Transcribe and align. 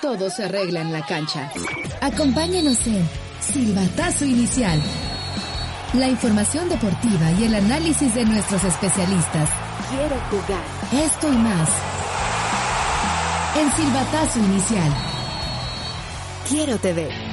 Todo 0.00 0.30
se 0.30 0.44
arregla 0.44 0.80
en 0.80 0.92
la 0.92 1.04
cancha. 1.04 1.50
Acompáñenos 2.00 2.86
en 2.86 3.08
Silbatazo 3.40 4.24
Inicial. 4.24 4.80
La 5.94 6.08
información 6.08 6.68
deportiva 6.68 7.30
y 7.32 7.44
el 7.44 7.54
análisis 7.54 8.14
de 8.14 8.24
nuestros 8.24 8.62
especialistas. 8.64 9.48
Quiero 9.90 10.16
jugar. 10.30 11.04
Esto 11.04 11.32
y 11.32 11.36
más. 11.36 11.68
En 13.56 13.72
Silbatazo 13.72 14.38
Inicial. 14.38 14.92
Quiero 16.48 16.78
TV. 16.78 17.27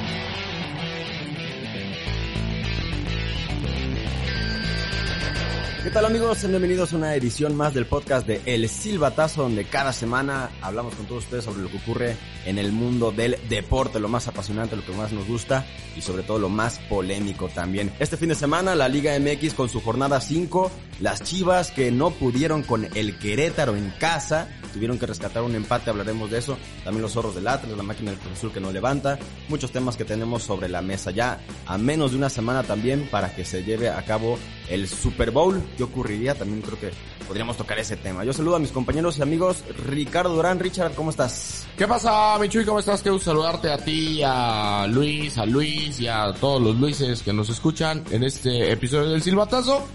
¿Qué 5.86 5.92
tal 5.92 6.04
amigos? 6.04 6.44
Bienvenidos 6.48 6.92
a 6.92 6.96
una 6.96 7.14
edición 7.14 7.54
más 7.54 7.72
del 7.72 7.86
podcast 7.86 8.26
de 8.26 8.42
El 8.44 8.68
Silbatazo, 8.68 9.42
donde 9.42 9.66
cada 9.66 9.92
semana 9.92 10.50
hablamos 10.60 10.96
con 10.96 11.06
todos 11.06 11.22
ustedes 11.22 11.44
sobre 11.44 11.62
lo 11.62 11.70
que 11.70 11.76
ocurre 11.76 12.16
en 12.44 12.58
el 12.58 12.72
mundo 12.72 13.12
del 13.12 13.38
deporte, 13.48 14.00
lo 14.00 14.08
más 14.08 14.26
apasionante, 14.26 14.74
lo 14.74 14.84
que 14.84 14.90
más 14.90 15.12
nos 15.12 15.28
gusta 15.28 15.64
y 15.96 16.00
sobre 16.00 16.24
todo 16.24 16.40
lo 16.40 16.48
más 16.48 16.80
polémico 16.88 17.48
también. 17.48 17.92
Este 18.00 18.16
fin 18.16 18.30
de 18.30 18.34
semana 18.34 18.74
la 18.74 18.88
Liga 18.88 19.16
MX 19.16 19.54
con 19.54 19.68
su 19.68 19.80
jornada 19.80 20.20
5, 20.20 20.72
las 20.98 21.22
Chivas 21.22 21.70
que 21.70 21.92
no 21.92 22.10
pudieron 22.10 22.64
con 22.64 22.88
el 22.96 23.16
Querétaro 23.20 23.76
en 23.76 23.90
casa, 24.00 24.48
tuvieron 24.72 24.98
que 24.98 25.06
rescatar 25.06 25.42
un 25.42 25.54
empate, 25.54 25.90
hablaremos 25.90 26.30
de 26.30 26.38
eso, 26.38 26.56
también 26.84 27.02
los 27.02 27.12
zorros 27.12 27.34
del 27.34 27.48
Atlas, 27.48 27.76
la 27.76 27.82
máquina 27.82 28.10
del 28.10 28.20
Cruz 28.20 28.34
Azul 28.34 28.52
que 28.52 28.60
no 28.60 28.72
levanta, 28.72 29.18
muchos 29.48 29.70
temas 29.70 29.96
que 29.96 30.04
tenemos 30.04 30.42
sobre 30.42 30.68
la 30.68 30.82
mesa 30.82 31.10
ya 31.10 31.40
a 31.66 31.78
menos 31.78 32.12
de 32.12 32.18
una 32.18 32.28
semana 32.28 32.62
también 32.62 33.08
para 33.10 33.34
que 33.34 33.44
se 33.44 33.64
lleve 33.64 33.88
a 33.88 34.02
cabo 34.04 34.38
el 34.68 34.88
Super 34.88 35.30
Bowl. 35.30 35.62
¿Qué 35.76 35.82
ocurriría? 35.82 36.34
También 36.34 36.62
creo 36.62 36.78
que 36.78 36.90
podríamos 37.26 37.56
tocar 37.56 37.78
ese 37.78 37.96
tema. 37.96 38.24
Yo 38.24 38.32
saludo 38.32 38.56
a 38.56 38.58
mis 38.58 38.70
compañeros 38.70 39.18
y 39.18 39.22
amigos. 39.22 39.64
Ricardo 39.86 40.34
Durán, 40.34 40.58
Richard, 40.58 40.94
¿cómo 40.94 41.10
estás? 41.10 41.66
¿Qué 41.76 41.86
pasa, 41.86 42.38
Michuy? 42.38 42.64
¿Cómo 42.64 42.78
estás? 42.78 43.02
Quiero 43.02 43.18
saludarte 43.18 43.70
a 43.70 43.78
ti, 43.78 44.20
a 44.24 44.86
Luis, 44.88 45.36
a 45.38 45.46
Luis 45.46 46.00
y 46.00 46.08
a 46.08 46.32
todos 46.40 46.62
los 46.62 46.76
Luises 46.76 47.22
que 47.22 47.32
nos 47.32 47.48
escuchan 47.48 48.04
en 48.10 48.24
este 48.24 48.70
episodio 48.72 49.10
del 49.10 49.22
Silbatazo. 49.22 49.86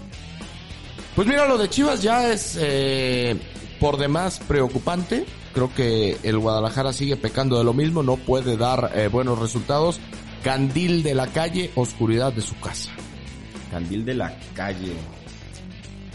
Pues 1.14 1.28
mira, 1.28 1.46
lo 1.46 1.58
de 1.58 1.68
Chivas 1.68 2.02
ya 2.02 2.32
es 2.32 2.56
eh, 2.58 3.36
por 3.82 3.98
demás 3.98 4.40
preocupante. 4.46 5.26
Creo 5.52 5.74
que 5.74 6.16
el 6.22 6.38
Guadalajara 6.38 6.92
sigue 6.92 7.16
pecando 7.16 7.58
de 7.58 7.64
lo 7.64 7.74
mismo, 7.74 8.04
no 8.04 8.16
puede 8.16 8.56
dar 8.56 8.92
eh, 8.94 9.08
buenos 9.08 9.40
resultados. 9.40 9.98
Candil 10.44 11.02
de 11.02 11.16
la 11.16 11.26
calle, 11.26 11.72
oscuridad 11.74 12.32
de 12.32 12.42
su 12.42 12.58
casa. 12.60 12.92
Candil 13.72 14.04
de 14.04 14.14
la 14.14 14.38
calle. 14.54 14.92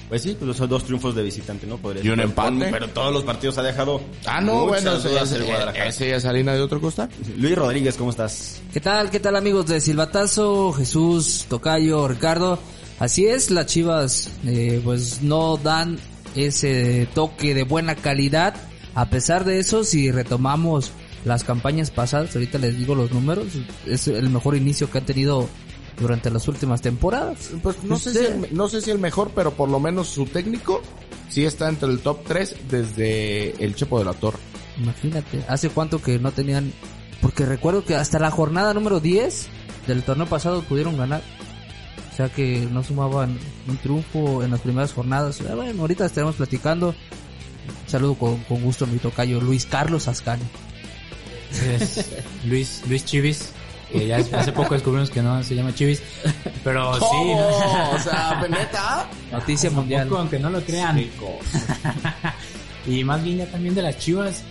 Pues 0.08 0.22
sí, 0.22 0.38
pues 0.40 0.56
son 0.56 0.70
dos 0.70 0.86
triunfos 0.86 1.14
de 1.14 1.24
visitante, 1.24 1.68
¿no? 1.68 1.76
Podría 1.76 2.06
¿Y 2.06 2.08
un 2.08 2.22
empate? 2.22 2.70
Pero 2.72 2.88
todos 2.88 3.12
los 3.12 3.26
partidos 3.26 3.58
ha 3.58 3.64
dejado. 3.64 4.00
Ah, 4.26 4.40
no, 4.40 4.66
bueno, 4.66 4.94
ese 4.94 5.04
ya, 5.04 5.10
dudas 5.10 5.32
es, 5.34 5.38
el 5.38 5.44
Guadalajara. 5.44 5.86
ese 5.88 6.10
ya 6.10 6.16
es 6.16 6.26
harina 6.26 6.54
de 6.54 6.62
otro 6.62 6.80
costal. 6.80 7.10
Luis 7.36 7.56
Rodríguez, 7.56 7.98
¿cómo 7.98 8.12
estás? 8.12 8.62
¿Qué 8.72 8.80
tal? 8.80 9.10
¿Qué 9.10 9.20
tal 9.20 9.36
amigos 9.36 9.68
de 9.68 9.82
Silbatazo? 9.82 10.72
Jesús, 10.72 11.46
Tocayo, 11.50 12.08
Ricardo. 12.08 12.60
Así 13.00 13.28
es, 13.28 13.52
las 13.52 13.66
Chivas 13.66 14.32
eh, 14.46 14.82
pues 14.84 15.22
no 15.22 15.58
dan 15.58 16.00
ese 16.36 17.08
toque 17.14 17.54
de 17.54 17.64
buena 17.64 17.96
calidad. 17.96 18.56
A 18.96 19.10
pesar 19.10 19.46
de 19.46 19.60
eso, 19.60 19.84
si 19.84 20.12
retomamos 20.12 20.92
las 21.26 21.44
campañas 21.44 21.92
pasadas, 21.92 22.36
ahorita 22.36 22.58
les 22.58 22.78
digo 22.78 22.96
los 22.96 23.12
números, 23.12 23.48
es 23.86 24.08
el 24.08 24.30
mejor 24.30 24.56
inicio 24.56 24.90
que 24.90 24.98
han 24.98 25.06
tenido 25.06 25.48
durante 26.00 26.30
las 26.30 26.48
últimas 26.48 26.82
temporadas. 26.82 27.52
Pues 27.62 27.84
no 27.84 27.98
sé, 27.98 28.12
si 28.12 28.20
el, 28.20 28.48
no 28.52 28.68
sé 28.70 28.82
si 28.82 28.92
el 28.92 29.00
mejor, 29.00 29.32
pero 29.36 29.52
por 29.52 29.70
lo 29.70 29.80
menos 29.80 30.08
su 30.08 30.26
técnico 30.26 30.82
sí 31.30 31.46
está 31.46 31.70
entre 31.70 31.90
el 31.90 32.00
top 32.00 32.24
3 32.28 32.56
desde 32.70 33.64
el 33.64 33.76
Chepo 33.76 34.00
de 34.00 34.06
la 34.06 34.14
Torre. 34.14 34.40
Imagínate, 34.78 35.44
hace 35.48 35.70
cuánto 35.70 36.02
que 36.02 36.20
no 36.20 36.32
tenían... 36.32 36.72
Porque 37.22 37.46
recuerdo 37.46 37.84
que 37.84 37.96
hasta 37.96 38.20
la 38.20 38.30
jornada 38.30 38.76
número 38.76 39.00
10 39.00 39.48
del 39.88 40.04
torneo 40.04 40.28
pasado 40.28 40.62
pudieron 40.62 40.98
ganar. 40.98 41.22
O 42.18 42.20
sea 42.20 42.30
que 42.30 42.68
no 42.72 42.84
sumaban 42.84 43.38
un 43.68 43.78
triunfo 43.78 44.44
en 44.44 44.50
las 44.50 44.62
primeras 44.62 44.92
jornadas. 44.92 45.40
Ah, 45.48 45.54
Bueno, 45.54 45.82
ahorita 45.82 46.08
estaremos 46.08 46.34
platicando. 46.36 46.96
Saludo 47.86 48.16
con, 48.16 48.38
con 48.46 48.60
gusto 48.64 48.86
a 48.86 48.88
mi 48.88 48.98
tocayo 48.98 49.40
Luis 49.40 49.68
Carlos 49.68 50.08
Ascani. 50.08 50.42
Luis, 52.46 52.82
Luis 52.88 53.06
Chivis, 53.06 53.52
que 53.92 54.08
ya 54.08 54.18
hace 54.18 54.52
poco 54.52 54.74
descubrimos 54.74 55.12
que 55.12 55.22
no 55.22 55.44
se 55.44 55.54
llama 55.54 55.76
Chivis, 55.76 56.02
pero 56.64 56.96
sí, 56.96 57.06
O 57.94 58.00
sea, 58.00 58.44
neta. 58.50 59.08
Noticia 59.32 59.70
mundial. 59.70 60.10
aunque 60.12 60.40
no 60.40 60.50
lo 60.50 60.62
crean. 60.62 61.00
y 62.88 63.04
más 63.04 63.24
bien 63.24 63.38
ya 63.38 63.46
también 63.46 63.76
de 63.76 63.84
las 63.84 64.00
Chivas, 64.00 64.42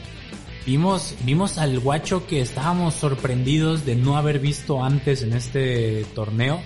vimos, 0.66 1.16
vimos 1.22 1.59
al 1.59 1.81
guacho 1.81 2.28
que 2.28 2.43
estábamos 2.43 2.94
sorprendidos 2.94 3.84
de 3.84 3.97
no 3.97 4.16
haber 4.16 4.38
visto 4.38 4.84
antes 4.84 5.22
en 5.22 5.32
este 5.32 6.05
torneo, 6.15 6.62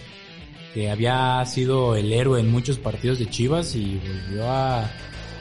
que 0.74 0.90
había 0.90 1.44
sido 1.46 1.96
el 1.96 2.12
héroe 2.12 2.40
en 2.40 2.50
muchos 2.50 2.78
partidos 2.78 3.18
de 3.18 3.28
Chivas 3.28 3.74
y 3.74 3.98
volvió 4.28 4.48
a, 4.50 4.82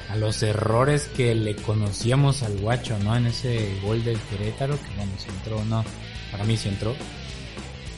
a 0.09 0.15
los 0.17 0.41
errores 0.43 1.09
que 1.15 1.35
le 1.35 1.55
conocíamos 1.55 2.41
al 2.43 2.57
guacho, 2.57 2.97
¿no? 3.03 3.15
En 3.15 3.27
ese 3.27 3.77
gol 3.83 4.03
del 4.03 4.17
Querétaro, 4.29 4.75
que 4.75 4.95
bueno, 4.95 5.11
si 5.17 5.29
entró 5.29 5.57
o 5.57 5.65
no, 5.65 5.83
para 6.31 6.43
mí 6.45 6.57
sí 6.57 6.69
entró. 6.69 6.95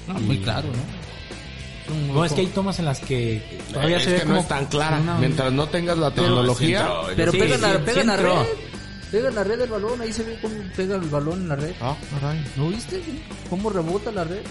Ah, 0.10 0.14
muy 0.20 0.40
claro, 0.40 0.68
¿no? 0.68 1.02
No, 2.14 2.24
es 2.26 2.32
que 2.34 2.42
hay 2.42 2.48
tomas 2.48 2.80
en 2.80 2.86
las 2.86 3.00
que 3.02 3.42
todavía 3.74 3.98
es 3.98 4.04
se 4.04 4.12
ve 4.12 4.16
que 4.18 4.22
como 4.24 4.36
no 4.36 4.40
es 4.42 4.48
tan 4.48 4.66
clara. 4.68 5.00
una- 5.00 5.18
Mientras 5.18 5.52
no 5.52 5.68
tengas 5.68 5.98
la 5.98 6.12
tecnología. 6.14 6.90
Pero 7.16 7.32
Sí, 7.34 7.38
pegan, 7.40 7.60
sí, 7.60 7.66
a, 7.66 7.74
sí 7.74 7.80
pegan 7.86 8.10
a. 8.12 8.18
red. 9.12 9.20
Pegan 9.20 9.38
a 9.38 9.44
red 9.44 9.62
el 9.62 9.70
balón, 9.70 10.02
ahí 10.02 10.14
se 10.14 10.24
ve 10.24 10.38
cómo 10.42 10.56
pega 10.76 10.96
el 10.96 11.02
balón 11.10 11.42
en 11.44 11.50
la 11.50 11.56
red. 11.56 11.74
Ah, 11.82 11.96
caray. 12.20 12.44
¿No 12.56 12.70
viste? 12.70 13.02
¿Cómo 13.50 13.70
rebota 13.70 14.12
la 14.12 14.24
red? 14.24 14.42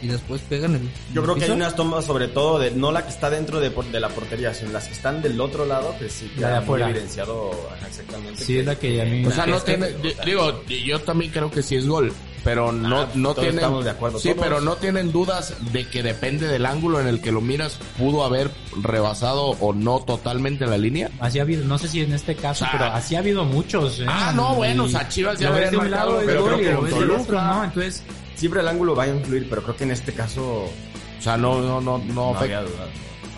Y 0.00 0.06
después 0.06 0.40
pegan 0.48 0.76
el... 0.76 0.88
Yo 1.12 1.24
creo 1.24 1.34
que 1.34 1.44
hay 1.46 1.50
unas 1.50 1.74
tomas 1.74 2.04
sobre 2.04 2.28
todo 2.28 2.60
de 2.60 2.70
no 2.70 2.92
la 2.92 3.02
que 3.02 3.10
está 3.10 3.30
dentro 3.30 3.58
de, 3.58 3.72
por- 3.72 3.84
de 3.90 3.98
la 3.98 4.08
portería, 4.08 4.54
sino 4.54 4.70
las 4.70 4.86
que 4.86 4.92
están 4.92 5.20
del 5.22 5.40
otro 5.40 5.66
lado, 5.66 5.92
que 5.98 6.08
sí 6.08 6.30
La 6.36 6.50
muy 6.50 6.58
afuera. 6.58 6.88
evidenciado 6.90 7.50
exactamente. 7.84 8.44
Sí, 8.44 8.58
es 8.58 8.66
la 8.66 8.76
que 8.76 9.02
a 9.02 9.04
mí... 9.06 9.26
O 9.26 9.30
sea, 9.32 9.44
no 9.46 9.58
que- 9.58 9.72
tiene, 9.76 9.88
di- 9.94 10.14
digo, 10.24 10.62
yo 10.68 11.00
también 11.00 11.32
creo 11.32 11.50
que 11.50 11.64
sí 11.64 11.74
es 11.74 11.88
gol, 11.88 12.12
pero 12.48 12.72
no, 12.72 13.00
Ah, 13.02 13.08
no 13.14 13.28
todos 13.34 13.40
tienen, 13.44 13.58
estamos 13.58 13.84
de 13.84 13.90
acuerdo, 13.90 14.18
sí, 14.18 14.30
todos. 14.30 14.42
pero 14.42 14.60
no 14.62 14.76
tienen 14.76 15.12
dudas 15.12 15.54
de 15.70 15.86
que 15.86 16.02
depende 16.02 16.46
del 16.48 16.64
ángulo 16.64 16.98
en 16.98 17.06
el 17.06 17.20
que 17.20 17.30
lo 17.30 17.42
miras, 17.42 17.78
pudo 17.98 18.24
haber 18.24 18.50
rebasado 18.82 19.48
o 19.60 19.74
no 19.74 20.00
totalmente 20.00 20.66
la 20.66 20.78
línea. 20.78 21.10
Así 21.20 21.38
ha 21.38 21.42
habido, 21.42 21.64
no 21.66 21.76
sé 21.76 21.88
si 21.88 22.00
en 22.00 22.14
este 22.14 22.34
caso, 22.36 22.64
Ah. 22.64 22.70
pero 22.72 22.84
así 22.86 23.16
ha 23.16 23.18
habido 23.18 23.44
muchos. 23.44 24.00
¿eh? 24.00 24.06
Ah, 24.08 24.32
no, 24.34 24.54
bueno, 24.54 24.84
o 24.84 24.88
sea, 24.88 25.06
Chivas 25.08 25.38
ya 25.38 25.50
un 25.50 25.76
marcado, 25.76 26.22
pero 26.24 26.46
creo 26.46 26.58
que 26.58 26.74
con 26.74 26.88
Toluca. 26.90 27.44
¿no? 27.54 27.64
Entonces, 27.64 28.02
Siempre 28.34 28.60
el 28.60 28.68
ángulo 28.68 28.94
va 28.94 29.02
a 29.02 29.08
influir, 29.08 29.46
pero 29.50 29.62
creo 29.64 29.76
que 29.76 29.82
en 29.84 29.90
este 29.90 30.12
caso 30.14 30.42
O 30.64 31.20
sea, 31.22 31.36
no, 31.36 31.60
no, 31.60 31.80
no, 31.80 31.98
no, 31.98 32.14
no 32.14 32.36
afecta. 32.36 32.58
había 32.58 32.70
duda. 32.70 32.86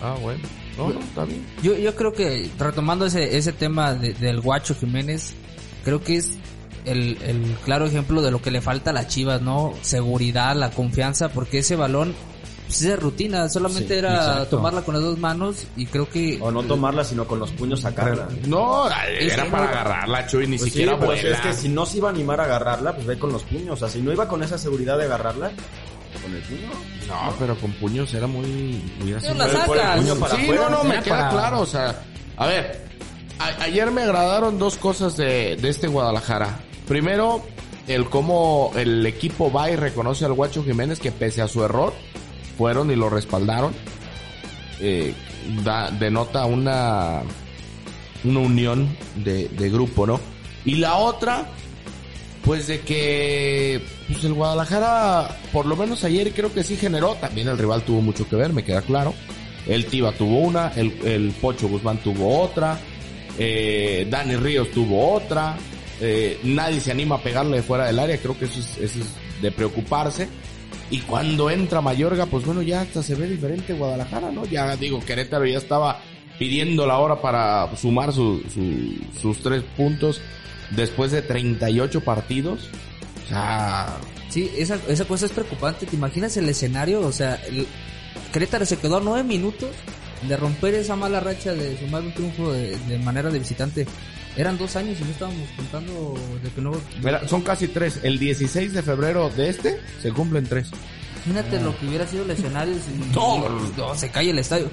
Ah, 0.03 0.15
bueno. 0.21 0.39
No, 0.77 0.89
no, 0.89 0.99
está 0.99 1.25
bien. 1.25 1.43
Yo, 1.63 1.75
yo 1.75 1.95
creo 1.95 2.13
que, 2.13 2.49
retomando 2.57 3.05
ese, 3.07 3.35
ese 3.37 3.51
tema 3.51 3.93
de- 3.95 4.13
del 4.13 4.39
guacho 4.39 4.73
Jiménez, 4.75 5.33
creo 5.83 6.01
que 6.03 6.15
es 6.17 6.37
el, 6.85 7.17
el 7.21 7.55
claro 7.65 7.85
ejemplo 7.85 8.21
de 8.21 8.31
lo 8.31 8.41
que 8.41 8.51
le 8.51 8.61
falta 8.61 8.89
a 8.91 8.93
las 8.93 9.07
Chivas, 9.07 9.41
¿no? 9.41 9.73
Seguridad, 9.81 10.55
la 10.55 10.71
confianza, 10.71 11.29
porque 11.29 11.59
ese 11.59 11.75
balón, 11.75 12.13
pues 12.67 12.81
es 12.81 12.87
de 12.87 12.95
rutina, 12.95 13.49
solamente 13.49 13.93
Sí, 13.93 13.99
era 13.99 14.15
exacto. 14.15 14.57
tomarla 14.57 14.81
con 14.81 14.93
las 14.95 15.03
dos 15.03 15.17
manos 15.17 15.65
y 15.75 15.85
creo 15.85 16.09
que... 16.09 16.37
O 16.41 16.51
no 16.51 16.63
tomarla, 16.63 17.03
sino 17.03 17.25
con 17.27 17.39
los 17.39 17.51
puños 17.51 17.81
sacarla. 17.81 18.27
No, 18.47 18.87
era 18.89 19.45
para 19.51 19.69
agarrarla, 19.69 20.25
Chuy, 20.27 20.47
ni 20.47 20.57
Pues 20.57 20.71
siquiera 20.71 20.95
vuela. 20.95 21.29
es 21.35 21.41
que 21.41 21.53
si 21.53 21.67
no 21.69 21.85
se 21.85 21.97
iba 21.97 22.07
a 22.09 22.11
animar 22.11 22.39
a 22.39 22.45
agarrarla, 22.45 22.93
pues 22.95 23.05
ve 23.07 23.19
con 23.19 23.31
los 23.33 23.43
puños. 23.43 23.73
O 23.73 23.77
sea, 23.77 23.89
si 23.89 24.01
no 24.01 24.11
iba 24.13 24.27
con 24.27 24.41
esa 24.41 24.57
seguridad 24.57 24.97
de 24.97 25.03
agarrarla, 25.05 25.51
con 26.21 26.33
el 26.33 26.41
puño. 26.43 26.69
No, 27.07 27.33
pero 27.39 27.55
con 27.57 27.71
puños 27.73 28.13
era 28.13 28.27
muy... 28.27 28.81
muy 29.01 29.13
así. 29.13 29.27
La 29.35 29.49
sacas. 29.49 29.99
puño 29.99 30.15
para 30.15 30.35
sí, 30.35 30.41
afuera. 30.43 30.69
no, 30.69 30.77
no, 30.77 30.83
me 30.85 31.01
queda 31.01 31.17
para- 31.17 31.29
claro, 31.29 31.59
o 31.59 31.65
sea, 31.65 32.03
a 32.37 32.45
ver, 32.47 32.85
a- 33.37 33.63
ayer 33.63 33.91
me 33.91 34.03
agradaron 34.03 34.57
dos 34.57 34.77
cosas 34.77 35.17
de, 35.17 35.57
de 35.57 35.69
este 35.69 35.87
Guadalajara. 35.87 36.59
Primero, 36.91 37.41
el 37.87 38.09
cómo 38.09 38.73
el 38.75 39.05
equipo 39.05 39.49
va 39.49 39.71
y 39.71 39.77
reconoce 39.77 40.25
al 40.25 40.33
Guacho 40.33 40.61
Jiménez 40.61 40.99
que 40.99 41.13
pese 41.13 41.41
a 41.41 41.47
su 41.47 41.63
error, 41.63 41.93
fueron 42.57 42.91
y 42.91 42.97
lo 42.97 43.09
respaldaron. 43.09 43.73
Eh, 44.81 45.13
denota 45.97 46.43
una, 46.43 47.21
una 48.25 48.39
unión 48.41 48.89
de, 49.23 49.69
grupo, 49.69 50.05
¿no? 50.05 50.19
Y 50.65 50.75
la 50.75 50.97
otra, 50.97 51.45
pues 52.43 52.67
de 52.67 52.81
que 52.81 53.81
pues 54.11 54.25
el 54.25 54.33
Guadalajara, 54.33 55.39
por 55.53 55.67
lo 55.67 55.77
menos 55.77 56.03
ayer 56.03 56.33
creo 56.33 56.53
que 56.53 56.65
sí 56.65 56.75
generó, 56.75 57.15
también 57.15 57.47
el 57.47 57.57
rival 57.57 57.83
tuvo 57.83 58.01
mucho 58.01 58.27
que 58.27 58.35
ver, 58.35 58.51
me 58.51 58.65
queda 58.65 58.81
claro. 58.81 59.13
El 59.65 59.85
Tiva 59.85 60.11
tuvo 60.11 60.39
una, 60.39 60.73
el, 60.75 60.91
el 61.05 61.31
Pocho 61.39 61.69
Guzmán 61.69 61.99
tuvo 61.99 62.41
otra, 62.41 62.77
eh, 63.39 64.05
Dani 64.09 64.35
Ríos 64.35 64.71
tuvo 64.71 65.13
otra, 65.13 65.55
eh, 66.01 66.39
nadie 66.43 66.81
se 66.81 66.91
anima 66.91 67.15
a 67.15 67.23
pegarle 67.23 67.61
fuera 67.61 67.85
del 67.85 67.99
área, 67.99 68.17
creo 68.17 68.37
que 68.37 68.45
eso 68.45 68.59
es, 68.59 68.77
eso 68.77 68.99
es 68.99 69.41
de 69.41 69.51
preocuparse. 69.51 70.27
Y 70.89 70.99
cuando 70.99 71.49
entra 71.49 71.79
Mayorga, 71.79 72.25
pues 72.25 72.45
bueno, 72.45 72.61
ya 72.61 72.81
hasta 72.81 73.01
se 73.01 73.15
ve 73.15 73.27
diferente 73.27 73.73
Guadalajara, 73.73 74.29
¿no? 74.31 74.45
Ya 74.45 74.75
digo, 74.75 74.99
Querétaro 74.99 75.45
ya 75.45 75.57
estaba 75.57 76.01
pidiendo 76.37 76.85
la 76.85 76.97
hora 76.97 77.21
para 77.21 77.73
sumar 77.77 78.11
su, 78.11 78.41
su- 78.53 78.99
sus 79.21 79.37
tres 79.41 79.63
puntos 79.77 80.19
después 80.71 81.11
de 81.11 81.21
38 81.21 82.01
partidos. 82.01 82.67
O 83.25 83.29
sea, 83.29 83.97
Sí, 84.29 84.49
esa, 84.57 84.79
esa 84.87 85.03
cosa 85.05 85.25
es 85.25 85.31
preocupante. 85.33 85.85
¿Te 85.85 85.95
imaginas 85.97 86.35
el 86.37 86.47
escenario? 86.47 87.01
O 87.01 87.11
sea, 87.11 87.35
el 87.47 87.67
Querétaro 88.31 88.65
se 88.65 88.77
quedó 88.77 88.97
a 88.97 89.01
nueve 89.01 89.23
minutos 89.25 89.69
de 90.27 90.37
romper 90.37 90.73
esa 90.75 90.95
mala 90.95 91.19
racha 91.19 91.53
de 91.53 91.77
sumar 91.79 92.01
un 92.01 92.13
triunfo 92.13 92.53
de, 92.53 92.77
de 92.77 92.97
manera 92.99 93.29
de 93.29 93.39
visitante. 93.39 93.85
Eran 94.37 94.57
dos 94.57 94.75
años 94.75 94.97
y 94.99 95.03
no 95.03 95.09
estábamos 95.11 95.49
contando 95.57 96.15
de 96.41 96.49
que 96.49 96.61
no... 96.61 96.71
mira, 97.03 97.27
son 97.27 97.41
casi 97.41 97.67
tres. 97.67 97.99
El 98.03 98.17
16 98.17 98.73
de 98.73 98.81
febrero 98.81 99.29
de 99.29 99.49
este 99.49 99.79
se 100.01 100.11
cumplen 100.11 100.45
tres. 100.47 100.69
Imagínate 101.25 101.59
lo 101.61 101.77
que 101.77 101.85
hubiera 101.87 102.07
sido 102.07 102.23
el 102.23 102.31
escenario 102.31 102.73
si 102.75 103.11
No. 103.13 103.47
no, 103.77 103.95
se 103.95 104.09
cae 104.09 104.29
el 104.29 104.39
estadio. 104.39 104.69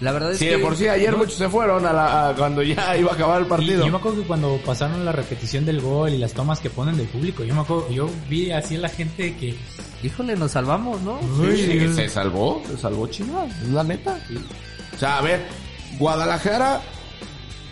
La 0.00 0.12
verdad 0.12 0.30
es 0.30 0.38
Sí, 0.38 0.44
que... 0.44 0.52
de 0.52 0.58
por 0.58 0.76
sí 0.76 0.86
ayer 0.86 1.10
no- 1.10 1.18
muchos 1.18 1.34
se 1.34 1.48
fueron 1.48 1.84
a 1.84 1.92
la, 1.92 2.28
a 2.28 2.34
cuando 2.36 2.62
ya 2.62 2.96
iba 2.98 3.10
a 3.10 3.14
acabar 3.14 3.40
el 3.40 3.46
Y 3.46 3.48
partido. 3.48 3.84
yo 3.86 3.90
me 3.90 3.98
acuerdo 3.98 4.20
que 4.20 4.26
cuando 4.28 4.56
pasaron 4.64 5.04
la 5.04 5.10
repetición 5.12 5.64
del 5.64 5.80
gol 5.80 6.10
y 6.12 6.18
las 6.18 6.34
tomas 6.34 6.60
que 6.60 6.70
ponen 6.70 6.96
del 6.96 7.08
público, 7.08 7.42
yo 7.42 7.54
me 7.54 7.62
acuerdo, 7.62 7.90
yo 7.90 8.08
vi 8.28 8.52
así 8.52 8.76
a 8.76 8.80
la 8.80 8.88
gente 8.90 9.34
que 9.36 9.56
Híjole, 10.04 10.36
nos 10.36 10.52
salvamos, 10.52 11.00
¿no? 11.00 11.18
Sí, 11.44 11.56
sí, 11.56 11.94
se 11.94 12.08
salvó, 12.08 12.62
se 12.70 12.76
salvó 12.78 13.08
Chivas, 13.08 13.50
es 13.62 13.68
la 13.70 13.82
neta. 13.82 14.16
O 14.94 14.98
sea, 14.98 15.18
a 15.18 15.22
ver, 15.22 15.44
Guadalajara 15.98 16.80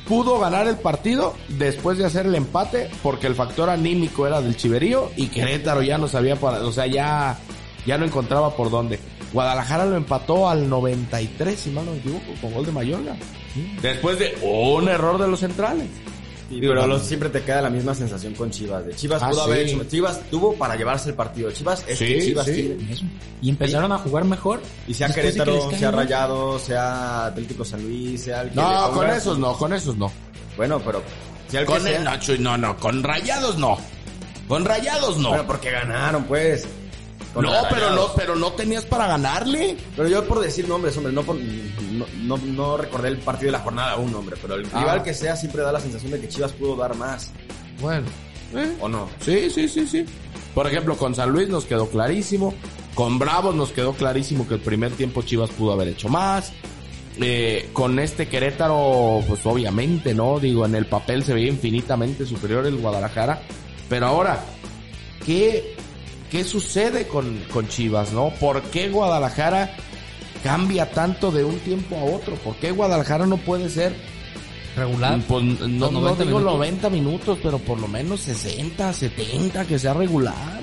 pudo 0.08 0.38
ganar 0.38 0.66
el 0.68 0.76
partido 0.76 1.34
después 1.48 1.98
de 1.98 2.06
hacer 2.06 2.26
el 2.26 2.34
empate 2.34 2.90
porque 3.02 3.26
el 3.26 3.34
factor 3.34 3.70
anímico 3.70 4.26
era 4.26 4.40
del 4.40 4.56
Chiverío 4.56 5.10
y 5.16 5.28
Querétaro 5.28 5.82
ya 5.82 5.98
no 5.98 6.08
sabía 6.08 6.36
para, 6.36 6.58
o 6.64 6.72
sea, 6.72 6.86
ya 6.86 7.38
ya 7.86 7.96
no 7.98 8.04
encontraba 8.04 8.54
por 8.56 8.70
dónde. 8.70 8.98
Guadalajara 9.32 9.86
lo 9.86 9.96
empató 9.96 10.48
al 10.48 10.68
93, 10.68 11.58
si 11.58 11.70
mal 11.70 11.84
no 11.86 11.92
me 11.92 11.98
equivoco, 11.98 12.24
con 12.40 12.52
gol 12.52 12.66
de 12.66 12.72
Mayorga. 12.72 13.16
Después 13.80 14.18
de 14.18 14.36
un 14.42 14.88
error 14.88 15.18
de 15.18 15.28
los 15.28 15.40
centrales. 15.40 15.88
Sí, 16.48 16.58
pero 16.60 16.98
siempre 17.00 17.28
te 17.28 17.42
queda 17.42 17.60
la 17.62 17.70
misma 17.70 17.92
sensación 17.94 18.34
con 18.34 18.50
Chivas. 18.50 18.86
De 18.86 18.94
Chivas 18.94 19.20
Ah, 19.22 19.30
pudo 19.30 19.42
haber 19.42 19.66
hecho, 19.66 19.82
Chivas 19.84 20.20
tuvo 20.30 20.54
para 20.54 20.76
llevarse 20.76 21.08
el 21.10 21.16
partido. 21.16 21.50
Chivas 21.50 21.80
es 21.88 21.98
que 21.98 22.20
Sí, 22.20 22.26
Chivas 22.28 22.46
sí. 22.46 22.52
tiene. 22.52 22.92
eso. 22.92 23.04
Y 23.42 23.50
empezaron 23.50 23.90
a 23.90 23.98
jugar 23.98 24.24
mejor. 24.24 24.60
Y 24.86 24.94
sea 24.94 25.08
que 25.08 25.14
Querétaro, 25.14 25.70
sea. 25.72 25.90
Rayado, 25.90 26.58
sea 26.60 27.26
Atlético 27.26 27.64
San 27.64 27.82
Luis, 27.82 28.22
sea 28.22 28.42
el 28.42 28.50
que 28.50 28.54
No, 28.56 28.92
con 28.92 29.10
esos 29.10 29.38
no, 29.38 29.56
con 29.56 29.72
esos 29.72 29.96
no. 29.96 30.10
Bueno, 30.56 30.80
pero 30.84 31.02
que 31.50 31.64
Con 31.64 31.86
el 31.86 32.02
Nacho, 32.04 32.34
no, 32.38 32.56
no, 32.56 32.76
con 32.76 33.02
Rayados 33.02 33.58
no. 33.58 33.76
Con 34.48 34.64
Rayados 34.64 35.18
no. 35.18 35.30
Bueno, 35.30 35.46
porque 35.46 35.70
ganaron, 35.72 36.24
pues. 36.24 36.66
No, 37.42 37.52
pero 37.70 37.90
no, 37.94 38.08
pero 38.16 38.34
no 38.36 38.52
tenías 38.52 38.84
para 38.84 39.06
ganarle. 39.06 39.76
Pero 39.96 40.08
yo 40.08 40.24
por 40.26 40.40
decir 40.40 40.68
nombres, 40.68 40.96
hombre, 40.96 41.12
no, 41.12 41.22
por- 41.22 41.36
no, 41.36 42.06
no, 42.22 42.36
no 42.38 42.76
recordé 42.76 43.08
el 43.08 43.18
partido 43.18 43.46
de 43.48 43.52
la 43.58 43.60
jornada 43.64 43.96
un 43.96 44.14
hombre, 44.14 44.36
pero 44.40 44.54
el 44.54 44.66
Ah. 44.72 44.80
rival 44.80 45.02
que 45.02 45.14
sea 45.14 45.36
siempre 45.36 45.62
da 45.62 45.72
la 45.72 45.80
sensación 45.80 46.12
de 46.12 46.20
que 46.20 46.28
Chivas 46.28 46.52
pudo 46.52 46.76
dar 46.76 46.94
más, 46.96 47.30
Bueno. 47.80 48.06
eh, 48.54 48.76
¿o 48.80 48.88
no? 48.88 49.08
Sí, 49.20 49.50
sí, 49.50 49.68
sí, 49.68 49.86
sí. 49.86 50.04
Por 50.54 50.66
ejemplo, 50.66 50.96
con 50.96 51.14
San 51.14 51.30
Luis 51.30 51.48
nos 51.48 51.64
quedó 51.66 51.88
clarísimo. 51.88 52.54
Con 52.94 53.18
Bravos 53.18 53.54
nos 53.54 53.72
quedó 53.72 53.92
clarísimo 53.92 54.48
que 54.48 54.54
el 54.54 54.60
primer 54.60 54.92
tiempo 54.92 55.20
Chivas 55.22 55.50
pudo 55.50 55.72
haber 55.72 55.88
hecho 55.88 56.08
más. 56.08 56.52
Eh, 57.20 57.68
con 57.74 57.98
este 57.98 58.28
Querétaro, 58.28 59.20
pues 59.28 59.44
obviamente, 59.44 60.14
¿no? 60.14 60.38
Digo, 60.40 60.64
en 60.66 60.74
el 60.74 60.86
papel 60.86 61.22
se 61.24 61.34
veía 61.34 61.48
infinitamente 61.48 62.24
superior 62.26 62.66
el 62.66 62.76
Guadalajara. 62.76 63.42
Pero 63.88 64.06
ahora, 64.06 64.42
¿qué, 65.24 65.75
qué 66.30 66.44
sucede 66.44 67.06
con, 67.06 67.38
con 67.52 67.68
Chivas, 67.68 68.12
no? 68.12 68.30
¿Por 68.40 68.62
qué 68.62 68.88
Guadalajara 68.88 69.74
cambia 70.42 70.90
tanto 70.90 71.30
de 71.30 71.44
un 71.44 71.58
tiempo 71.60 71.96
a 71.96 72.04
otro? 72.04 72.34
¿Por 72.36 72.56
qué 72.56 72.70
Guadalajara 72.70 73.26
no 73.26 73.36
puede 73.38 73.68
ser 73.70 73.94
Regular. 74.76 75.18
pues, 75.26 75.42
no, 75.42 75.56
Los 75.66 75.92
no 75.92 76.00
90 76.00 76.24
digo 76.24 76.38
minutos. 76.38 76.58
90 76.58 76.90
minutos, 76.90 77.38
pero 77.42 77.58
por 77.58 77.80
lo 77.80 77.88
menos 77.88 78.20
60, 78.20 78.92
70, 78.92 79.64
que 79.64 79.78
sea 79.78 79.94
regular. 79.94 80.60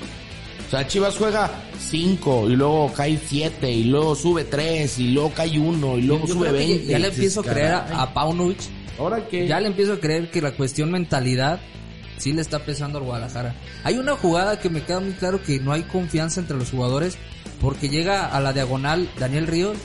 O 0.66 0.70
sea, 0.70 0.86
Chivas 0.86 1.16
juega 1.18 1.50
5 1.78 2.48
y 2.48 2.56
luego 2.56 2.92
cae 2.92 3.18
7 3.18 3.70
y 3.70 3.84
luego 3.84 4.14
sube 4.14 4.44
3 4.44 4.98
y 5.00 5.08
luego 5.08 5.30
cae 5.34 5.58
1 5.58 5.98
y 5.98 6.02
luego 6.02 6.26
Yo 6.26 6.34
sube 6.34 6.48
creo 6.48 6.60
que 6.60 6.66
20. 6.66 6.86
Ya 6.86 6.98
le 7.00 7.08
empiezo 7.08 7.40
a 7.40 7.44
creer 7.44 7.72
a 7.74 8.14
Paunovic. 8.14 8.58
Ahora 8.98 9.26
que 9.26 9.48
Ya 9.48 9.58
le 9.60 9.66
empiezo 9.66 9.94
a 9.94 10.00
creer 10.00 10.30
que 10.30 10.40
la 10.40 10.52
cuestión 10.52 10.90
mentalidad 10.92 11.60
sí 12.18 12.32
le 12.32 12.42
está 12.42 12.60
pesando 12.60 12.98
al 12.98 13.04
Guadalajara. 13.04 13.54
Hay 13.84 13.98
una 13.98 14.16
jugada 14.16 14.58
que 14.60 14.70
me 14.70 14.82
queda 14.82 15.00
muy 15.00 15.12
claro 15.12 15.42
que 15.42 15.60
no 15.60 15.72
hay 15.72 15.82
confianza 15.82 16.40
entre 16.40 16.56
los 16.56 16.70
jugadores 16.70 17.16
porque 17.60 17.88
llega 17.88 18.26
a 18.26 18.40
la 18.40 18.52
diagonal 18.52 19.08
Daniel 19.18 19.46
Ríos 19.46 19.76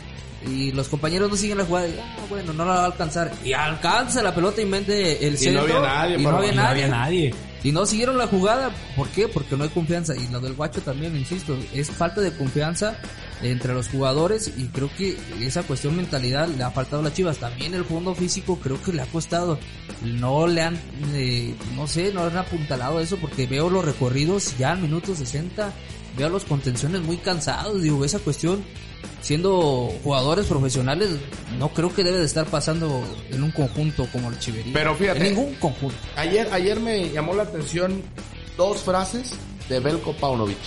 y 0.48 0.72
los 0.72 0.88
compañeros 0.88 1.30
no 1.30 1.36
siguen 1.36 1.58
la 1.58 1.66
jugada. 1.66 1.88
y, 1.88 1.96
ah, 2.02 2.18
bueno, 2.30 2.54
no 2.54 2.66
la 2.66 2.74
va 2.74 2.81
a 2.84 2.86
alcanzar. 2.86 3.31
Y 3.44 3.54
alcanza 3.54 4.22
la 4.22 4.34
pelota 4.34 4.62
y 4.62 4.66
mete 4.66 5.26
el 5.28 5.34
Y 5.34 5.52
no 5.52 5.62
centro. 5.62 5.62
había 5.64 5.80
nadie, 5.81 6.18
y 6.20 6.24
no 6.24 6.38
había 6.38 6.88
nadie. 6.88 7.34
Y 7.64 7.72
no 7.72 7.86
siguieron 7.86 8.18
la 8.18 8.28
jugada. 8.28 8.72
¿Por 8.96 9.10
qué? 9.10 9.28
Porque 9.28 9.58
no 9.58 9.64
hay 9.64 9.70
confianza. 9.70 10.16
Y 10.16 10.28
lo 10.30 10.40
del 10.40 10.54
guacho 10.54 10.82
también, 10.82 11.16
insisto, 11.16 11.58
es 11.74 11.92
falta 11.92 12.22
de 12.22 12.32
confianza 12.32 12.98
entre 13.42 13.74
los 13.74 13.88
jugadores 13.88 14.52
y 14.58 14.66
creo 14.66 14.90
que 14.98 15.18
esa 15.40 15.64
cuestión 15.64 15.96
mentalidad 15.96 16.48
le 16.48 16.64
ha 16.64 16.72
faltado 16.72 17.02
a 17.02 17.06
las 17.06 17.14
Chivas. 17.14 17.38
También 17.38 17.74
el 17.74 17.86
fondo 17.86 18.16
físico 18.16 18.58
creo 18.58 18.82
que 18.82 18.94
le 18.94 19.02
ha 19.02 19.06
costado. 19.06 19.60
No 20.04 20.48
le 20.48 20.62
han, 20.62 20.80
eh, 21.14 21.56
no 21.76 21.88
sé, 21.88 22.14
no 22.14 22.26
le 22.26 22.32
han 22.32 22.38
apuntalado 22.38 23.00
eso 23.00 23.18
porque 23.18 23.48
veo 23.48 23.70
los 23.70 23.84
recorridos 23.86 24.58
ya 24.58 24.72
al 24.72 24.80
minuto 24.80 25.16
60. 25.16 25.74
Veo 26.18 26.28
a 26.28 26.30
los 26.30 26.46
contenciones 26.46 27.02
muy 27.02 27.18
cansados. 27.18 27.82
Digo, 27.82 28.04
esa 28.04 28.20
cuestión, 28.20 28.64
siendo 29.22 29.92
jugadores 30.04 30.46
profesionales, 30.46 31.10
no 31.57 31.69
creo 31.69 31.94
que 31.94 32.04
debe 32.04 32.19
de 32.19 32.25
estar 32.25 32.46
pasando 32.46 33.04
en 33.30 33.44
un 33.44 33.51
conjunto 33.51 34.07
como 34.12 34.30
el 34.30 34.40
Chivería. 34.40 34.74
Pero 34.74 34.96
fíjate. 34.96 35.19
En 35.19 35.36
ningún 35.36 35.56
conjunto. 35.56 35.98
ayer, 36.16 36.48
ayer 36.51 36.80
me 36.80 37.10
llamó 37.10 37.34
la 37.34 37.44
atención 37.44 38.01
dos 38.57 38.81
frases 38.84 39.34
de 39.68 39.80
Belko 39.80 40.13
Paunovic, 40.13 40.57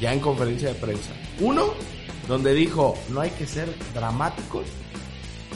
ya 0.00 0.12
en 0.12 0.20
conferencia 0.20 0.68
de 0.68 0.74
prensa. 0.74 1.10
Uno, 1.40 1.74
donde 2.28 2.54
dijo, 2.54 2.96
no 3.08 3.20
hay 3.20 3.30
que 3.30 3.46
ser 3.46 3.74
dramáticos. 3.94 4.66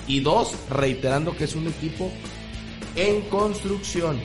Y 0.07 0.21
dos, 0.21 0.55
reiterando 0.71 1.37
que 1.37 1.45
es 1.45 1.55
un 1.55 1.69
equipo 1.69 2.11
en 2.97 3.21
construcción. 3.23 4.21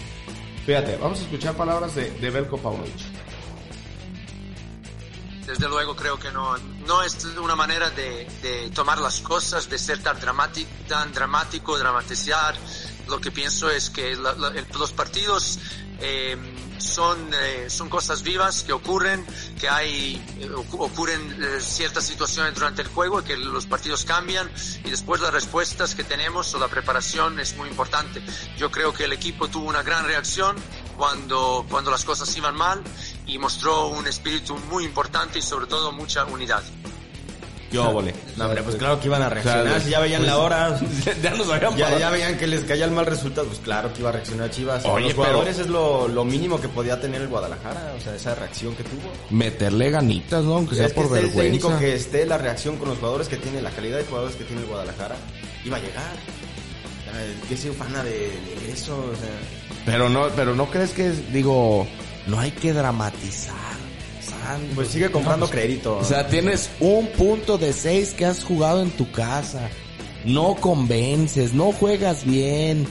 Fíjate, 0.65 0.97
vamos 0.97 1.19
a 1.19 1.21
escuchar 1.23 1.55
palabras 1.55 1.93
de, 1.93 2.09
de 2.09 2.29
Belko 2.29 2.57
Paunovic. 2.57 3.15
Desde 5.45 5.69
luego 5.69 5.95
creo 5.95 6.17
que 6.17 6.31
no, 6.31 6.55
no 6.85 7.03
es 7.03 7.23
una 7.25 7.55
manera 7.55 7.89
de, 7.89 8.71
tomar 8.73 8.99
las 8.99 9.19
cosas, 9.19 9.69
de 9.69 9.77
ser 9.77 10.01
tan 10.01 10.19
dramático, 10.19 10.69
tan 10.87 11.11
dramático, 11.13 11.77
dramatizar. 11.77 12.55
Lo 13.07 13.19
que 13.21 13.31
pienso 13.31 13.69
es 13.69 13.89
que 13.89 14.15
los 14.15 14.91
partidos 14.93 15.59
eh, 15.99 16.35
son, 16.79 17.31
eh, 17.33 17.69
son 17.69 17.87
cosas 17.87 18.23
vivas 18.23 18.63
que 18.63 18.73
ocurren, 18.73 19.25
que 19.59 19.69
hay, 19.69 20.15
eh, 20.39 20.49
ocu- 20.49 20.77
ocurren 20.79 21.61
ciertas 21.61 22.03
situaciones 22.05 22.55
durante 22.55 22.81
el 22.81 22.87
juego, 22.87 23.23
que 23.23 23.37
los 23.37 23.65
partidos 23.67 24.05
cambian 24.05 24.51
y 24.83 24.89
después 24.89 25.21
las 25.21 25.31
respuestas 25.31 25.93
que 25.95 26.03
tenemos 26.03 26.53
o 26.55 26.59
la 26.59 26.67
preparación 26.67 27.39
es 27.39 27.55
muy 27.55 27.69
importante. 27.69 28.23
Yo 28.57 28.71
creo 28.71 28.91
que 28.93 29.05
el 29.05 29.13
equipo 29.13 29.47
tuvo 29.47 29.69
una 29.69 29.83
gran 29.83 30.05
reacción 30.05 30.55
cuando, 30.97 31.65
cuando 31.69 31.91
las 31.91 32.03
cosas 32.05 32.35
iban 32.35 32.55
mal 32.55 32.81
y 33.27 33.37
mostró 33.39 33.87
un 33.87 34.07
espíritu 34.07 34.55
muy 34.69 34.83
importante 34.85 35.39
y 35.39 35.41
sobre 35.41 35.67
todo 35.67 35.91
mucha 35.91 36.25
unidad. 36.25 36.63
Yo, 37.71 37.91
vole. 37.91 38.13
No, 38.37 38.45
hombre, 38.45 38.61
pues 38.63 38.75
claro 38.77 38.99
que 39.01 39.07
iban 39.07 39.21
a 39.21 39.27
reaccionar, 39.27 39.63
Claro, 39.65 39.81
si 39.81 39.89
ya 39.89 39.99
veían 39.99 40.21
pues, 40.21 40.31
la 40.31 40.37
hora, 40.37 40.79
ya 41.23 41.31
nos 41.31 41.49
habían 41.49 41.75
ya, 41.75 41.97
ya 41.99 42.09
veían 42.09 42.37
que 42.37 42.47
les 42.47 42.63
caía 42.63 42.85
el 42.85 42.91
mal 42.91 43.05
resultado, 43.05 43.47
pues 43.47 43.59
claro 43.59 43.91
que 43.91 43.99
iba 43.99 44.09
a 44.09 44.13
reaccionar 44.13 44.49
Chivas. 44.51 44.85
Oye, 44.85 45.05
Los 45.05 45.13
pero- 45.15 45.23
jugadores 45.25 45.59
es 45.59 45.67
lo, 45.67 46.07
lo 46.07 46.23
mínimo 46.23 46.61
que 46.61 46.69
podía 46.69 47.01
tener 47.01 47.21
el 47.21 47.27
Guadalajara, 47.27 47.93
o 47.97 48.01
sea, 48.01 48.15
esa 48.15 48.33
reacción 48.35 48.75
que 48.75 48.83
tuvo. 48.83 49.11
Meterle 49.29 49.89
ganitas, 49.89 50.43
¿no? 50.43 50.55
Aunque 50.55 50.75
sea 50.75 50.85
es 50.85 50.93
que 50.93 51.01
por 51.01 51.05
esté 51.07 51.19
el 51.19 51.25
vergüenza. 51.25 51.41
técnico 51.67 51.79
que 51.79 51.95
esté 51.95 52.25
la 52.25 52.37
reacción 52.37 52.77
con 52.77 52.87
los 52.89 52.97
jugadores 52.99 53.27
que 53.27 53.37
tiene, 53.37 53.61
la 53.61 53.71
calidad 53.71 53.97
de 53.97 54.05
jugadores 54.05 54.35
que 54.37 54.43
tiene 54.45 54.61
el 54.61 54.67
Guadalajara, 54.67 55.15
iba 55.65 55.75
a 55.75 55.79
llegar. 55.79 56.13
Yo 57.49 57.57
soy 57.57 57.71
fana 57.71 58.03
de, 58.03 58.11
de 58.11 58.71
eso, 58.71 58.95
o 58.97 59.15
sea... 59.15 59.29
Pero 59.85 60.09
no, 60.09 60.27
pero 60.35 60.53
no 60.55 60.65
crees 60.69 60.91
que 60.91 61.07
es, 61.07 61.31
digo, 61.31 61.87
no 62.27 62.39
hay 62.39 62.51
que 62.51 62.73
dramatizar. 62.73 63.55
santo. 64.21 64.71
Pues 64.75 64.87
sigue 64.89 65.09
comprando 65.11 65.49
crédito. 65.49 65.97
O 65.97 66.03
sea, 66.03 66.27
tienes 66.27 66.69
un 66.79 67.07
punto 67.07 67.57
de 67.57 67.73
seis 67.73 68.13
que 68.13 68.25
has 68.25 68.43
jugado 68.43 68.81
en 68.81 68.89
tu 68.91 69.11
casa. 69.11 69.69
No 70.23 70.55
convences, 70.55 71.53
no 71.53 71.71
juegas 71.71 72.25
bien. 72.25 72.87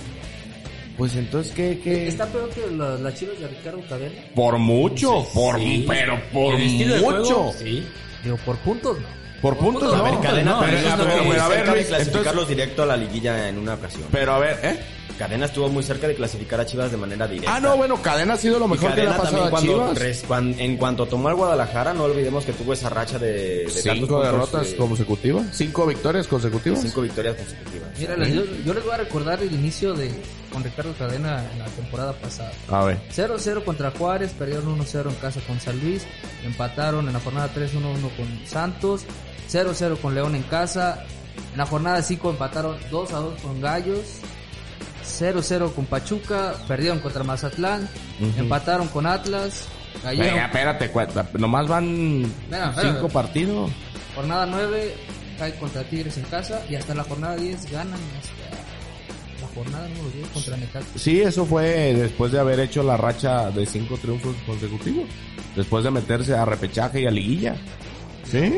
Pues 0.97 1.17
entonces, 1.17 1.53
¿qué? 1.53 1.81
qué? 1.83 2.07
Está 2.07 2.27
peor 2.27 2.49
que 2.51 2.71
la- 2.71 2.95
las 2.97 3.15
chivas 3.19 3.39
de 3.41 3.49
Ricardo 3.49 3.81
Cadena. 3.89 4.15
Por 4.37 4.59
mucho, 4.59 5.27
por, 5.35 5.57
pero 5.89 6.21
por 6.33 6.57
mucho. 6.57 7.01
juego, 7.05 7.55
sí. 7.59 7.85
Digo, 8.23 8.37
por 8.45 8.57
puntos, 8.59 8.99
no. 9.01 9.24
Por 9.45 9.59
puntos, 9.59 9.93
A 9.93 9.99
no. 9.99 10.05
ver, 10.05 10.21
Cadena 10.23 10.53
no, 10.53 10.61
lo 10.63 10.67
que- 10.67 11.21
muy 11.21 11.31
pero 11.33 11.43
a 11.43 11.49
ver, 11.49 11.57
cerca 11.59 11.71
de 11.73 11.77
Luis, 11.77 11.87
clasificarlos 11.89 12.49
directo 12.49 12.83
a 12.83 12.87
la 12.87 12.97
liguilla 12.97 13.47
en 13.51 13.59
una 13.59 13.75
ocasión. 13.75 14.05
Pero 14.11 14.33
a 14.33 14.39
ver, 14.39 14.59
¿eh? 14.63 14.81
Cadena 15.19 15.45
estuvo 15.45 15.69
muy 15.69 15.83
cerca 15.83 16.09
de 16.09 16.15
clasificar 16.17 16.59
a 16.61 16.67
Chivas 16.67 16.91
de 16.91 16.97
manera 16.97 17.29
directa. 17.29 17.55
Ah, 17.55 17.61
no, 17.61 17.77
bueno, 17.77 18.01
Cadena 18.01 18.35
ha 18.35 18.37
sido 18.39 18.59
lo 18.59 18.65
Y 18.65 18.69
mejor 18.71 18.95
que 18.95 19.03
le 19.03 19.03
Cadena 19.05 19.15
ha 19.15 19.19
pasado 19.19 19.31
también 19.33 19.47
a 19.47 19.51
cuando, 19.51 19.73
Chivas. 19.93 19.99
res- 19.99 20.25
cuan- 20.27 20.55
en 20.59 20.77
cuanto 20.79 21.07
tomó 21.07 21.29
al 21.29 21.35
Guadalajara, 21.35 21.93
no 21.93 22.05
olvidemos 22.05 22.45
que 22.47 22.53
tuvo 22.55 22.73
esa 22.73 22.89
racha 22.89 23.19
de, 23.19 23.65
de 23.67 23.69
Cinco 23.69 24.23
derrotas 24.23 24.69
eh, 24.73 24.77
consecutivas. 24.77 25.45
Cinco 25.53 25.87
victorias 25.87 26.27
consecutivas. 26.27 26.81
cinco 26.81 27.03
victorias 27.03 27.37
consecutivas. 27.37 27.89
Mira, 27.99 28.17
yo, 28.27 28.43
yo 28.65 28.73
les 28.75 28.83
voy 28.83 28.93
a 28.95 28.97
recordar 28.97 29.43
el 29.43 29.53
inicio 29.53 29.93
de 29.93 30.11
con 30.51 30.65
Ricardo 30.65 30.95
Cadena 30.99 31.45
en 31.53 31.59
la 31.59 31.67
temporada 31.67 32.13
pasada. 32.15 32.51
A 32.71 32.85
ver. 32.85 32.99
0-0 33.15 33.63
contra 33.65 33.91
Juárez, 33.91 34.33
perdieron 34.39 34.67
1-0 34.81 35.11
en 35.11 35.15
casa 35.17 35.39
con 35.47 35.61
San 35.61 35.79
Luis, 35.81 36.07
empataron 36.45 37.07
en 37.07 37.13
la 37.13 37.21
jornada 37.21 37.51
3-1-1 37.55 38.11
con 38.17 38.47
Santos, 38.47 39.03
0-0 39.51 39.99
con 40.01 40.15
León 40.15 40.35
en 40.35 40.43
casa, 40.45 41.05
en 41.53 41.59
la 41.59 41.67
jornada 41.67 42.03
5 42.03 42.31
empataron 42.31 42.77
2-2 42.91 43.37
con 43.41 43.61
Gallos, 43.61 44.05
0-0 45.05 45.73
con 45.75 45.87
Pachuca, 45.87 46.55
perdieron 46.67 46.99
contra 47.01 47.23
Mazatlán, 47.25 47.89
empataron 48.37 48.89
con 48.89 49.07
Atlas, 49.07 49.67
Venga, 50.03 50.47
espérate, 50.47 50.91
cuenta. 50.91 51.27
Nomás 51.35 51.69
van 51.69 52.25
Espera, 52.25 52.71
espera. 52.71 52.93
cinco 52.95 53.09
partidos. 53.09 53.71
jornada 54.15 54.45
9 54.45 54.95
cae 55.39 55.55
contra 55.57 55.83
Tigres 55.85 56.17
en 56.19 56.25
casa 56.25 56.63
y 56.69 56.75
hasta 56.75 56.95
la 56.95 57.05
jornada 57.05 57.37
10 57.37 57.71
ganan 57.71 58.01
hasta 58.19 59.41
la 59.41 59.49
jornada 59.55 59.89
número 59.89 60.11
10 60.17 60.29
contra 60.31 60.57
Necaxa. 60.57 60.99
Sí, 60.99 61.23
eso 61.23 61.47
fue 61.47 61.95
después 61.95 62.33
de 62.33 62.41
haber 62.41 62.59
hecho 62.61 62.83
la 62.83 62.97
racha 62.97 63.51
de 63.51 63.65
cinco 63.67 63.97
triunfos 63.97 64.35
consecutivos. 64.47 65.05
Después 65.57 65.85
de 65.85 65.91
meterse 65.93 66.35
a 66.35 66.45
repechaje 66.45 67.03
y 67.03 67.07
a 67.07 67.11
liguilla. 67.11 67.57
Sí. 68.31 68.53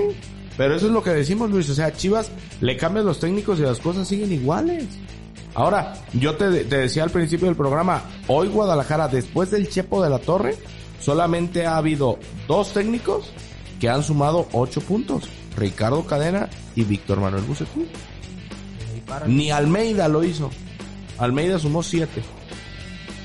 Pero 0.57 0.75
eso 0.75 0.87
es 0.87 0.93
lo 0.93 1.03
que 1.03 1.11
decimos, 1.11 1.51
Luis. 1.51 1.69
O 1.71 1.75
sea, 1.75 1.93
Chivas 1.95 2.31
le 2.61 2.77
cambian 2.77 3.05
los 3.07 3.21
técnicos 3.21 3.59
y 3.59 3.63
las 3.63 3.79
cosas 3.79 4.09
siguen 4.09 4.33
iguales. 4.33 4.85
Ahora, 5.55 5.95
yo 6.13 6.35
te, 6.37 6.65
te 6.65 6.77
decía 6.79 7.03
al 7.05 7.11
principio 7.11 7.47
del 7.47 7.57
programa, 7.57 8.03
hoy 8.27 8.49
Guadalajara, 8.49 9.09
después 9.09 9.51
del 9.51 9.69
Chepo 9.69 10.03
de 10.03 10.11
la 10.11 10.19
Torre, 10.19 10.57
solamente 11.01 11.67
ha 11.67 11.77
habido 11.77 12.19
dos 12.49 12.73
técnicos 12.73 13.31
que 13.81 13.89
han 13.89 14.03
sumado 14.03 14.49
ocho 14.53 14.81
puntos. 14.81 15.25
Ricardo 15.57 16.05
Cadena 16.05 16.49
y 16.75 16.85
Víctor 16.85 17.21
Manuel 17.21 17.45
para- 19.07 19.27
Ni 19.27 19.51
Almeida 19.51 20.09
lo 20.09 20.25
hizo. 20.25 20.51
Almeida 21.19 21.59
sumó 21.59 21.83
siete. 21.83 22.23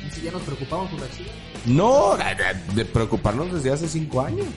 y 0.07 0.13
si 0.13 0.21
ya 0.21 0.31
nos 0.31 0.41
preocupamos 0.43 0.89
por 0.91 0.99
la 1.01 1.09
Chivas. 1.09 1.31
No, 1.65 2.15
de 2.75 2.85
preocuparnos 2.85 3.53
desde 3.53 3.71
hace 3.71 3.87
cinco 3.87 4.21
años. 4.21 4.47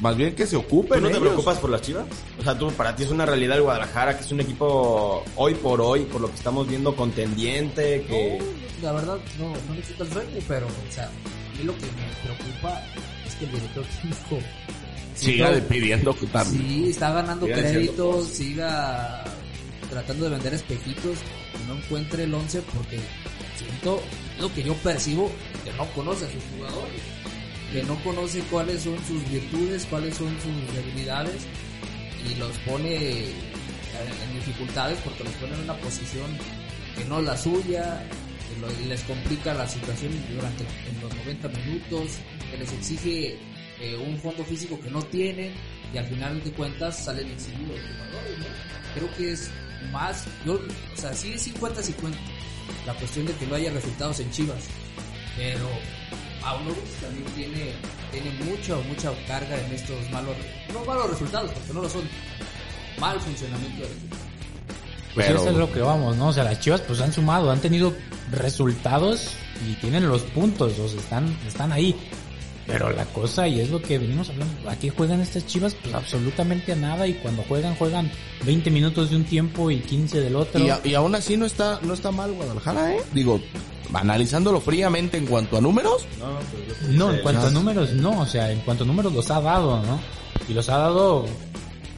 Más 0.00 0.16
bien 0.16 0.34
que 0.34 0.46
se 0.46 0.52
¿Tú 0.52 0.60
ocupen 0.60 1.02
no 1.02 1.08
te 1.08 1.18
preocupas 1.18 1.58
por 1.58 1.70
las 1.70 1.82
Chivas? 1.82 2.04
O 2.38 2.42
sea, 2.42 2.58
tú, 2.58 2.70
para 2.72 2.94
ti 2.94 3.04
es 3.04 3.10
una 3.10 3.24
realidad 3.24 3.56
el 3.56 3.62
Guadalajara, 3.62 4.16
que 4.16 4.24
es 4.24 4.32
un 4.32 4.40
equipo 4.40 5.24
hoy 5.36 5.54
por 5.54 5.80
hoy, 5.80 6.02
por 6.02 6.20
lo 6.20 6.28
que 6.28 6.36
estamos 6.36 6.68
viendo, 6.68 6.94
contendiente, 6.94 8.04
que... 8.06 8.38
No, 8.38 8.86
la 8.86 8.92
verdad, 8.92 9.18
no, 9.38 9.48
no 9.48 9.74
me 9.74 9.80
quita 9.80 10.04
el 10.04 10.12
sueño, 10.12 10.38
pero, 10.46 10.66
o 10.66 10.92
sea, 10.92 11.04
a 11.04 11.58
mí 11.58 11.64
lo 11.64 11.74
que 11.76 11.86
me 11.86 12.34
preocupa 12.34 12.82
es 13.26 13.34
que 13.36 13.44
el 13.46 13.52
director 13.52 13.84
técnico 13.84 14.38
Siga 15.16 15.50
no, 15.50 15.60
pidiendo 15.64 16.14
también. 16.30 16.68
sí 16.68 16.90
está 16.90 17.10
ganando 17.10 17.46
Siga 17.46 17.58
créditos, 17.58 18.26
siga 18.28 19.24
tratando 19.88 20.24
de 20.24 20.30
vender 20.32 20.54
espejitos 20.54 21.18
y 21.54 21.68
no 21.68 21.76
encuentre 21.78 22.24
el 22.24 22.34
11 22.34 22.60
porque 22.74 23.00
siento 23.56 24.02
lo 24.38 24.52
que 24.52 24.62
yo 24.62 24.74
percibo 24.74 25.30
que 25.64 25.72
no 25.72 25.86
conoce 25.94 26.26
a 26.26 26.30
sus 26.30 26.42
jugadores, 26.54 27.00
que 27.72 27.82
no 27.82 28.02
conoce 28.02 28.40
cuáles 28.50 28.82
son 28.82 28.96
sus 29.06 29.28
virtudes, 29.30 29.86
cuáles 29.86 30.16
son 30.16 30.34
sus 30.40 30.74
debilidades 30.74 31.46
y 32.28 32.34
los 32.36 32.56
pone 32.58 32.96
en 33.26 34.34
dificultades 34.34 34.98
porque 35.04 35.24
los 35.24 35.32
pone 35.34 35.54
en 35.54 35.60
una 35.60 35.76
posición 35.78 36.26
que 36.96 37.04
no 37.04 37.18
es 37.18 37.24
la 37.24 37.36
suya, 37.36 38.02
que 38.78 38.86
les 38.86 39.02
complica 39.02 39.54
la 39.54 39.66
situación 39.68 40.12
durante 40.34 40.64
los 41.02 41.14
90 41.14 41.48
minutos, 41.48 42.12
que 42.50 42.58
les 42.58 42.72
exige 42.72 43.38
eh, 43.80 43.96
un 43.96 44.18
fondo 44.18 44.44
físico 44.44 44.80
que 44.80 44.90
no 44.90 45.02
tienen 45.02 45.52
y 45.92 45.98
al 45.98 46.06
final 46.06 46.42
de 46.42 46.50
cuentas 46.52 47.04
salen 47.04 47.30
exhibidos 47.30 47.78
los 47.78 47.90
jugadores, 47.90 48.38
¿no? 48.38 48.44
Creo 48.94 49.16
que 49.16 49.32
es 49.32 49.50
más, 49.92 50.26
yo, 50.44 50.54
o 50.54 50.96
sea, 50.96 51.12
sí 51.12 51.32
es 51.32 51.54
50-50 51.54 52.14
la 52.86 52.94
cuestión 52.94 53.26
de 53.26 53.34
que 53.34 53.46
no 53.46 53.56
haya 53.56 53.70
resultados 53.70 54.20
en 54.20 54.30
Chivas, 54.30 54.64
pero 55.36 55.68
Paunovic 56.46 57.00
también 57.00 57.24
tiene, 57.34 57.72
tiene 58.12 58.30
mucha, 58.44 58.76
mucha 58.88 59.10
carga 59.26 59.60
en 59.60 59.72
estos 59.72 59.96
malos, 60.12 60.36
no 60.72 60.84
malos 60.84 61.10
resultados, 61.10 61.50
porque 61.50 61.72
no 61.72 61.82
lo 61.82 61.88
son, 61.90 62.02
mal 63.00 63.20
funcionamiento 63.20 63.82
del 63.82 63.90
equipo. 63.90 64.16
Pues 65.14 65.26
Pero- 65.26 65.40
eso 65.40 65.50
es 65.50 65.56
lo 65.56 65.72
que 65.72 65.80
vamos, 65.80 66.16
¿no? 66.16 66.28
O 66.28 66.32
sea, 66.32 66.44
las 66.44 66.60
Chivas 66.60 66.82
pues 66.82 67.00
han 67.00 67.12
sumado, 67.12 67.50
han 67.50 67.58
tenido 67.58 67.92
resultados 68.30 69.30
y 69.68 69.74
tienen 69.74 70.08
los 70.08 70.22
puntos, 70.22 70.78
o 70.78 70.88
sea, 70.88 71.00
están, 71.00 71.36
están 71.48 71.72
ahí. 71.72 71.96
Pero 72.66 72.90
la 72.90 73.04
cosa, 73.06 73.46
y 73.46 73.60
es 73.60 73.70
lo 73.70 73.80
que 73.80 73.96
venimos 73.98 74.28
hablando, 74.28 74.68
¿a 74.68 74.74
qué 74.76 74.90
juegan 74.90 75.20
estas 75.20 75.46
Chivas? 75.46 75.74
Pues 75.82 75.94
absolutamente 75.94 76.72
a 76.72 76.76
nada 76.76 77.06
y 77.06 77.14
cuando 77.14 77.42
juegan, 77.44 77.76
juegan 77.76 78.10
20 78.44 78.70
minutos 78.70 79.10
de 79.10 79.16
un 79.16 79.24
tiempo 79.24 79.70
y 79.70 79.78
15 79.80 80.20
del 80.20 80.34
otro. 80.34 80.64
Y, 80.64 80.70
a- 80.70 80.80
y 80.82 80.94
aún 80.94 81.14
así 81.14 81.36
no 81.36 81.46
está, 81.46 81.78
no 81.82 81.94
está 81.94 82.10
mal 82.10 82.32
Guadalajara, 82.32 82.94
¿eh? 82.96 83.02
Digo, 83.12 83.40
analizándolo 83.94 84.60
fríamente 84.60 85.16
en 85.16 85.26
cuanto 85.26 85.56
a 85.56 85.60
números, 85.60 86.04
No, 86.18 86.38
pues, 86.50 86.88
No, 86.90 87.12
en 87.12 87.20
cuanto 87.22 87.46
a 87.46 87.50
números, 87.50 87.92
no. 87.92 88.20
O 88.22 88.26
sea, 88.26 88.50
en 88.50 88.58
cuanto 88.60 88.82
a 88.82 88.86
números 88.86 89.12
los 89.12 89.30
ha 89.30 89.40
dado, 89.40 89.80
¿no? 89.82 90.00
Y 90.48 90.52
los 90.52 90.68
ha 90.68 90.78
dado 90.78 91.24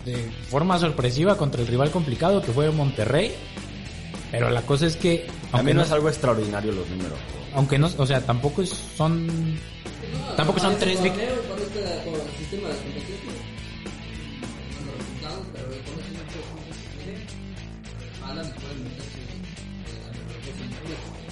de 0.04 0.16
forma 0.50 0.78
sorpresiva 0.78 1.36
contra 1.38 1.62
el 1.62 1.66
rival 1.66 1.90
complicado 1.90 2.42
que 2.42 2.52
fue 2.52 2.70
Monterrey. 2.70 3.32
Pero 4.30 4.50
la 4.50 4.60
cosa 4.62 4.86
es 4.86 4.96
que, 4.96 5.20
aunque 5.26 5.50
También 5.52 5.76
no, 5.78 5.82
no 5.82 5.86
es 5.86 5.92
algo 5.92 6.08
extraordinario 6.10 6.72
los 6.72 6.86
números. 6.90 7.18
aunque 7.54 7.78
no, 7.78 7.88
o 7.96 8.06
sea, 8.06 8.20
tampoco 8.20 8.60
es- 8.60 8.74
son, 8.96 9.58
tampoco 10.36 10.60
son 10.60 10.78
tres 10.78 11.02
victorias. 11.02 11.32
El. 11.32 11.38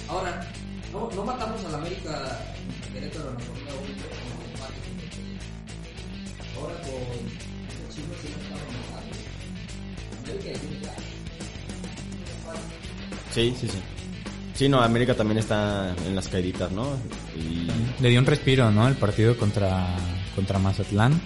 Ahora, 0.09 0.45
no, 0.91 1.09
no 1.11 1.23
matamos 1.25 1.63
a 1.65 1.69
la 1.69 1.77
América 1.77 2.39
Querétaro 2.93 3.33
la 3.33 3.39
Fórmula 3.39 3.71
1 3.73 3.81
con 3.81 3.87
el 3.87 3.93
empate. 4.51 4.73
Ahora 6.57 6.75
con 6.81 6.93
este 7.67 7.83
chico 7.93 8.13
sí 8.21 8.27
estamos 8.27 8.73
matando. 8.91 9.15
América 10.23 10.49
y. 10.51 10.53
Sí, 13.33 13.55
sí, 13.59 13.67
sí. 13.67 13.79
Sí, 14.57 14.67
no, 14.67 14.81
América 14.81 15.13
también 15.13 15.37
está 15.37 15.95
en 16.07 16.15
las 16.15 16.27
caíditas, 16.29 16.71
¿no? 16.71 16.97
Y... 17.35 17.67
Le 18.01 18.09
dio 18.09 18.19
un 18.19 18.25
respiro, 18.25 18.71
¿no? 18.71 18.87
El 18.87 18.95
partido 18.95 19.37
contra, 19.37 19.95
contra 20.33 20.57
Mazatlán. 20.57 21.21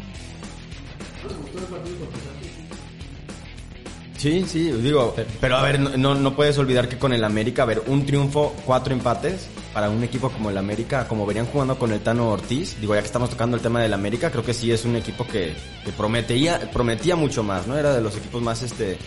Sí, 4.18 4.44
sí, 4.46 4.70
digo, 4.70 5.16
pero 5.40 5.56
a 5.56 5.62
ver, 5.64 5.80
no, 5.80 6.14
no, 6.14 6.36
puedes 6.36 6.58
olvidar 6.58 6.90
que 6.90 6.98
con 6.98 7.14
el 7.14 7.24
América, 7.24 7.64
a 7.64 7.66
ver, 7.66 7.82
un 7.88 8.06
triunfo, 8.06 8.54
cuatro 8.66 8.94
empates, 8.94 9.48
para 9.74 9.90
un 9.90 10.04
equipo 10.04 10.30
como 10.30 10.50
el 10.50 10.58
América, 10.58 11.08
como 11.08 11.26
verían 11.26 11.46
jugando 11.46 11.80
con 11.80 11.94
el 11.94 12.02
Tano 12.02 12.32
Ortiz, 12.32 12.82
digo, 12.82 12.96
ya 12.96 13.00
que 13.00 13.08
estamos 13.08 13.30
tocando 13.30 13.56
el 13.56 13.64
tema 13.64 13.82
del 13.82 13.94
América, 13.94 14.30
creo 14.30 14.44
que 14.44 14.54
sí 14.54 14.74
es 14.74 14.84
un 14.84 14.98
equipo 14.98 15.26
que, 15.26 15.56
que 15.86 15.92
prometía, 15.94 16.70
prometía 16.72 17.16
mucho 17.16 17.44
más, 17.44 17.66
¿no? 17.66 17.78
Era 17.78 17.94
de 17.94 18.02
los 18.02 18.18
equipos 18.18 18.42
más, 18.42 18.62
este, 18.62 18.92
eh, 18.92 18.98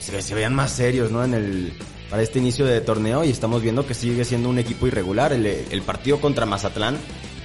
se, 0.00 0.20
se 0.20 0.34
veían 0.34 0.56
más 0.56 0.72
serios, 0.72 1.12
¿no? 1.12 1.24
En 1.24 1.34
el, 1.34 1.72
para 2.14 2.22
este 2.22 2.38
inicio 2.38 2.64
de 2.64 2.80
torneo 2.80 3.24
y 3.24 3.30
estamos 3.30 3.60
viendo 3.60 3.84
que 3.88 3.92
sigue 3.92 4.24
siendo 4.24 4.48
un 4.48 4.60
equipo 4.60 4.86
irregular. 4.86 5.32
El, 5.32 5.44
el 5.46 5.82
partido 5.82 6.20
contra 6.20 6.46
Mazatlán, 6.46 6.96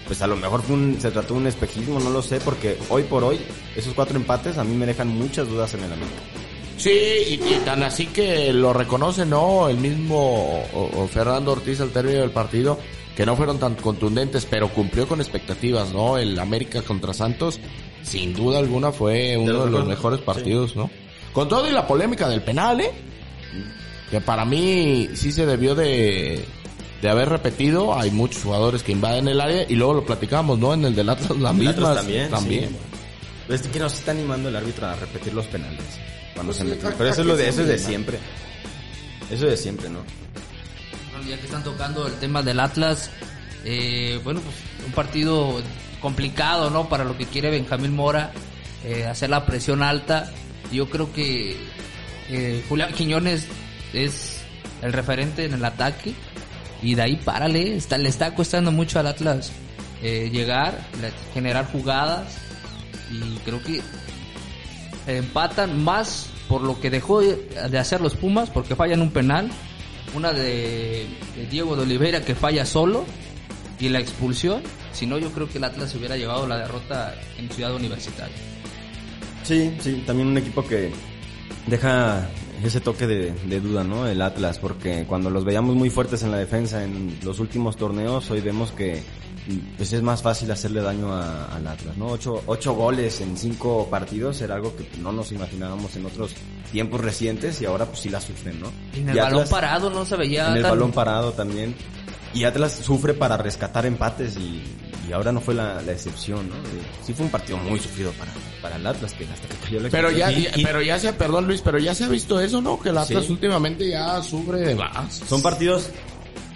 pues 0.05 0.21
a 0.21 0.27
lo 0.27 0.35
mejor 0.35 0.61
fue 0.61 0.75
un- 0.75 1.01
se 1.01 1.09
trató 1.09 1.33
de 1.33 1.39
un 1.39 1.47
espejismo, 1.47 1.99
no 1.99 2.11
lo 2.11 2.21
sé, 2.21 2.39
porque 2.39 2.77
hoy 2.89 3.01
por 3.01 3.23
hoy, 3.23 3.39
esos 3.75 3.95
cuatro 3.95 4.15
empates 4.15 4.59
a 4.59 4.63
mí 4.63 4.75
me 4.75 4.85
dejan 4.85 5.07
muchas 5.07 5.49
dudas 5.49 5.73
en 5.73 5.79
el 5.85 5.91
América. 5.93 6.21
Sí, 6.77 6.91
y, 6.91 7.33
y 7.33 7.61
tan 7.65 7.81
así 7.81 8.05
que 8.05 8.53
lo 8.53 8.71
reconoce, 8.71 9.25
¿no? 9.25 9.69
El 9.69 9.77
mismo 9.77 10.61
o- 10.71 10.91
o 11.01 11.07
Fernando 11.07 11.53
Ortiz 11.53 11.81
al 11.81 11.89
término 11.89 12.19
del 12.19 12.29
partido, 12.29 12.77
que 13.17 13.25
no 13.25 13.35
fueron 13.35 13.57
tan 13.57 13.73
contundentes, 13.73 14.45
pero 14.45 14.69
cumplió 14.69 15.07
con 15.07 15.19
expectativas, 15.19 15.91
¿no? 15.91 16.19
El 16.19 16.37
América 16.37 16.83
contra 16.83 17.11
Santos, 17.15 17.59
sin 18.03 18.35
duda 18.35 18.59
alguna, 18.59 18.91
fue 18.91 19.35
uno 19.35 19.47
de 19.47 19.53
los 19.57 19.71
los, 19.71 19.87
mejores, 19.87 19.87
mejores 19.97 20.19
partidos, 20.21 20.75
¿no? 20.75 20.91
Con 21.33 21.49
todo 21.49 21.67
y 21.67 21.71
la 21.71 21.87
polémica 21.87 22.29
del 22.29 22.43
penal, 22.43 22.81
¿eh? 22.81 22.91
Que 24.11 24.21
para 24.21 24.45
mí 24.45 25.09
sí 25.13 25.31
se 25.31 25.45
debió 25.45 25.75
de, 25.75 26.43
de 27.01 27.09
haber 27.09 27.29
repetido. 27.29 27.97
Hay 27.97 28.11
muchos 28.11 28.43
jugadores 28.43 28.81
que 28.83 28.91
invaden 28.91 29.27
el 29.27 29.39
área 29.39 29.65
y 29.69 29.75
luego 29.75 29.93
lo 29.93 30.05
platicamos, 30.05 30.57
¿no? 30.59 30.73
En 30.73 30.85
el 30.85 30.95
del 30.95 31.09
Atlas, 31.09 31.31
Atlas 31.31 31.53
mismas 31.55 31.95
también, 31.95 32.29
también. 32.29 32.69
sí. 32.69 33.53
Es 33.53 33.61
que 33.63 33.79
nos 33.79 33.93
está 33.93 34.11
animando 34.11 34.49
el 34.49 34.55
árbitro 34.55 34.85
a 34.87 34.95
repetir 34.95 35.33
los 35.33 35.45
penales. 35.47 35.81
Cuando 36.33 36.51
Pues 36.53 36.57
se 36.57 36.63
sí, 36.63 36.69
meten. 36.69 36.87
¿a- 36.93 36.95
Pero 36.97 37.09
eso 37.09 37.21
es 37.21 37.27
lo 37.27 37.35
de, 37.37 37.49
eso 37.49 37.61
es 37.61 37.67
de 37.67 37.77
siempre. 37.79 38.19
Eso 39.31 39.45
es 39.45 39.51
de 39.51 39.57
siempre, 39.57 39.89
¿no? 39.89 39.99
Bueno, 41.11 41.29
ya 41.29 41.37
que 41.37 41.45
están 41.45 41.63
tocando 41.63 42.07
el 42.07 42.13
tema 42.13 42.41
del 42.43 42.59
Atlas, 42.59 43.09
eh, 43.65 44.19
bueno, 44.23 44.39
pues 44.41 44.55
un 44.85 44.91
partido 44.93 45.61
complicado, 46.01 46.69
¿no? 46.69 46.87
Para 46.89 47.03
lo 47.03 47.17
que 47.17 47.25
quiere 47.25 47.49
Benjamín 47.49 47.95
Mora, 47.95 48.31
eh, 48.85 49.05
hacer 49.05 49.29
la 49.29 49.45
presión 49.45 49.83
alta. 49.83 50.31
Yo 50.71 50.89
creo 50.89 51.11
que 51.11 51.57
eh, 52.29 52.63
Julián 52.69 52.93
Quiñones 52.93 53.45
es 53.93 54.37
el 54.81 54.93
referente 54.93 55.45
en 55.45 55.53
el 55.53 55.65
ataque. 55.65 56.13
Y 56.81 56.95
de 56.95 57.01
ahí 57.01 57.15
párale, 57.17 57.77
le 57.97 58.09
está 58.09 58.33
costando 58.35 58.71
mucho 58.71 58.99
al 58.99 59.07
Atlas 59.07 59.51
eh, 60.01 60.29
llegar, 60.31 60.79
le- 61.01 61.11
generar 61.33 61.69
jugadas. 61.71 62.37
Y 63.11 63.37
creo 63.39 63.61
que 63.63 63.81
empatan 65.07 65.83
más 65.83 66.27
por 66.47 66.61
lo 66.61 66.79
que 66.79 66.89
dejó 66.89 67.21
de 67.21 67.35
de 67.69 67.77
hacer 67.77 68.01
los 68.01 68.15
Pumas 68.15 68.49
porque 68.49 68.75
fallan 68.75 69.01
un 69.01 69.11
penal, 69.11 69.49
una 70.15 70.31
de, 70.33 71.07
de 71.35 71.45
Diego 71.49 71.75
de 71.75 71.83
Oliveira 71.83 72.21
que 72.21 72.35
falla 72.35 72.65
solo. 72.65 73.05
Y 73.79 73.87
la 73.89 73.99
expulsión, 73.99 74.61
si 74.91 75.05
no 75.05 75.17
yo 75.17 75.31
creo 75.31 75.47
que 75.49 75.57
el 75.57 75.63
Atlas 75.63 75.91
se 75.91 75.97
hubiera 75.97 76.17
llevado 76.17 76.45
la 76.45 76.57
derrota 76.57 77.15
en 77.37 77.49
Ciudad 77.49 77.73
Universitaria. 77.73 78.35
Sí, 79.43 79.73
sí, 79.79 80.03
también 80.05 80.27
un 80.27 80.37
equipo 80.37 80.65
que 80.67 80.91
deja 81.65 82.27
ese 82.63 82.79
toque 82.81 83.07
de, 83.07 83.31
de 83.31 83.59
duda, 83.61 83.83
¿no? 83.83 84.07
El 84.07 84.21
Atlas, 84.21 84.59
porque 84.59 85.05
cuando 85.07 85.29
los 85.29 85.45
veíamos 85.45 85.75
muy 85.75 85.89
fuertes 85.89 86.23
en 86.23 86.31
la 86.31 86.37
defensa 86.37 86.83
en 86.83 87.17
los 87.23 87.39
últimos 87.39 87.75
torneos, 87.77 88.29
hoy 88.31 88.41
vemos 88.41 88.71
que 88.71 89.01
pues 89.77 89.93
es 89.93 90.03
más 90.03 90.21
fácil 90.21 90.51
hacerle 90.51 90.81
daño 90.81 91.11
a- 91.11 91.45
al 91.55 91.65
Atlas, 91.67 91.97
¿no? 91.97 92.07
Ocho, 92.07 92.43
ocho 92.45 92.73
goles 92.73 93.19
en 93.21 93.35
cinco 93.35 93.87
partidos 93.89 94.41
era 94.41 94.55
algo 94.55 94.75
que 94.75 94.87
no 94.99 95.11
nos 95.11 95.31
imaginábamos 95.31 95.95
en 95.95 96.05
otros 96.05 96.35
tiempos 96.71 97.01
recientes 97.01 97.59
y 97.61 97.65
ahora 97.65 97.85
pues 97.85 97.99
sí 97.99 98.09
la 98.09 98.21
sufren, 98.21 98.59
¿no? 98.59 98.67
Y 98.95 98.99
en 98.99 99.09
el 99.09 99.15
Y 99.15 99.19
balón 99.19 99.33
Atlas- 99.41 99.49
parado 99.49 99.89
no 99.89 100.05
se 100.05 100.17
veía 100.17 100.49
en 100.49 100.57
el 100.57 100.61
tan- 100.61 100.71
balón 100.71 100.91
parado 100.91 101.31
también. 101.31 101.73
Y 102.33 102.43
Atlas 102.43 102.73
sufre 102.83 103.15
para 103.15 103.37
rescatar 103.37 103.87
empates 103.87 104.37
y, 104.37 104.61
y 105.09 105.13
ahora 105.13 105.31
no 105.31 105.41
fue 105.41 105.55
la, 105.55 105.81
la 105.81 105.91
excepción, 105.91 106.47
¿no? 106.49 106.55
Sí 107.03 107.13
fue 107.13 107.25
un 107.25 107.31
partido 107.31 107.57
muy 107.57 107.79
sufrido 107.79 108.11
para, 108.11 108.31
para 108.61 108.75
el 108.75 108.85
Atlas, 108.85 109.13
que 109.13 109.23
hasta 109.25 109.47
que 109.47 109.55
cayó 109.55 109.79
la 109.79 109.89
Pero 109.89 110.11
ya, 110.11 110.29
pero 110.63 110.81
ya 110.81 110.99
se, 110.99 111.11
perdón 111.13 111.47
Luis, 111.47 111.61
pero 111.61 111.79
ya 111.79 111.95
se 111.95 112.03
ha 112.03 112.07
visto 112.07 112.39
eso, 112.39 112.61
¿no? 112.61 112.79
Que 112.79 112.89
el 112.89 112.97
Atlas 112.97 113.25
Sí. 113.25 113.31
últimamente 113.31 113.89
ya 113.89 114.21
sufre 114.21 114.59
de 114.59 114.75
más. 114.75 115.15
Son 115.27 115.41
partidos 115.41 115.89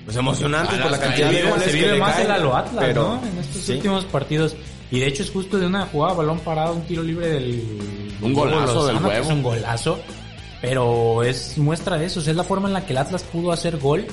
pues 0.05 0.17
emocionantes 0.17 0.77
A 0.79 0.83
por 0.83 0.91
la 0.91 0.99
cantidad 0.99 1.31
de 1.31 1.43
goles 1.43 1.63
se 1.63 1.71
que 1.71 1.77
vive 1.77 1.97
más 1.97 2.13
caen, 2.15 2.25
el 2.25 2.31
Alo 2.31 2.55
Atlas, 2.55 2.83
pero- 2.85 3.03
¿no? 3.21 3.27
En 3.27 3.37
estos 3.39 3.61
sí. 3.63 3.71
últimos 3.73 4.05
partidos. 4.05 4.55
Y 4.91 4.99
de 4.99 5.07
hecho 5.07 5.23
es 5.23 5.31
justo 5.31 5.57
de 5.57 5.65
una 5.65 5.85
jugada, 5.87 6.13
balón 6.13 6.39
parado, 6.39 6.73
un 6.73 6.83
tiro 6.83 7.01
libre 7.01 7.27
del... 7.27 8.17
Un 8.21 8.33
golazo 8.33 8.85
del 8.85 8.95
Lozano, 8.95 8.99
que 9.09 9.15
huevo. 9.15 9.25
Es 9.25 9.31
un 9.31 9.41
golazo. 9.43 9.99
Pero 10.61 11.23
es 11.23 11.57
muestra 11.57 11.97
de 11.97 12.05
eso. 12.05 12.19
o 12.19 12.23
sea, 12.23 12.31
es 12.31 12.37
la 12.37 12.43
forma 12.43 12.67
en 12.67 12.73
la 12.73 12.85
que 12.85 12.93
el 12.93 12.97
Atlas 12.99 13.23
pudo 13.23 13.51
hacer 13.51 13.77
gol 13.77 14.05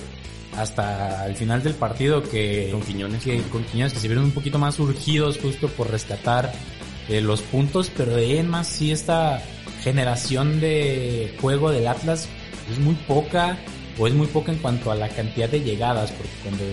hasta 0.56 1.26
el 1.26 1.36
final 1.36 1.62
del 1.62 1.74
partido 1.74 2.22
que... 2.22 2.68
Con 2.72 2.82
Quiñones. 2.82 3.22
Que, 3.22 3.42
con 3.42 3.64
Quiñones, 3.64 3.92
que 3.92 4.00
se 4.00 4.08
vieron 4.08 4.24
un 4.24 4.32
poquito 4.32 4.58
más 4.58 4.78
urgidos 4.78 5.38
justo 5.38 5.68
por 5.68 5.90
rescatar 5.90 6.52
eh, 7.08 7.20
los 7.20 7.42
puntos. 7.42 7.90
Pero 7.96 8.16
de 8.16 8.24
ahí 8.24 8.38
en 8.38 8.48
más 8.48 8.66
sí 8.66 8.92
esta 8.92 9.42
generación 9.82 10.60
de 10.60 11.36
juego 11.40 11.70
del 11.70 11.86
Atlas 11.86 12.28
es 12.70 12.78
muy 12.78 12.94
poca 12.94 13.58
o 13.98 14.06
es 14.06 14.14
muy 14.14 14.26
poca 14.26 14.52
en 14.52 14.58
cuanto 14.58 14.90
a 14.90 14.94
la 14.94 15.08
cantidad 15.08 15.48
de 15.48 15.60
llegadas, 15.60 16.10
porque 16.12 16.32
cuando, 16.42 16.64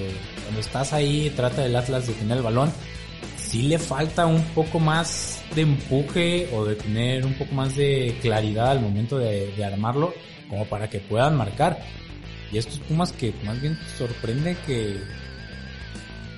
cuando 0.43 0.59
estás 0.61 0.93
ahí 0.93 1.31
trata 1.35 1.65
el 1.65 1.75
Atlas 1.75 2.07
de 2.07 2.13
tener 2.13 2.37
el 2.37 2.43
balón, 2.43 2.71
sí 3.37 3.63
le 3.63 3.79
falta 3.79 4.25
un 4.25 4.41
poco 4.53 4.79
más 4.79 5.43
de 5.55 5.61
empuje 5.63 6.49
o 6.53 6.65
de 6.65 6.75
tener 6.75 7.25
un 7.25 7.33
poco 7.33 7.53
más 7.53 7.75
de 7.75 8.17
claridad 8.21 8.71
al 8.71 8.81
momento 8.81 9.17
de, 9.17 9.51
de 9.51 9.65
armarlo, 9.65 10.13
como 10.49 10.65
para 10.65 10.89
que 10.89 10.99
puedan 10.99 11.35
marcar. 11.35 11.79
Y 12.51 12.57
estos 12.57 12.79
Pumas 12.79 13.11
que 13.11 13.33
más 13.43 13.59
bien 13.61 13.77
sorprende 13.97 14.55
que... 14.65 15.01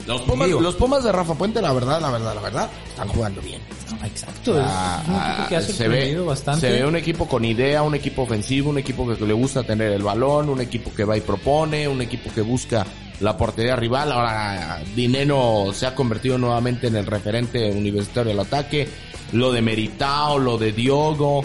Los 0.07 0.21
Pumas, 0.21 0.47
Digo. 0.47 0.61
los 0.61 0.75
Pumas 0.75 1.03
de 1.03 1.11
Rafa 1.11 1.35
Puente, 1.35 1.61
la 1.61 1.71
verdad, 1.71 2.01
la 2.01 2.09
verdad, 2.09 2.33
la 2.33 2.41
verdad, 2.41 2.69
están 2.87 3.09
jugando 3.09 3.41
bien. 3.41 3.61
Exacto, 4.03 4.55
Ah, 4.57 5.01
es 5.03 5.09
un 5.09 5.15
equipo 5.21 5.47
que 5.49 5.55
ha 5.55 5.61
se 5.61 5.67
ve, 5.67 5.73
sorprendido 5.77 6.25
bastante. 6.25 6.61
se 6.61 6.74
ve 6.74 6.85
un 6.87 6.95
equipo 6.95 7.27
con 7.27 7.45
idea, 7.45 7.83
un 7.83 7.93
equipo 7.93 8.24
ofensivo, 8.24 8.72
un 8.72 8.79
equipo 8.79 9.05
que 9.07 9.24
le 9.24 9.33
gusta 9.33 9.61
tener 9.63 9.91
el 9.91 10.01
balón, 10.01 10.50
un 10.50 10.61
equipo 10.61 10.91
que 10.95 11.03
va 11.03 11.15
y 11.17 11.22
propone, 11.22 11.87
un 11.87 12.01
equipo 12.01 12.31
que 12.33 12.41
busca 12.41 12.87
la 13.19 13.37
portería 13.37 13.75
rival. 13.75 14.11
Ahora 14.11 14.81
Dineno 14.95 15.67
se 15.74 15.85
ha 15.85 15.93
convertido 15.93 16.39
nuevamente 16.39 16.87
en 16.87 16.95
el 16.95 17.05
referente 17.05 17.69
universitario 17.69 18.29
del 18.31 18.39
ataque. 18.39 18.87
Lo 19.33 19.51
de 19.51 19.61
Meritao, 19.61 20.39
lo 20.39 20.57
de 20.57 20.72
Diogo, 20.72 21.43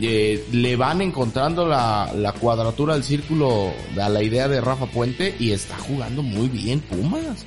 eh, 0.00 0.46
le 0.52 0.76
van 0.76 1.00
encontrando 1.00 1.66
la, 1.66 2.12
la 2.14 2.32
cuadratura 2.32 2.94
del 2.94 3.04
círculo 3.04 3.72
a 4.00 4.08
la 4.08 4.22
idea 4.22 4.48
de 4.48 4.60
Rafa 4.60 4.86
Puente 4.86 5.34
y 5.38 5.52
está 5.52 5.76
jugando 5.78 6.22
muy 6.22 6.48
bien 6.48 6.80
Pumas. 6.80 7.44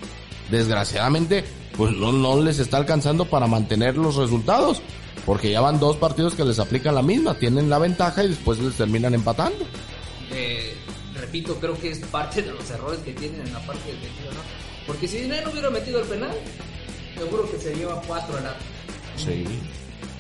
Desgraciadamente, 0.50 1.44
pues 1.78 1.94
no, 1.94 2.12
no 2.12 2.42
les 2.42 2.60
está 2.60 2.78
alcanzando 2.78 3.26
para 3.26 3.48
mantener 3.48 3.98
los 3.98 4.16
resultados. 4.16 4.82
Porque 5.26 5.52
ya 5.52 5.62
van 5.62 5.80
dos 5.80 5.98
partidos 5.98 6.34
que 6.34 6.44
les 6.44 6.58
aplican 6.60 6.96
la 6.96 7.04
misma, 7.04 7.36
tienen 7.36 7.70
la 7.70 7.78
ventaja 7.78 8.24
y 8.24 8.30
después 8.30 8.58
les 8.60 8.74
terminan 8.76 9.14
empatando. 9.14 9.64
Eh, 10.32 10.74
repito, 11.14 11.56
creo 11.56 11.80
que 11.80 11.92
es 11.92 12.00
parte 12.00 12.42
de 12.42 12.52
los 12.52 12.68
errores 12.72 13.00
que 13.02 13.14
tienen 13.14 13.42
en 13.42 13.54
la 13.54 13.60
parte 13.60 13.92
defensiva, 13.92 14.34
¿no? 14.34 14.42
Porque 14.88 15.08
si 15.08 15.18
Dinero 15.18 15.52
hubiera 15.52 15.70
metido 15.70 16.00
el 16.00 16.08
penal, 16.08 16.32
seguro 17.16 17.52
que 17.52 17.60
se 17.60 17.76
lleva 17.76 18.02
cuatro 18.08 18.38
al. 18.38 18.56
Sí. 19.18 19.46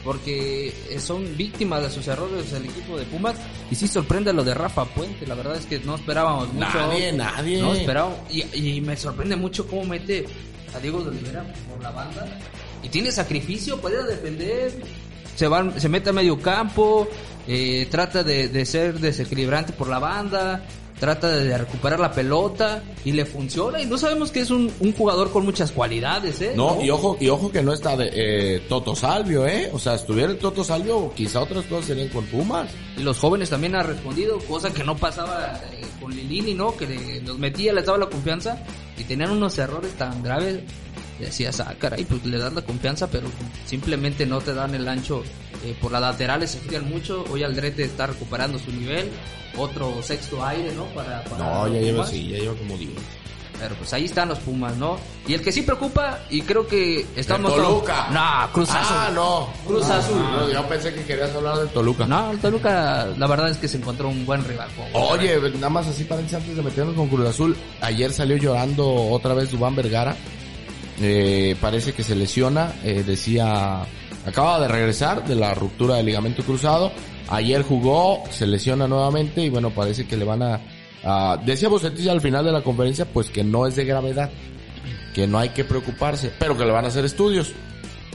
Porque 0.03 0.73
eh, 0.89 0.99
son 0.99 1.35
víctimas 1.35 1.81
de 1.81 1.89
sus 1.89 2.07
errores 2.07 2.51
el 2.53 2.65
equipo 2.65 2.97
de 2.97 3.05
Pumas. 3.05 3.35
Y 3.69 3.75
sí 3.75 3.87
sorprende 3.87 4.33
lo 4.33 4.43
de 4.43 4.53
Rafa 4.53 4.85
Puente 4.85 5.25
la 5.27 5.35
verdad 5.35 5.57
es 5.57 5.65
que 5.65 5.79
no 5.79 5.95
esperábamos 5.95 6.53
mucho. 6.53 6.67
Nadie, 6.77 7.11
nadie. 7.11 7.61
no 7.61 7.73
esperábamos 7.73 8.17
y, 8.29 8.43
y 8.53 8.81
me 8.81 8.95
sorprende 8.97 9.35
mucho 9.35 9.67
cómo 9.67 9.83
mete 9.85 10.25
a 10.73 10.79
Diego 10.79 11.01
de 11.01 11.09
Olivera 11.09 11.45
por 11.69 11.81
la 11.81 11.91
banda. 11.91 12.27
Y 12.83 12.89
tiene 12.89 13.11
sacrificio 13.11 13.79
puede 13.79 13.95
ir 13.95 14.01
a 14.01 14.07
defender 14.07 14.73
se 15.35 15.47
va 15.47 15.79
se 15.79 15.87
mete 15.87 16.09
a 16.09 16.13
medio 16.13 16.37
campo 16.39 17.07
eh, 17.47 17.87
trata 17.89 18.23
de, 18.23 18.49
de 18.49 18.65
ser 18.65 18.99
desequilibrante 18.99 19.71
por 19.71 19.87
la 19.87 19.99
banda 19.99 20.65
trata 20.99 21.29
de 21.29 21.57
recuperar 21.57 21.99
la 21.99 22.11
pelota 22.11 22.83
y 23.05 23.11
le 23.13 23.25
funciona 23.25 23.81
y 23.81 23.85
no 23.85 23.97
sabemos 23.97 24.31
que 24.31 24.41
es 24.41 24.51
un, 24.51 24.71
un 24.79 24.93
jugador 24.93 25.31
con 25.31 25.45
muchas 25.45 25.71
cualidades 25.71 26.41
eh 26.41 26.53
No, 26.55 26.81
y 26.83 26.89
ojo, 26.89 27.17
y 27.19 27.29
ojo 27.29 27.51
que 27.51 27.61
no 27.63 27.73
está 27.73 27.95
de, 27.95 28.09
eh, 28.13 28.59
Toto 28.67 28.95
Salvio, 28.95 29.47
¿eh? 29.47 29.69
O 29.73 29.79
sea, 29.79 29.95
estuviera 29.95 30.31
el 30.31 30.37
Toto 30.37 30.63
Salvio, 30.63 31.11
quizá 31.15 31.41
otras 31.41 31.65
cosas 31.65 31.85
serían 31.85 32.09
con 32.09 32.25
Pumas. 32.25 32.69
Y 32.97 33.03
los 33.03 33.17
jóvenes 33.17 33.49
también 33.49 33.75
han 33.75 33.87
respondido, 33.87 34.37
cosa 34.39 34.71
que 34.73 34.83
no 34.83 34.97
pasaba 34.97 35.59
eh, 35.71 35.81
con 36.01 36.11
Lilini, 36.15 36.53
¿no? 36.53 36.75
Que 36.75 36.85
le- 36.87 37.21
los 37.21 37.37
metía, 37.39 37.71
les 37.73 37.85
daba 37.85 37.97
la 37.97 38.07
confianza 38.09 38.57
y 38.97 39.03
tenían 39.05 39.31
unos 39.31 39.57
errores 39.57 39.91
tan 39.93 40.21
graves. 40.21 40.59
Decías, 41.19 41.59
ah, 41.59 41.75
caray, 41.77 42.05
pues 42.05 42.25
le 42.25 42.37
das 42.37 42.53
la 42.53 42.61
confianza, 42.61 43.07
pero 43.07 43.27
simplemente 43.65 44.25
no 44.25 44.39
te 44.39 44.53
dan 44.53 44.73
el 44.73 44.87
ancho. 44.87 45.23
Eh, 45.65 45.75
por 45.81 45.91
las 45.91 46.01
laterales 46.01 46.51
se 46.51 46.59
giran 46.61 46.89
mucho. 46.89 47.25
Hoy 47.29 47.43
Aldrete 47.43 47.83
está 47.83 48.07
recuperando 48.07 48.57
su 48.57 48.71
nivel. 48.71 49.09
Otro 49.57 50.01
sexto 50.01 50.43
aire, 50.45 50.73
¿no? 50.73 50.85
Para, 50.93 51.23
para 51.25 51.37
No, 51.37 51.67
ya 51.67 51.81
lleva 51.81 52.03
así, 52.03 52.29
ya 52.29 52.37
lleva 52.37 52.55
como 52.55 52.77
10. 52.77 52.91
Pero 53.59 53.75
pues 53.75 53.91
ahí 53.91 54.05
están 54.05 54.29
los 54.29 54.39
Pumas, 54.39 54.77
¿no? 54.77 54.97
Y 55.27 55.33
el 55.33 55.41
que 55.41 55.51
sí 55.51 55.63
preocupa, 55.63 56.19
y 56.29 56.41
creo 56.43 56.65
que 56.65 57.05
estamos... 57.17 57.53
El 57.53 57.61
Toluca. 57.61 58.07
No, 58.09 58.53
Cruz 58.53 58.69
Azul. 58.69 58.97
Ah, 58.97 59.11
no. 59.13 59.49
Cruz 59.67 59.89
Azul. 59.89 60.17
No, 60.17 60.49
yo 60.49 60.65
pensé 60.69 60.93
que 60.93 61.03
querías 61.03 61.35
hablar 61.35 61.57
del 61.57 61.67
Toluca. 61.69 62.05
No, 62.05 62.31
el 62.31 62.39
Toluca, 62.39 63.07
la 63.17 63.27
verdad 63.27 63.49
es 63.49 63.57
que 63.57 63.67
se 63.67 63.75
encontró 63.77 64.07
un 64.07 64.25
buen 64.25 64.45
rival. 64.45 64.69
Oye, 64.93 65.37
nada 65.55 65.69
más 65.69 65.87
así 65.87 66.05
para 66.05 66.21
antes 66.21 66.55
de 66.55 66.61
meternos 66.61 66.95
con 66.95 67.09
Cruz 67.09 67.27
Azul. 67.27 67.57
Ayer 67.81 68.13
salió 68.13 68.37
llorando 68.37 68.89
otra 69.09 69.33
vez 69.33 69.51
Dubán 69.51 69.75
Vergara. 69.75 70.15
Eh, 71.01 71.55
parece 71.61 71.93
que 71.93 72.03
se 72.03 72.15
lesiona. 72.15 72.73
eh, 72.83 73.03
decía, 73.05 73.81
acaba 74.25 74.59
de 74.59 74.67
regresar 74.67 75.25
de 75.27 75.35
la 75.35 75.53
ruptura 75.53 75.95
del 75.95 76.05
ligamento 76.07 76.43
cruzado. 76.43 76.91
Ayer 77.29 77.61
jugó, 77.63 78.23
se 78.31 78.47
lesiona 78.47 78.87
nuevamente 78.87 79.41
y 79.43 79.49
bueno, 79.49 79.69
parece 79.69 80.07
que 80.07 80.17
le 80.17 80.25
van 80.25 80.41
a... 80.41 80.59
a- 81.03 81.37
decía 81.45 81.69
Bucetich 81.69 82.07
al 82.07 82.21
final 82.21 82.43
de 82.43 82.51
la 82.51 82.61
conferencia, 82.61 83.05
pues 83.05 83.29
que 83.29 83.43
no 83.43 83.67
es 83.67 83.75
de 83.75 83.85
gravedad, 83.85 84.29
que 85.13 85.27
no 85.27 85.37
hay 85.39 85.49
que 85.49 85.63
preocuparse, 85.63 86.31
pero 86.39 86.57
que 86.57 86.65
le 86.65 86.71
van 86.71 86.85
a 86.85 86.87
hacer 86.87 87.05
estudios. 87.05 87.51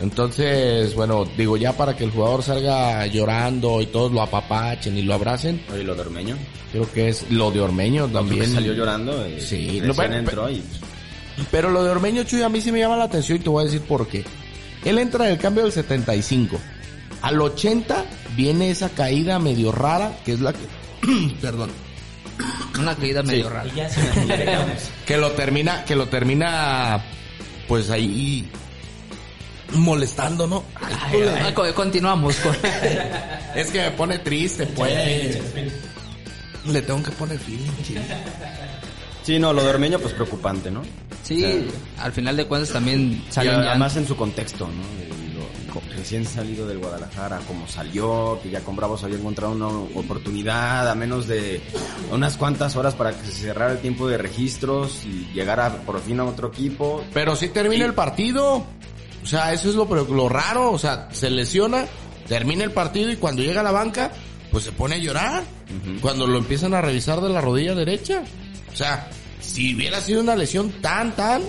Entonces, 0.01 0.92
bueno, 0.94 1.25
digo 1.37 1.57
ya 1.57 1.73
para 1.77 1.97
que 1.97 2.03
el 2.05 2.11
jugador 2.11 2.42
salga 2.42 3.07
llorando 3.07 3.81
y 3.81 3.87
todos 3.87 4.11
lo 4.12 4.20
apapachen 4.23 4.99
y 4.99 5.03
lo 5.03 5.14
abracen, 5.14 5.62
Oye, 5.73 5.85
lo 5.85 5.94
de 5.94 6.01
Ormeño. 6.03 6.37
Creo 6.73 6.90
que 6.92 7.09
es 7.09 7.31
lo 7.31 7.53
de 7.53 7.61
Ormeño 7.61 8.09
También 8.09 8.53
salió 8.53 8.73
llorando. 8.73 9.25
eh, 9.25 9.40
Sí, 9.40 9.81
recién 9.81 9.87
lo- 9.87 9.94
pero- 9.94 10.14
entró 10.14 10.51
y... 10.51 10.62
Pero 11.51 11.70
lo 11.70 11.83
de 11.85 11.90
Ormeño, 11.90 12.23
Chuy, 12.25 12.42
a 12.42 12.49
mí 12.49 12.61
sí 12.61 12.70
me 12.73 12.79
llama 12.81 12.97
la 12.97 13.05
atención 13.05 13.38
y 13.38 13.40
te 13.40 13.49
voy 13.49 13.62
a 13.62 13.66
decir 13.66 13.81
por 13.83 14.07
qué. 14.09 14.25
Él 14.85 14.99
entra 14.99 15.27
en 15.27 15.33
el 15.33 15.38
cambio 15.38 15.62
del 15.64 15.73
75. 15.73 16.59
Al 17.23 17.40
80 17.40 18.05
viene 18.37 18.70
esa 18.70 18.88
caída 18.90 19.38
medio 19.38 19.73
rara, 19.73 20.12
que 20.25 20.33
es 20.33 20.40
la 20.40 20.53
que... 20.53 20.61
Perdón. 21.40 21.70
Una 22.79 22.94
caída 22.94 23.23
medio 23.23 23.49
rara. 23.49 23.70
Ya 23.75 23.88
se. 23.88 24.01
Que 25.07 25.16
lo 25.16 25.33
termina, 25.33 25.85
que 25.85 25.94
lo 25.97 26.07
termina, 26.09 27.03
pues 27.68 27.90
ahí 27.90 28.49
molestando, 29.75 30.47
¿no? 30.47 30.64
Ah, 30.81 31.51
co- 31.55 31.73
Continuamos 31.75 32.37
con... 32.37 32.55
Es 33.57 33.68
que 33.70 33.81
me 33.83 33.90
pone 33.92 34.18
triste, 34.18 34.66
pues. 34.66 35.38
Le 36.66 36.83
tengo 36.83 37.03
que 37.03 37.11
poner 37.12 37.38
feeling. 37.38 37.70
Sí, 39.23 39.38
no, 39.38 39.53
lo 39.53 39.62
de 39.62 39.70
Ormeño, 39.70 39.99
pues 39.99 40.12
preocupante, 40.14 40.70
¿no? 40.70 40.83
Sí, 41.25 41.67
al 41.99 42.13
final 42.13 42.37
de 42.37 42.47
cuentas 42.47 42.71
también 42.73 43.25
ya- 43.31 43.71
además 43.71 43.97
en 43.97 44.07
su 44.07 44.17
contexto, 44.17 44.67
¿no? 44.69 45.05
Recién 45.97 46.25
salido 46.25 46.67
del 46.69 46.79
Guadalajara, 46.79 47.39
como 47.49 47.67
salió, 47.67 48.39
que 48.43 48.51
ya 48.51 48.61
con 48.61 48.77
Bravos 48.77 49.03
había 49.03 49.17
encontrado 49.17 49.53
una 49.55 49.69
oportunidad 49.69 50.89
a 50.89 50.95
menos 50.95 51.27
de 51.27 51.61
unas 52.13 52.37
cuantas 52.37 52.77
horas 52.77 52.95
para 52.95 53.11
que 53.13 53.27
se 53.27 53.33
cerrara 53.33 53.73
el 53.73 53.79
tiempo 53.79 54.07
de 54.07 54.19
registros 54.19 55.03
y 55.05 55.27
llegara 55.35 55.79
por 55.83 56.01
fin 56.01 56.21
a 56.21 56.25
otro 56.25 56.49
equipo. 56.49 57.05
Pero 57.13 57.35
sí 57.35 57.49
termina 57.49 57.87
el 57.87 57.95
partido. 57.95 58.65
O 59.23 59.27
sea, 59.27 59.53
eso 59.53 59.69
es 59.71 59.75
lo, 59.75 59.87
lo 59.87 60.29
raro. 60.29 60.71
O 60.71 60.79
sea, 60.79 61.09
se 61.11 61.31
lesiona, 61.31 61.87
termina 62.29 62.63
el 62.65 62.71
partido 62.71 63.11
y 63.11 63.17
cuando 63.17 63.43
llega 63.43 63.61
a 63.61 63.65
la 63.65 63.73
banca, 63.73 64.13
pues 64.53 64.63
se 64.65 64.73
pone 64.73 64.97
a 64.97 64.99
llorar. 64.99 65.43
Cuando 66.01 66.27
lo 66.29 66.39
empiezan 66.39 66.75
a 66.75 66.83
revisar 66.83 67.21
de 67.21 67.31
la 67.31 67.41
rodilla 67.41 67.75
derecha. 67.75 68.23
O 68.73 68.77
sea, 68.77 69.09
si 69.45 69.75
hubiera 69.75 70.01
sido 70.01 70.21
una 70.21 70.37
lesión 70.37 70.71
tan, 70.81 71.15
tan, 71.15 71.43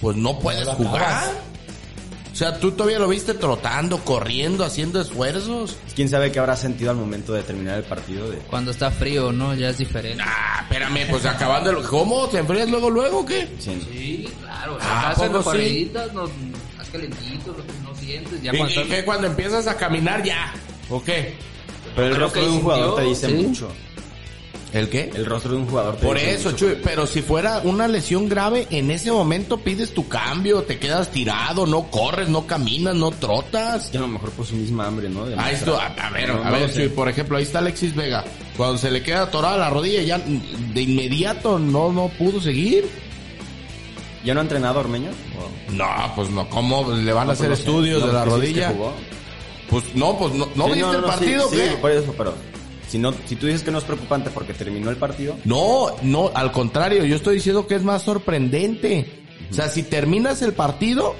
pues 0.00 0.16
no 0.16 0.38
puedes 0.38 0.66
jugar. 0.68 1.02
acabas. 1.02 1.30
O 2.34 2.36
sea, 2.36 2.58
tú 2.58 2.72
todavía 2.72 2.98
lo 2.98 3.06
viste 3.06 3.32
trotando, 3.34 3.98
corriendo, 3.98 4.64
haciendo 4.64 5.00
esfuerzos. 5.00 5.76
¿Quién 5.94 6.08
sabe 6.08 6.32
qué 6.32 6.40
habrá 6.40 6.56
sentido 6.56 6.90
al 6.90 6.96
momento 6.96 7.32
de 7.32 7.44
terminar 7.44 7.78
el 7.78 7.84
partido? 7.84 8.28
De... 8.28 8.38
cuando 8.38 8.72
está 8.72 8.90
frío, 8.90 9.30
¿no? 9.30 9.54
Ya 9.54 9.68
es 9.68 9.78
diferente. 9.78 10.20
Ah, 10.26 10.62
espérame, 10.62 11.06
pues 11.08 11.24
acabando 11.26 11.70
el... 11.70 11.84
¿Cómo? 11.86 12.26
¿Te 12.28 12.38
enfrías 12.38 12.68
luego, 12.68 12.90
luego 12.90 13.20
o 13.20 13.24
qué? 13.24 13.48
Sí. 13.60 13.80
Sí, 13.88 14.28
claro. 14.40 14.78
Ah, 14.80 15.14
¿poco 15.16 15.38
sí? 15.38 15.44
corriditas, 15.44 16.12
no, 16.12 16.22
más 16.76 16.88
calentitos, 16.90 17.56
no, 17.56 17.90
no 17.90 17.96
sientes. 17.96 18.42
Ya 18.42 18.52
¿Y, 18.52 18.58
cuando 18.58 18.80
y 18.80 18.84
qué 18.88 19.04
cuando 19.04 19.26
empiezas 19.28 19.68
a 19.68 19.76
caminar 19.76 20.24
ya? 20.24 20.52
¿O 20.90 21.00
qué? 21.04 21.36
Pero 21.94 22.08
el 22.08 22.14
Creo 22.14 22.24
rostro 22.24 22.42
que 22.42 22.48
de 22.48 22.52
un 22.52 22.62
jugador 22.62 22.96
te 22.96 23.02
dice 23.02 23.26
sí. 23.28 23.32
mucho. 23.34 23.68
¿El 24.74 24.88
qué? 24.88 25.08
El 25.14 25.24
rostro 25.24 25.52
de 25.52 25.58
un 25.58 25.66
jugador 25.68 25.94
Por 25.98 26.18
eso. 26.18 26.50
Chuy, 26.52 26.76
pero 26.82 27.06
si 27.06 27.22
fuera 27.22 27.60
una 27.62 27.86
lesión 27.86 28.28
grave, 28.28 28.66
en 28.70 28.90
ese 28.90 29.12
momento 29.12 29.58
pides 29.58 29.94
tu 29.94 30.08
cambio, 30.08 30.64
te 30.64 30.78
quedas 30.80 31.10
tirado, 31.12 31.64
no 31.64 31.90
corres, 31.92 32.28
no 32.28 32.46
caminas, 32.46 32.94
no 32.96 33.12
trotas. 33.12 33.88
Que 33.90 33.98
a 33.98 34.00
lo 34.00 34.08
mejor 34.08 34.30
por 34.32 34.44
su 34.44 34.56
misma 34.56 34.86
hambre, 34.88 35.08
¿no? 35.08 35.26
De 35.26 35.34
Ahí 35.38 35.52
mostrar. 35.54 35.90
está, 35.90 36.02
a, 36.02 36.08
a 36.08 36.10
ver, 36.10 36.28
No, 36.28 36.42
a 36.42 36.50
no 36.50 36.58
ver. 36.58 36.74
Chuy, 36.74 36.88
por 36.88 37.08
ejemplo, 37.08 37.36
ahí 37.36 37.44
está 37.44 37.60
Alexis 37.60 37.94
Vega. 37.94 38.24
Cuando 38.56 38.76
se 38.76 38.90
le 38.90 39.00
queda 39.02 39.22
atorada 39.22 39.56
la 39.56 39.70
rodilla, 39.70 40.02
ya 40.02 40.18
de 40.18 40.82
inmediato 40.82 41.58
no, 41.60 41.92
no 41.92 42.08
pudo 42.18 42.40
seguir. 42.40 42.84
¿Ya 44.24 44.34
no 44.34 44.40
ha 44.40 44.42
entrenado 44.42 44.80
Ormeño? 44.80 45.10
No, 45.70 45.86
pues 46.16 46.30
no, 46.30 46.48
¿cómo 46.48 46.90
le 46.92 47.12
van 47.12 47.28
a 47.28 47.32
hacer 47.34 47.48
pues 47.48 47.60
estudios 47.60 48.04
de 48.04 48.12
la 48.12 48.24
pues 48.24 48.34
sí, 48.34 48.40
rodilla? 48.40 48.68
jugó. 48.70 48.92
Pues 49.70 49.84
no, 49.94 50.18
pues 50.18 50.34
no, 50.34 50.48
¿no 50.56 50.64
Sí, 50.66 50.72
viste 50.72 50.90
el 50.90 50.96
sí, 50.96 51.02
partido, 51.06 51.48
sí, 51.50 51.56
qué? 51.56 51.76
por 51.80 51.90
eso, 51.90 52.14
pero 52.18 52.34
si 52.94 53.00
no, 53.00 53.12
si 53.26 53.34
tú 53.34 53.46
dices 53.46 53.64
que 53.64 53.72
no 53.72 53.78
es 53.78 53.84
preocupante 53.84 54.30
porque 54.30 54.54
terminó 54.54 54.88
el 54.88 54.96
partido, 54.96 55.36
No, 55.44 55.96
no, 56.02 56.30
al 56.32 56.52
contrario, 56.52 57.04
yo 57.04 57.16
estoy 57.16 57.34
diciendo 57.34 57.66
que 57.66 57.74
es 57.74 57.82
más 57.82 58.02
sorprendente. 58.02 59.24
O 59.50 59.52
sea, 59.52 59.68
si 59.68 59.82
terminas 59.82 60.42
el 60.42 60.52
partido 60.52 61.16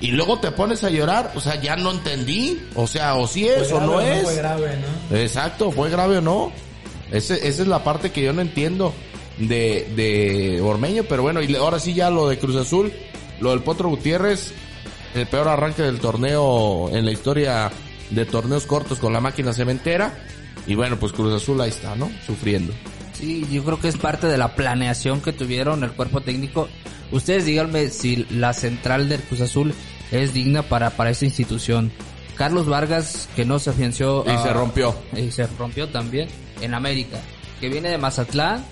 y 0.00 0.12
luego 0.12 0.40
te 0.40 0.52
pones 0.52 0.84
a 0.84 0.88
llorar, 0.88 1.32
o 1.34 1.40
sea, 1.40 1.60
ya 1.60 1.76
no 1.76 1.90
entendí. 1.90 2.58
O 2.76 2.86
sea, 2.86 3.16
o 3.16 3.28
si 3.28 3.46
es 3.46 3.68
Fue 3.68 3.76
o 3.76 3.80
no 3.82 4.00
es. 4.00 4.22
fue 4.22 4.36
grave, 4.36 4.78
¿no? 5.10 5.18
Exacto, 5.18 5.70
fue 5.70 5.90
grave 5.90 6.16
o 6.16 6.20
no. 6.22 6.50
Ese, 7.12 7.46
esa 7.46 7.60
es 7.60 7.68
la 7.68 7.84
parte 7.84 8.10
que 8.10 8.22
yo 8.22 8.32
no 8.32 8.40
entiendo 8.40 8.94
de, 9.36 9.92
de 9.94 10.62
Ormeño, 10.62 11.04
pero 11.06 11.20
bueno, 11.20 11.42
y 11.42 11.54
ahora 11.56 11.78
sí 11.78 11.92
ya 11.92 12.08
lo 12.08 12.26
de 12.26 12.38
Cruz 12.38 12.56
Azul, 12.56 12.90
lo 13.40 13.50
del 13.50 13.60
Potro 13.60 13.90
Gutiérrez, 13.90 14.54
el 15.14 15.26
peor 15.26 15.48
arranque 15.48 15.82
del 15.82 16.00
torneo 16.00 16.88
en 16.90 17.04
la 17.04 17.12
historia 17.12 17.70
de 18.08 18.24
torneos 18.24 18.64
cortos 18.64 18.98
con 18.98 19.12
la 19.12 19.20
máquina 19.20 19.52
cementera. 19.52 20.14
Y 20.66 20.74
bueno, 20.74 20.98
pues 20.98 21.12
Cruz 21.12 21.32
Azul 21.32 21.60
ahí 21.60 21.70
está, 21.70 21.94
¿no? 21.94 22.10
Sufriendo. 22.26 22.72
Sí, 23.12 23.46
yo 23.50 23.64
creo 23.64 23.80
que 23.80 23.88
es 23.88 23.96
parte 23.96 24.26
de 24.26 24.36
la 24.36 24.54
planeación 24.54 25.20
que 25.20 25.32
tuvieron 25.32 25.84
el 25.84 25.92
cuerpo 25.92 26.20
técnico. 26.20 26.68
Ustedes 27.12 27.46
díganme 27.46 27.88
si 27.88 28.26
la 28.30 28.52
central 28.52 29.08
del 29.08 29.22
Cruz 29.22 29.40
Azul 29.40 29.74
es 30.10 30.34
digna 30.34 30.62
para, 30.62 30.90
para 30.90 31.10
esta 31.10 31.24
institución. 31.24 31.92
Carlos 32.36 32.66
Vargas, 32.66 33.28
que 33.34 33.44
no 33.44 33.58
se 33.58 33.70
afianció. 33.70 34.24
Y 34.26 34.30
ah, 34.30 34.42
se 34.42 34.52
rompió. 34.52 34.94
Y 35.16 35.30
se 35.30 35.46
rompió 35.46 35.88
también 35.88 36.28
en 36.60 36.74
América. 36.74 37.18
Que 37.60 37.68
viene 37.68 37.88
de 37.88 37.96
Mazatlán, 37.96 38.64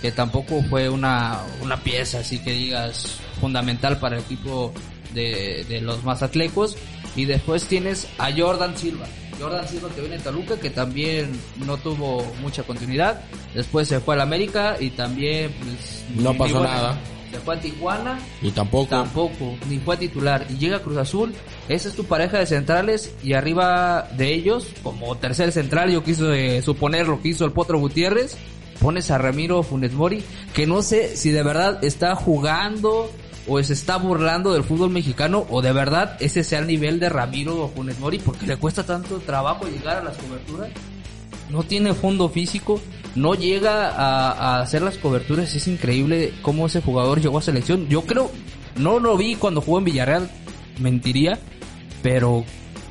que 0.00 0.10
tampoco 0.12 0.62
fue 0.70 0.88
una, 0.88 1.42
una 1.60 1.76
pieza, 1.82 2.20
así 2.20 2.38
que 2.38 2.52
digas, 2.52 3.18
fundamental 3.40 3.98
para 3.98 4.16
el 4.16 4.22
equipo 4.22 4.72
de, 5.12 5.66
de 5.68 5.82
los 5.82 6.02
mazatlecos. 6.04 6.78
Y 7.14 7.26
después 7.26 7.66
tienes 7.66 8.08
a 8.18 8.30
Jordan 8.32 8.76
Silva. 8.76 9.06
Jordan 9.42 9.68
Silva 9.68 9.88
que 9.94 10.00
viene 10.00 10.18
Toluca, 10.18 10.56
que 10.58 10.70
también 10.70 11.32
no 11.66 11.76
tuvo 11.76 12.24
mucha 12.40 12.62
continuidad. 12.62 13.22
Después 13.54 13.88
se 13.88 14.00
fue 14.00 14.14
al 14.14 14.20
América 14.20 14.76
y 14.78 14.90
también 14.90 15.52
pues, 15.60 16.04
No 16.14 16.36
pasó 16.36 16.62
nada. 16.62 16.98
Se 17.32 17.40
fue 17.40 17.56
a 17.56 17.60
Tijuana 17.60 18.18
Y 18.42 18.50
tampoco. 18.50 18.90
Tampoco, 18.90 19.56
ni 19.68 19.78
fue 19.78 19.96
titular. 19.96 20.46
Y 20.50 20.58
llega 20.58 20.80
Cruz 20.80 20.98
Azul, 20.98 21.34
esa 21.68 21.88
es 21.88 21.94
tu 21.94 22.04
pareja 22.04 22.38
de 22.38 22.46
centrales 22.46 23.14
y 23.22 23.32
arriba 23.32 24.08
de 24.16 24.34
ellos, 24.34 24.68
como 24.82 25.16
tercer 25.16 25.50
central, 25.50 25.90
yo 25.90 26.04
quiso 26.04 26.32
eh, 26.32 26.60
suponer 26.60 27.08
lo 27.08 27.22
que 27.22 27.30
hizo 27.30 27.46
el 27.46 27.52
Potro 27.52 27.78
Gutiérrez, 27.78 28.36
pones 28.80 29.10
a 29.10 29.18
Ramiro 29.18 29.62
Funes 29.62 29.92
Mori, 29.94 30.22
que 30.52 30.66
no 30.66 30.82
sé 30.82 31.16
si 31.16 31.30
de 31.30 31.42
verdad 31.42 31.82
está 31.82 32.14
jugando 32.14 33.10
o 33.48 33.62
se 33.62 33.72
está 33.72 33.96
burlando 33.96 34.52
del 34.52 34.62
fútbol 34.64 34.90
mexicano 34.90 35.46
o 35.50 35.62
de 35.62 35.72
verdad 35.72 36.16
ese 36.20 36.44
sea 36.44 36.60
el 36.60 36.66
nivel 36.66 37.00
de 37.00 37.08
Ramiro 37.08 37.70
Funes 37.74 37.98
Mori 37.98 38.18
porque 38.18 38.46
le 38.46 38.56
cuesta 38.56 38.84
tanto 38.84 39.18
trabajo 39.20 39.66
llegar 39.66 39.96
a 39.98 40.04
las 40.04 40.16
coberturas. 40.16 40.70
No 41.50 41.64
tiene 41.64 41.92
fondo 41.92 42.28
físico, 42.28 42.80
no 43.14 43.34
llega 43.34 43.88
a, 43.90 44.30
a 44.32 44.60
hacer 44.62 44.80
las 44.82 44.96
coberturas. 44.96 45.54
Es 45.54 45.66
increíble 45.68 46.32
cómo 46.40 46.66
ese 46.66 46.80
jugador 46.80 47.20
llegó 47.20 47.38
a 47.38 47.42
selección. 47.42 47.88
Yo 47.88 48.02
creo, 48.02 48.30
no 48.76 49.00
lo 49.00 49.16
vi 49.16 49.34
cuando 49.34 49.60
jugó 49.60 49.78
en 49.78 49.84
Villarreal, 49.84 50.30
mentiría, 50.78 51.38
pero 52.02 52.44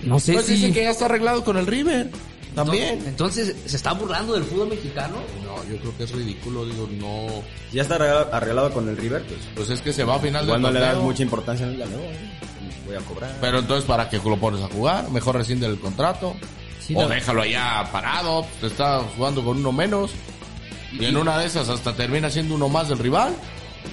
no 0.03 0.19
sé 0.19 0.33
Pues 0.33 0.45
si. 0.45 0.53
dicen 0.55 0.73
que 0.73 0.83
ya 0.83 0.91
está 0.91 1.05
arreglado 1.05 1.43
con 1.43 1.57
el 1.57 1.65
River. 1.65 2.09
También. 2.55 3.01
Entonces, 3.05 3.55
¿se 3.65 3.77
está 3.77 3.93
burlando 3.93 4.33
del 4.33 4.43
fútbol 4.43 4.69
mexicano? 4.69 5.17
No, 5.43 5.63
yo 5.69 5.77
creo 5.79 5.97
que 5.97 6.03
es 6.03 6.11
ridículo, 6.11 6.65
digo, 6.65 6.89
no. 6.91 7.27
ya 7.71 7.83
está 7.83 7.95
arreglado, 7.95 8.29
arreglado 8.33 8.71
con 8.71 8.89
el 8.89 8.97
River, 8.97 9.23
pues 9.25 9.39
Pues 9.55 9.69
es 9.69 9.81
que 9.81 9.93
se 9.93 10.03
va 10.03 10.15
a 10.15 10.19
final 10.19 10.43
igual 10.43 10.61
del 10.61 10.73
no 10.73 10.79
le 10.79 10.85
das 10.85 10.97
mucha 10.97 11.23
importancia 11.23 11.65
en 11.65 11.73
el 11.73 11.79
no, 11.79 11.97
voy 12.85 12.95
a 12.95 12.99
cobrar. 12.99 13.37
Pero 13.39 13.59
entonces, 13.59 13.85
¿para 13.85 14.09
qué 14.09 14.17
lo 14.17 14.37
pones 14.37 14.61
a 14.61 14.67
jugar? 14.67 15.09
Mejor 15.11 15.35
rescinde 15.35 15.65
el 15.67 15.79
contrato. 15.79 16.35
Sí, 16.79 16.95
o 16.95 17.07
déjalo 17.07 17.43
allá 17.43 17.87
parado. 17.91 18.45
Te 18.59 18.67
está 18.67 18.99
jugando 19.15 19.43
con 19.43 19.57
uno 19.57 19.71
menos. 19.71 20.11
Y 20.91 21.05
en 21.05 21.15
una 21.15 21.37
de 21.37 21.45
esas 21.45 21.69
hasta 21.69 21.95
termina 21.95 22.29
siendo 22.29 22.55
uno 22.55 22.67
más 22.67 22.89
del 22.89 22.99
rival. 22.99 23.33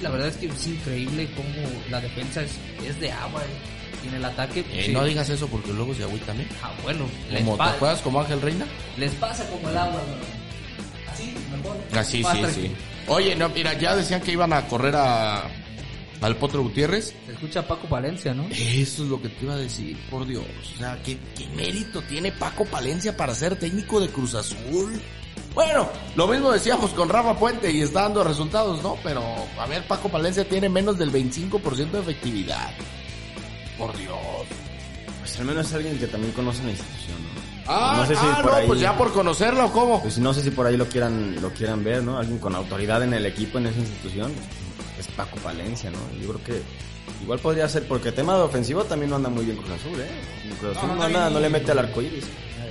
La 0.01 0.09
verdad 0.09 0.27
es 0.27 0.37
que 0.37 0.47
es 0.47 0.67
increíble 0.67 1.29
cómo 1.35 1.67
la 1.89 2.01
defensa 2.01 2.41
es, 2.41 2.51
es 2.85 2.99
de 2.99 3.11
agua 3.11 3.41
eh, 3.41 3.78
y 4.03 4.07
en 4.07 4.13
el 4.15 4.25
ataque. 4.25 4.65
Eh, 4.71 4.83
sí. 4.87 4.91
No 4.91 5.03
digas 5.03 5.29
eso 5.29 5.47
porque 5.47 5.73
luego 5.73 5.93
se 5.93 6.03
agüitan, 6.03 6.39
¿eh? 6.41 6.47
Ah, 6.61 6.71
bueno, 6.83 7.05
Como, 7.37 7.57
¿Te 7.57 7.63
acuerdas 7.63 8.01
como 8.01 8.21
Ángel 8.21 8.41
Reina? 8.41 8.65
les 8.97 9.11
pasa 9.13 9.45
como 9.49 9.69
el 9.69 9.77
agua. 9.77 10.01
¿no? 10.01 11.11
Así, 11.11 11.33
mejor. 11.51 11.77
Así, 11.93 12.23
sí, 12.23 12.53
sí. 12.53 12.71
Oye, 13.07 13.35
no, 13.35 13.49
mira, 13.49 13.73
ya 13.73 13.95
decían 13.95 14.21
que 14.21 14.31
iban 14.31 14.53
a 14.53 14.67
correr 14.67 14.95
a 14.95 15.49
al 16.21 16.35
Potro 16.35 16.61
Gutiérrez. 16.63 17.15
Se 17.25 17.31
escucha 17.31 17.67
Paco 17.67 17.87
Valencia, 17.87 18.33
¿no? 18.33 18.47
Eso 18.51 19.03
es 19.03 19.09
lo 19.09 19.21
que 19.21 19.29
te 19.29 19.45
iba 19.45 19.53
a 19.53 19.57
decir, 19.57 19.97
por 20.09 20.25
Dios. 20.25 20.43
O 20.75 20.77
sea, 20.77 20.99
¿qué, 21.03 21.17
qué 21.37 21.47
mérito 21.55 22.01
tiene 22.03 22.31
Paco 22.31 22.65
Palencia 22.65 23.15
para 23.15 23.33
ser 23.33 23.57
técnico 23.57 23.99
de 23.99 24.09
Cruz 24.09 24.35
Azul? 24.35 25.01
Bueno, 25.53 25.89
lo 26.15 26.27
mismo 26.27 26.51
decíamos 26.51 26.91
con 26.91 27.09
Rafa 27.09 27.37
Puente 27.37 27.71
y 27.71 27.81
está 27.81 28.03
dando 28.03 28.23
resultados, 28.23 28.83
¿no? 28.83 28.97
Pero, 29.03 29.23
a 29.57 29.65
ver, 29.65 29.87
Paco 29.87 30.09
Palencia 30.09 30.47
tiene 30.47 30.69
menos 30.69 30.97
del 30.97 31.11
25% 31.11 31.91
de 31.91 31.99
efectividad. 31.99 32.69
Por 33.79 33.97
Dios. 33.97 34.17
Pues 35.19 35.39
al 35.39 35.45
menos 35.45 35.67
es 35.67 35.73
alguien 35.73 35.97
que 35.97 36.07
también 36.07 36.33
conoce 36.33 36.63
la 36.63 36.71
institución, 36.71 37.17
¿no? 37.23 37.39
Ah, 37.65 37.95
no 37.97 38.05
sé 38.05 38.15
si 38.15 38.25
ah, 38.25 38.39
por 38.41 38.51
no, 38.51 38.57
ahí, 38.57 38.67
pues 38.67 38.79
ya 38.79 38.97
por 38.97 39.13
conocerla 39.13 39.65
o 39.65 39.71
cómo. 39.71 40.01
pues 40.01 40.17
no 40.17 40.33
sé 40.33 40.41
si 40.41 40.49
por 40.49 40.65
ahí 40.65 40.75
lo 40.75 40.87
quieran, 40.87 41.39
lo 41.41 41.51
quieran 41.51 41.83
ver, 41.83 42.03
¿no? 42.03 42.17
Alguien 42.17 42.39
con 42.39 42.55
autoridad 42.55 43.03
en 43.03 43.13
el 43.13 43.25
equipo, 43.25 43.57
en 43.57 43.67
esa 43.67 43.79
institución, 43.79 44.33
es 44.99 45.07
Paco 45.07 45.37
Palencia, 45.37 45.91
¿no? 45.91 45.99
Yo 46.19 46.33
creo 46.33 46.43
que 46.43 46.61
igual 47.21 47.39
podría 47.39 47.69
ser, 47.69 47.87
porque 47.87 48.11
tema 48.11 48.35
de 48.35 48.41
ofensivo 48.41 48.83
también 48.83 49.11
no 49.11 49.17
anda 49.17 49.29
muy 49.29 49.45
bien 49.45 49.57
Cruz 49.57 49.71
Azul, 49.71 49.99
¿eh? 49.99 50.09
Cruz 50.59 50.75
Azul 50.77 50.89
No, 50.89 50.95
no, 50.95 51.03
anda, 51.03 51.29
no 51.29 51.39
le 51.39 51.49
mete 51.49 51.71
al 51.71 51.79
arco 51.79 52.01
iris. 52.01 52.25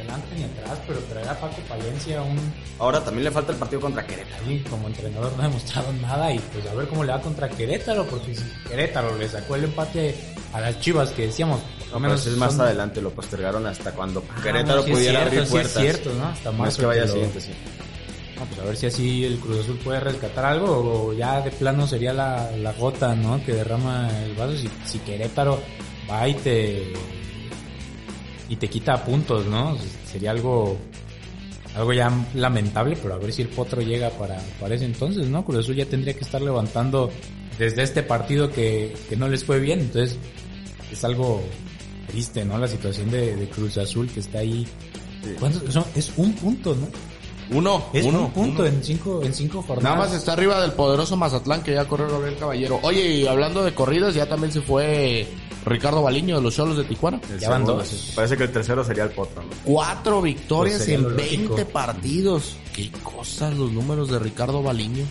Ni 0.08 0.14
adelante 0.14 0.34
ni 0.36 0.44
atrás, 0.44 0.78
pero 0.86 0.98
traer 1.00 1.28
a 1.28 1.34
Paco 1.38 1.56
Palencia 1.68 2.22
un 2.22 2.38
Ahora 2.78 3.04
también 3.04 3.24
le 3.24 3.30
falta 3.30 3.52
el 3.52 3.58
partido 3.58 3.80
contra 3.82 4.06
Querétaro. 4.06 4.44
ahí 4.46 4.60
como 4.70 4.86
entrenador 4.88 5.32
no 5.36 5.42
ha 5.42 5.46
demostrado 5.48 5.92
nada 6.00 6.32
y 6.32 6.38
pues 6.38 6.66
a 6.66 6.74
ver 6.74 6.88
cómo 6.88 7.04
le 7.04 7.12
va 7.12 7.20
contra 7.20 7.48
Querétaro, 7.48 8.06
porque 8.06 8.34
si 8.34 8.44
Querétaro 8.68 9.16
le 9.18 9.28
sacó 9.28 9.56
el 9.56 9.64
empate 9.64 10.14
a 10.54 10.60
las 10.60 10.80
Chivas 10.80 11.10
que 11.10 11.26
decíamos, 11.26 11.60
No, 11.92 12.00
menos 12.00 12.26
es 12.26 12.36
más 12.36 12.52
son- 12.52 12.62
adelante, 12.62 13.02
lo 13.02 13.10
postergaron 13.10 13.66
hasta 13.66 13.92
cuando 13.92 14.24
Ah, 14.30 14.40
Querétaro 14.42 14.80
no, 14.80 14.82
sí 14.86 14.92
pudiera 14.92 15.20
cierto, 15.20 15.28
abrir 15.28 15.44
sí 15.44 15.50
puertas. 15.50 15.76
es 15.76 15.82
cierto, 15.82 16.12
¿no? 16.14 16.26
Hasta 16.26 16.44
No 16.44 16.50
es 16.52 16.58
marzo 16.58 16.80
que 16.80 16.86
vaya 16.86 17.06
siguiente, 17.06 17.40
sí. 17.40 17.50
No, 18.38 18.44
pues 18.46 18.60
a 18.60 18.64
ver 18.64 18.76
si 18.76 18.86
así 18.86 19.24
el 19.24 19.38
Cruz 19.40 19.60
Azul 19.64 19.78
puede 19.82 20.00
rescatar 20.00 20.44
algo 20.44 21.08
o 21.08 21.12
ya 21.12 21.40
de 21.42 21.50
plano 21.50 21.86
sería 21.88 22.12
la, 22.12 22.50
la 22.52 22.72
gota, 22.72 23.14
¿no? 23.16 23.44
Que 23.44 23.52
derrama 23.52 24.08
el 24.24 24.34
vaso 24.36 24.56
si, 24.56 24.70
si 24.86 24.98
Querétaro 25.00 25.60
va 26.08 26.26
y 26.28 26.34
te 26.34 26.92
y 28.48 28.56
te 28.56 28.68
quita 28.68 29.04
puntos, 29.04 29.46
¿no? 29.46 29.76
Sería 30.10 30.30
algo 30.30 30.78
algo 31.74 31.92
ya 31.92 32.10
lamentable, 32.34 32.96
pero 33.00 33.14
a 33.14 33.18
ver 33.18 33.32
si 33.32 33.42
el 33.42 33.48
Potro 33.48 33.80
llega 33.80 34.10
para, 34.10 34.38
para 34.58 34.74
ese 34.74 34.84
entonces, 34.84 35.28
¿no? 35.28 35.44
Cruz 35.44 35.58
Azul 35.58 35.76
ya 35.76 35.86
tendría 35.86 36.14
que 36.14 36.24
estar 36.24 36.40
levantando 36.40 37.10
desde 37.58 37.82
este 37.82 38.02
partido 38.02 38.50
que, 38.50 38.96
que 39.08 39.16
no 39.16 39.28
les 39.28 39.44
fue 39.44 39.60
bien, 39.60 39.80
entonces 39.80 40.18
es 40.90 41.04
algo 41.04 41.42
triste, 42.08 42.44
¿no? 42.44 42.58
La 42.58 42.68
situación 42.68 43.10
de, 43.10 43.36
de 43.36 43.48
Cruz 43.48 43.78
Azul 43.78 44.08
que 44.08 44.20
está 44.20 44.38
ahí. 44.38 44.66
¿Cuántos 45.38 45.72
son? 45.72 45.84
Es 45.94 46.12
un 46.16 46.32
punto, 46.34 46.74
¿no? 46.74 46.88
Uno, 47.50 47.84
Es 47.92 48.04
uno, 48.04 48.26
un 48.26 48.30
punto 48.32 48.62
uno. 48.62 48.70
en 48.70 48.82
cinco, 48.84 49.20
en 49.22 49.32
cinco 49.34 49.62
jornadas. 49.62 49.82
Nada 49.84 49.96
más 49.96 50.14
está 50.14 50.32
arriba 50.34 50.60
del 50.60 50.72
poderoso 50.72 51.16
Mazatlán 51.16 51.62
que 51.62 51.74
ya 51.74 51.86
corrió 51.86 52.08
Gabriel 52.10 52.36
Caballero. 52.38 52.78
Oye, 52.82 53.06
y 53.16 53.26
hablando 53.26 53.64
de 53.64 53.74
corridas, 53.74 54.14
ya 54.14 54.26
también 54.28 54.52
se 54.52 54.60
fue 54.60 55.26
Ricardo 55.64 56.02
Baliño 56.02 56.36
de 56.36 56.42
los 56.42 56.54
Cholos 56.54 56.76
de 56.76 56.84
Tijuana. 56.84 57.20
El 57.32 57.38
Ya 57.40 57.50
van 57.50 57.64
dos. 57.64 57.86
sí. 57.88 58.12
Parece 58.14 58.36
que 58.36 58.44
el 58.44 58.52
tercero 58.52 58.84
sería 58.84 59.04
el 59.04 59.10
Potro, 59.10 59.42
¿no? 59.42 59.48
Cuatro 59.64 60.20
victorias 60.22 60.78
Pues 60.78 60.88
en 60.90 61.02
lo 61.02 61.10
lógico. 61.10 61.54
20 61.56 61.64
partidos. 61.66 62.56
Qué 62.74 62.90
cosas 63.02 63.56
los 63.56 63.72
números 63.72 64.10
de 64.10 64.18
Ricardo 64.18 64.62
Baliño. 64.62 65.04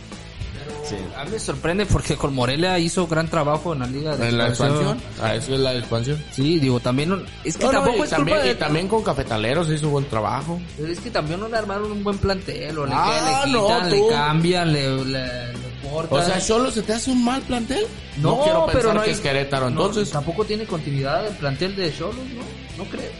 Sí. 0.90 0.96
A 1.18 1.26
mí 1.26 1.32
me 1.32 1.40
sorprende 1.40 1.86
porque 1.86 2.16
con 2.16 2.34
Morelia 2.34 2.78
hizo 2.80 3.08
gran 3.08 3.28
trabajo 3.30 3.74
en 3.74 3.80
la 3.80 3.88
liga 3.88 4.16
de 4.16 4.30
En 4.30 4.38
la 4.38 4.48
expansión. 4.50 4.98
Ah, 5.22 5.36
eso 5.36 5.54
es 5.54 5.60
la 5.60 5.76
expansión. 5.76 6.24
Sí, 6.32 6.60
digo, 6.60 6.80
también 6.80 7.10
no- 7.10 7.20
es 7.44 7.58
que 7.58 7.66
No, 7.66 7.72
no, 7.72 7.78
tampoco 7.80 7.98
y 7.98 8.02
es 8.04 8.10
también, 8.10 8.38
culpa 8.38 8.46
y 8.46 8.50
de 8.50 8.56
también 8.56 8.88
con 8.88 9.04
Cafetaleros 9.04 9.70
hizo 9.70 9.90
buen 9.90 10.06
trabajo. 10.06 10.60
Es 10.80 11.00
que 11.00 11.10
también 11.12 11.40
no 11.40 11.48
le 11.50 11.58
armaron 11.58 11.92
un 11.92 12.04
buen 12.04 12.18
plantel, 12.18 12.78
o 12.78 12.86
le, 12.86 12.92
Ah, 12.96 13.44
le 13.46 13.52
no, 13.52 13.64
quitan, 13.68 13.90
tú. 13.90 13.96
le 13.96 14.14
cambian, 14.16 14.72
le, 14.74 15.06
le, 15.06 15.54
le 15.54 15.90
cortan. 15.92 16.20
O 16.20 16.24
sea, 16.24 16.40
¿solo 16.40 16.72
se 16.72 16.82
te 16.84 16.94
hace 16.94 17.12
un 17.12 17.24
mal 17.26 17.42
plantel? 17.42 17.86
no, 18.18 18.42
quiero 18.44 18.66
pensar 18.66 18.82
pero 18.82 18.94
no 18.94 19.02
que 19.02 19.10
hay- 19.10 19.14
es 19.16 19.20
Querétaro, 19.22 19.70
no, 19.70 19.82
entonces. 19.82 20.10
tampoco 20.12 20.46
tiene 20.46 20.66
continuidad 20.66 21.28
el 21.28 21.36
plantel 21.36 21.76
de 21.76 21.94
Cholos, 21.96 22.16
¿no? 22.16 22.84
No 22.84 22.90
creo. 22.90 23.12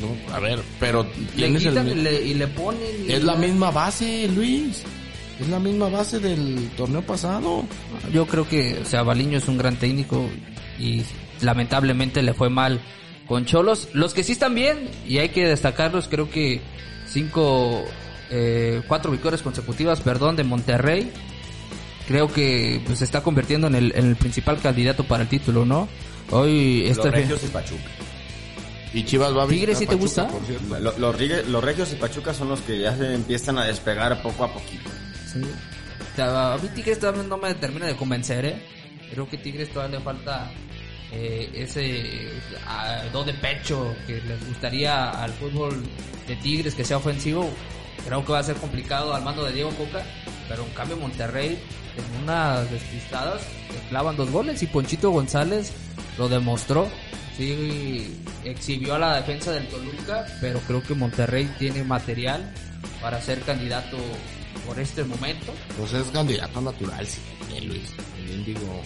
No, 0.00 0.34
a 0.34 0.40
ver, 0.40 0.60
pero 0.78 1.06
Le 1.36 1.46
el 1.46 1.56
quitan 1.58 1.88
y 1.88 1.94
le, 1.94 2.22
y 2.22 2.34
le 2.34 2.46
ponen. 2.48 2.82
y- 3.08 3.12
Es 3.12 3.24
la 3.24 3.34
misma 3.34 3.70
base, 3.70 4.28
Luis. 4.28 4.82
Es 5.40 5.48
la 5.48 5.58
misma 5.58 5.88
base 5.90 6.18
del 6.18 6.70
torneo 6.76 7.02
pasado. 7.02 7.64
Yo 8.12 8.26
creo 8.26 8.48
que, 8.48 8.78
o 8.82 8.84
sea, 8.86 9.02
Baliño 9.02 9.38
es 9.38 9.48
un 9.48 9.58
gran 9.58 9.76
técnico 9.76 10.28
y 10.78 11.02
lamentablemente 11.42 12.22
le 12.22 12.32
fue 12.32 12.48
mal 12.48 12.80
con 13.26 13.44
Cholos. 13.44 13.88
Los 13.92 14.14
que 14.14 14.22
sí 14.24 14.32
están 14.32 14.54
bien, 14.54 14.88
y 15.06 15.18
hay 15.18 15.28
que 15.30 15.46
destacarlos, 15.46 16.08
creo 16.08 16.30
que 16.30 16.62
cinco, 17.06 17.84
eh, 18.30 18.80
cuatro 18.88 19.10
victorias 19.10 19.42
consecutivas, 19.42 20.00
perdón, 20.00 20.36
de 20.36 20.44
Monterrey. 20.44 21.10
Creo 22.08 22.32
que 22.32 22.80
pues, 22.86 23.00
se 23.00 23.04
está 23.04 23.22
convirtiendo 23.22 23.66
en 23.66 23.74
el, 23.74 23.92
en 23.96 24.06
el 24.06 24.16
principal 24.16 24.58
candidato 24.60 25.04
para 25.04 25.24
el 25.24 25.28
título, 25.28 25.64
¿no? 25.66 25.88
Hoy 26.30 26.82
Los 26.88 26.98
este 26.98 27.10
Regios 27.10 27.42
y 27.44 27.48
Pachuca. 27.48 27.82
Y 28.94 29.04
Chivas 29.04 29.36
va 29.36 29.42
a 29.42 29.46
¿Tigres 29.48 29.76
sí 29.78 29.86
te 29.86 29.96
Pachuca, 29.96 30.28
gusta? 30.30 30.80
Los, 30.98 31.16
Rigue- 31.18 31.44
los 31.44 31.62
Regios 31.62 31.92
y 31.92 31.96
Pachuca 31.96 32.32
son 32.32 32.48
los 32.48 32.60
que 32.62 32.78
ya 32.78 32.96
se 32.96 33.12
empiezan 33.12 33.58
a 33.58 33.64
despegar 33.64 34.22
poco 34.22 34.44
a 34.44 34.52
poquito. 34.54 34.88
A 36.18 36.58
mí 36.62 36.68
Tigres 36.74 36.98
todavía 36.98 37.22
no 37.22 37.36
me 37.36 37.54
termina 37.54 37.86
de 37.86 37.96
convencer, 37.96 38.44
¿eh? 38.44 38.62
Creo 39.10 39.28
que 39.28 39.36
Tigres 39.36 39.70
todavía 39.70 39.98
le 39.98 40.04
falta 40.04 40.50
eh, 41.12 41.50
ese 41.54 42.28
ah, 42.66 43.02
do 43.12 43.22
de 43.22 43.34
pecho 43.34 43.94
que 44.06 44.20
les 44.22 44.46
gustaría 44.48 45.10
al 45.10 45.32
fútbol 45.32 45.82
de 46.26 46.36
Tigres 46.36 46.74
que 46.74 46.84
sea 46.84 46.96
ofensivo. 46.96 47.50
Creo 48.04 48.24
que 48.24 48.32
va 48.32 48.40
a 48.40 48.42
ser 48.42 48.56
complicado 48.56 49.14
al 49.14 49.22
mando 49.22 49.44
de 49.44 49.52
Diego 49.52 49.70
Coca, 49.70 50.02
pero 50.48 50.64
en 50.64 50.70
cambio 50.70 50.96
Monterrey 50.96 51.58
en 51.96 52.22
unas 52.22 52.70
despistadas 52.70 53.42
le 53.72 53.88
clavan 53.88 54.16
dos 54.16 54.30
goles 54.30 54.62
y 54.62 54.66
Ponchito 54.66 55.10
González 55.10 55.72
lo 56.18 56.28
demostró. 56.28 56.88
Sí, 57.36 58.22
exhibió 58.44 58.94
a 58.94 58.98
la 58.98 59.16
defensa 59.16 59.52
del 59.52 59.68
Toluca, 59.68 60.26
pero 60.40 60.58
creo 60.60 60.82
que 60.82 60.94
Monterrey 60.94 61.52
tiene 61.58 61.84
material 61.84 62.50
para 63.02 63.20
ser 63.20 63.40
candidato 63.40 63.98
por 64.66 64.78
este 64.78 65.04
momento. 65.04 65.52
Pues 65.78 65.92
es 65.92 66.06
candidato 66.08 66.60
natural, 66.60 67.06
sí, 67.06 67.20
eh, 67.54 67.60
Luis. 67.62 67.90
El 68.18 68.30
Índigo. 68.38 68.82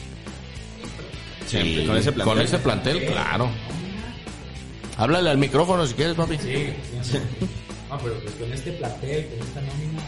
Siempre, 1.46 1.86
con 1.86 1.96
ese 1.96 2.12
plantel. 2.12 2.34
Con 2.34 2.42
ese 2.44 2.58
plantel, 2.58 3.06
claro. 3.06 3.50
Háblale 4.96 5.30
al 5.30 5.38
micrófono 5.38 5.86
si 5.86 5.94
quieres, 5.94 6.14
papi. 6.14 6.36
Sí, 6.38 6.66
no, 7.88 7.98
pero 7.98 8.20
pues 8.20 8.34
con 8.34 8.52
este 8.52 8.72
plantel, 8.72 9.26
con 9.28 9.46
esta 9.48 9.60
nómina, 9.62 10.02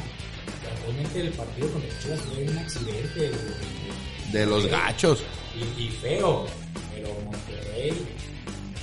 realmente 0.84 1.20
el 1.20 1.30
partido 1.30 1.68
contra 1.68 1.98
Chivas 2.00 2.20
fue 2.20 2.44
un 2.44 2.58
accidente. 2.58 3.32
De 4.32 4.46
los 4.46 4.66
gachos. 4.66 5.22
y, 5.78 5.84
y 5.84 5.88
feo. 5.90 6.46
Pero 6.94 7.08
Monterrey 7.24 7.92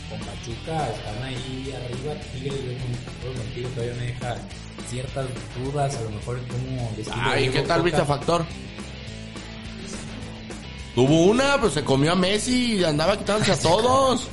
con 0.10 0.20
Pachuca 0.20 0.90
están 0.90 1.24
ahí 1.24 1.74
arriba. 1.76 2.14
Tigres, 2.34 2.54
yo 3.24 3.34
contigo 3.34 3.70
todavía 3.76 3.96
me 3.96 4.06
deja 4.08 4.36
ciertas 4.90 5.26
dudas, 5.64 5.96
a 5.98 6.02
lo 6.02 6.10
mejor 6.12 6.40
decirlo. 6.98 7.14
Ay, 7.22 7.42
Diego 7.44 7.54
¿qué 7.56 7.62
tal 7.68 7.82
viste 7.84 8.04
Factor? 8.06 8.46
Tuvo 10.96 11.26
una, 11.26 11.58
pues 11.60 11.74
se 11.74 11.84
comió 11.84 12.12
a 12.12 12.16
Messi 12.16 12.76
y 12.78 12.84
andaba 12.84 13.18
quitándose 13.18 13.52
a 13.52 13.60
todos. 13.62 14.28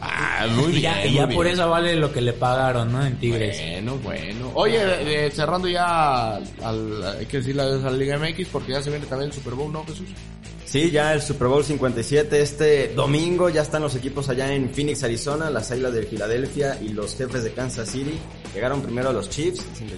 Ah, 0.00 0.46
muy 0.54 0.66
Y 0.66 0.78
bien. 0.78 0.82
ya, 0.82 1.06
y 1.06 1.14
ya 1.14 1.26
por 1.28 1.44
bien. 1.44 1.54
eso 1.54 1.68
vale 1.68 1.96
lo 1.96 2.12
que 2.12 2.20
le 2.20 2.32
pagaron, 2.32 2.92
¿no? 2.92 3.04
En 3.04 3.16
Tigres. 3.18 3.58
Bueno, 3.60 3.96
bueno. 3.98 4.50
Oye, 4.54 4.78
eh, 5.26 5.30
cerrando 5.32 5.66
ya, 5.68 6.36
al, 6.36 7.16
hay 7.18 7.26
que 7.26 7.38
decirle 7.38 7.62
adiós 7.62 7.84
a 7.84 7.90
la 7.90 7.96
Liga 7.96 8.16
MX 8.16 8.48
porque 8.48 8.72
ya 8.72 8.82
se 8.82 8.90
viene 8.90 9.06
también 9.06 9.30
el 9.30 9.34
Super 9.36 9.54
Bowl, 9.54 9.72
¿no, 9.72 9.84
Jesús? 9.84 10.06
Sí, 10.68 10.90
ya 10.90 11.14
el 11.14 11.22
Super 11.22 11.48
Bowl 11.48 11.64
57 11.64 12.42
este 12.42 12.88
domingo 12.88 13.48
ya 13.48 13.62
están 13.62 13.80
los 13.80 13.94
equipos 13.94 14.28
allá 14.28 14.52
en 14.52 14.68
Phoenix, 14.68 15.02
Arizona, 15.02 15.48
las 15.48 15.70
Águilas 15.70 15.94
de 15.94 16.02
Filadelfia 16.02 16.78
y 16.82 16.90
los 16.90 17.16
jefes 17.16 17.42
de 17.42 17.52
Kansas 17.52 17.88
City. 17.88 18.18
Llegaron 18.54 18.82
primero 18.82 19.10
los 19.10 19.30
Chiefs, 19.30 19.64
dicen 19.72 19.88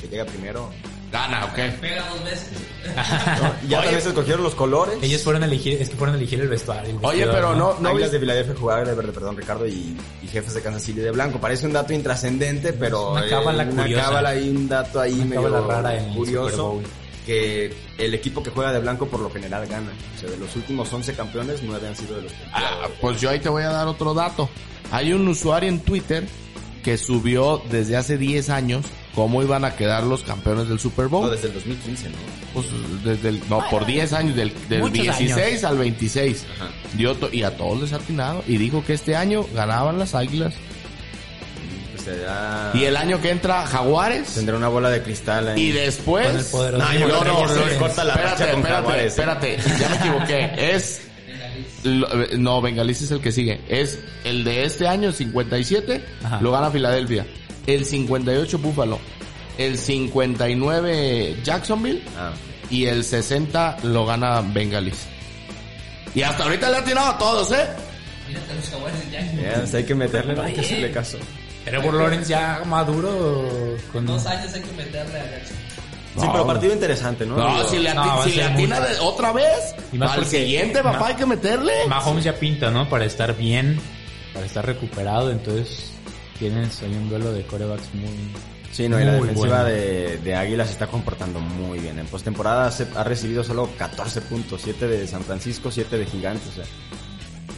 que, 0.00 0.06
llega 0.08 0.24
primero. 0.24 0.70
Gana, 1.10 1.44
ok. 1.46 1.54
Pega 1.80 2.08
dos 2.08 2.24
veces. 2.24 2.50
¿no? 3.42 3.66
Y 3.66 3.70
ya 3.70 3.80
también 3.80 4.00
se 4.00 4.08
escogieron 4.10 4.44
los 4.44 4.54
colores. 4.54 4.94
Ellos 5.02 5.22
fueron 5.22 5.42
a 5.42 5.46
elegir, 5.46 5.82
es 5.82 5.90
que 5.90 5.96
fueron 5.96 6.14
a 6.14 6.18
elegir 6.18 6.40
el 6.40 6.48
vestuario. 6.48 6.90
el 6.90 6.96
Oye, 7.04 7.26
vestidor, 7.26 7.34
pero 7.34 7.54
no, 7.56 7.76
no 7.80 7.88
Águilas 7.88 8.12
de 8.12 8.20
Filadelfia 8.20 8.54
jugaban 8.54 8.84
de 8.84 8.94
verde, 8.94 9.12
perdón, 9.12 9.36
Ricardo, 9.36 9.66
y, 9.66 9.96
y 10.22 10.26
jefes 10.28 10.54
de 10.54 10.62
Kansas 10.62 10.82
City 10.84 11.00
de 11.00 11.10
blanco. 11.10 11.40
Parece 11.40 11.66
un 11.66 11.72
dato 11.72 11.92
intrascendente, 11.92 12.72
pero 12.72 13.10
una 13.10 13.28
cábala 13.28 13.64
eh, 13.64 13.70
una 13.72 13.82
curiosa. 13.82 14.04
cábala 14.04 14.36
y 14.38 14.48
un 14.50 14.68
dato 14.68 15.00
ahí 15.00 15.14
Una 15.14 15.24
medio 15.24 15.42
cábala 15.42 15.66
rara 15.66 15.94
en 15.98 16.04
el 16.04 16.14
Super 16.14 16.18
curioso. 16.18 16.68
Bowl. 16.68 16.82
Que 17.26 17.72
el 17.98 18.14
equipo 18.14 18.42
que 18.42 18.50
juega 18.50 18.72
de 18.72 18.80
blanco 18.80 19.06
por 19.06 19.20
lo 19.20 19.30
general 19.30 19.66
gana. 19.66 19.92
O 20.16 20.20
sea, 20.20 20.28
de 20.30 20.36
los 20.38 20.54
últimos 20.56 20.92
11 20.92 21.14
campeones, 21.14 21.60
9 21.62 21.86
han 21.88 21.96
sido 21.96 22.16
de 22.16 22.22
los 22.22 22.32
Ah, 22.52 22.88
pues 23.00 23.20
yo 23.20 23.30
ahí 23.30 23.38
te 23.38 23.48
voy 23.48 23.62
a 23.62 23.68
dar 23.68 23.86
otro 23.86 24.12
dato. 24.12 24.48
Hay 24.90 25.12
un 25.12 25.26
usuario 25.28 25.68
en 25.68 25.78
Twitter 25.80 26.26
que 26.82 26.98
subió 26.98 27.62
desde 27.70 27.96
hace 27.96 28.18
10 28.18 28.50
años 28.50 28.84
cómo 29.14 29.40
iban 29.42 29.64
a 29.64 29.76
quedar 29.76 30.02
los 30.02 30.22
campeones 30.24 30.68
del 30.68 30.80
Super 30.80 31.06
Bowl. 31.06 31.26
No, 31.26 31.30
desde 31.30 31.46
el 31.48 31.54
2015, 31.54 32.08
¿no? 32.08 32.16
Pues 32.54 32.66
desde 33.04 33.28
el, 33.28 33.40
no, 33.48 33.62
por 33.70 33.86
10 33.86 34.12
años, 34.14 34.34
del, 34.34 34.52
del 34.68 34.80
Muchos 34.80 34.94
16 35.18 35.30
años. 35.46 35.64
al 35.64 35.78
26. 35.78 36.46
Ajá. 36.56 36.70
Dio 36.94 37.14
to- 37.14 37.32
y 37.32 37.44
a 37.44 37.56
todos 37.56 37.80
les 37.82 37.92
ha 37.92 37.96
atinado. 37.96 38.42
Y 38.48 38.56
dijo 38.56 38.82
que 38.84 38.94
este 38.94 39.14
año 39.14 39.46
ganaban 39.54 39.98
las 39.98 40.14
águilas. 40.16 40.54
Será- 42.04 42.70
Y 42.74 42.84
el 42.84 42.96
año 42.96 43.20
que 43.20 43.30
entra, 43.30 43.66
Jaguares. 43.66 44.34
Tendrá 44.34 44.56
una 44.56 44.68
bola 44.68 44.90
de 44.90 45.02
cristal 45.02 45.48
ahí. 45.48 45.60
Y 45.60 45.72
después. 45.72 46.26
Con 46.26 46.38
el 46.38 46.44
poderoso 46.44 46.84
No, 46.92 47.08
no, 47.08 47.24
no, 47.24 47.46
no, 47.46 47.66
le 47.66 47.76
corta 47.76 48.04
la 48.04 48.14
espérate, 48.14 48.44
con 48.44 48.48
espérate, 48.60 48.72
Jaguares, 48.74 49.02
¿eh? 49.04 49.06
espérate, 49.08 49.58
ya 49.80 49.88
me 49.88 49.96
equivoqué. 49.96 50.74
Es. 50.74 51.00
lo- 51.84 52.08
no, 52.38 52.60
Bengalis 52.62 53.02
es 53.02 53.10
el 53.10 53.20
que 53.20 53.32
sigue. 53.32 53.60
Es 53.68 53.98
el 54.24 54.44
de 54.44 54.64
este 54.64 54.86
año, 54.88 55.08
el 55.08 55.14
57, 55.14 56.04
Ajá. 56.24 56.40
lo 56.40 56.50
gana 56.52 56.70
Filadelfia. 56.70 57.26
El 57.66 57.84
58, 57.84 58.58
Buffalo. 58.58 58.98
El 59.58 59.78
59, 59.78 61.36
Jacksonville. 61.44 62.02
Ah. 62.18 62.32
Y 62.70 62.86
el 62.86 63.04
60 63.04 63.76
lo 63.82 64.06
gana 64.06 64.40
Bengalis. 64.40 65.06
Y 66.14 66.22
hasta 66.22 66.44
ahorita 66.44 66.70
le 66.70 66.76
ha 66.78 66.84
tirado 66.84 67.10
a 67.10 67.18
todos, 67.18 67.50
¿eh? 67.52 67.66
Mírate 68.28 68.54
los 68.54 68.68
jaguares 68.70 69.10
ya. 69.10 69.20
Ya, 69.20 69.54
pues 69.56 69.74
hay 69.74 69.84
que 69.84 69.94
meterle, 69.94 70.34
no 70.34 70.42
hay 70.42 70.54
que 70.54 70.60
hacerle 70.60 70.90
caso. 70.90 71.18
Trevor 71.64 71.94
Lawrence 71.94 72.28
ya 72.28 72.62
maduro 72.66 73.48
con 73.92 74.06
Dos 74.06 74.26
años 74.26 74.52
hay 74.54 74.62
que 74.62 74.72
meterle 74.72 75.18
a 75.20 75.30
Jackson. 75.30 75.56
Sí, 76.18 76.26
pero 76.30 76.46
partido 76.46 76.74
interesante, 76.74 77.24
¿no? 77.24 77.36
No, 77.36 77.66
si 77.68 77.78
le, 77.78 77.90
ati- 77.90 77.94
no, 77.94 78.22
si 78.24 78.32
le 78.32 78.44
atina 78.44 78.80
otra 79.00 79.32
vez, 79.32 79.74
Y 79.92 79.96
más 79.98 80.12
al 80.12 80.26
siguiente, 80.26 80.82
papá, 80.82 81.06
hay 81.08 81.14
que 81.14 81.24
meterle. 81.24 81.72
Mahomes 81.88 82.24
ya 82.24 82.34
pinta, 82.34 82.70
¿no? 82.70 82.86
Para 82.88 83.06
estar 83.06 83.34
bien, 83.34 83.80
para 84.34 84.44
estar 84.44 84.66
recuperado, 84.66 85.30
entonces 85.30 85.92
tienes 86.38 86.82
ahí 86.82 86.92
un 86.92 87.08
duelo 87.08 87.32
de 87.32 87.44
corebacks 87.46 87.94
muy... 87.94 88.10
Sí, 88.72 88.88
no, 88.88 89.00
y 89.00 89.04
la 89.04 89.12
defensiva 89.12 89.62
bueno. 89.62 89.64
de, 89.64 90.18
de 90.18 90.34
Águilas 90.34 90.66
se 90.68 90.72
está 90.74 90.86
comportando 90.86 91.40
muy 91.40 91.78
bien. 91.78 91.98
En 91.98 92.06
postemporada 92.06 92.70
ha 92.96 93.04
recibido 93.04 93.42
solo 93.44 93.70
14 93.78 94.20
puntos, 94.22 94.60
7 94.64 94.86
de 94.88 95.06
San 95.06 95.22
Francisco, 95.24 95.70
7 95.70 95.96
de 95.98 96.06
Gigantes. 96.06 96.48
O 96.48 96.52
sea, 96.52 96.64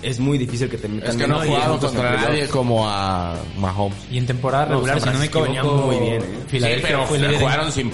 es 0.05 0.19
muy 0.21 0.38
difícil 0.38 0.69
que 0.69 0.79
te 0.79 0.88
metan 0.88 1.11
Es 1.11 1.17
que 1.17 1.27
no 1.27 1.40
menos 1.40 1.43
de 1.43 1.49
10 1.49 1.57
jugaron 1.59 1.79
puntos 1.81 1.90
en 1.95 1.97
contra 2.01 2.21
nadie 2.29 2.49
como 2.49 2.88
a 2.88 3.35
Mahomes. 3.59 3.99
Y 4.11 4.19
en 4.19 4.27
temporada 4.27 4.64
regular, 4.67 5.01
San 5.01 5.09
si 5.11 5.14
no 5.14 5.19
me 5.21 5.27
equivoco, 5.47 5.77
muy 5.87 5.97
bien, 5.99 6.23
¿eh? 6.23 6.45
Sí, 6.51 6.61
pero 6.83 7.07
jugaron 7.07 7.73
sin. 7.73 7.93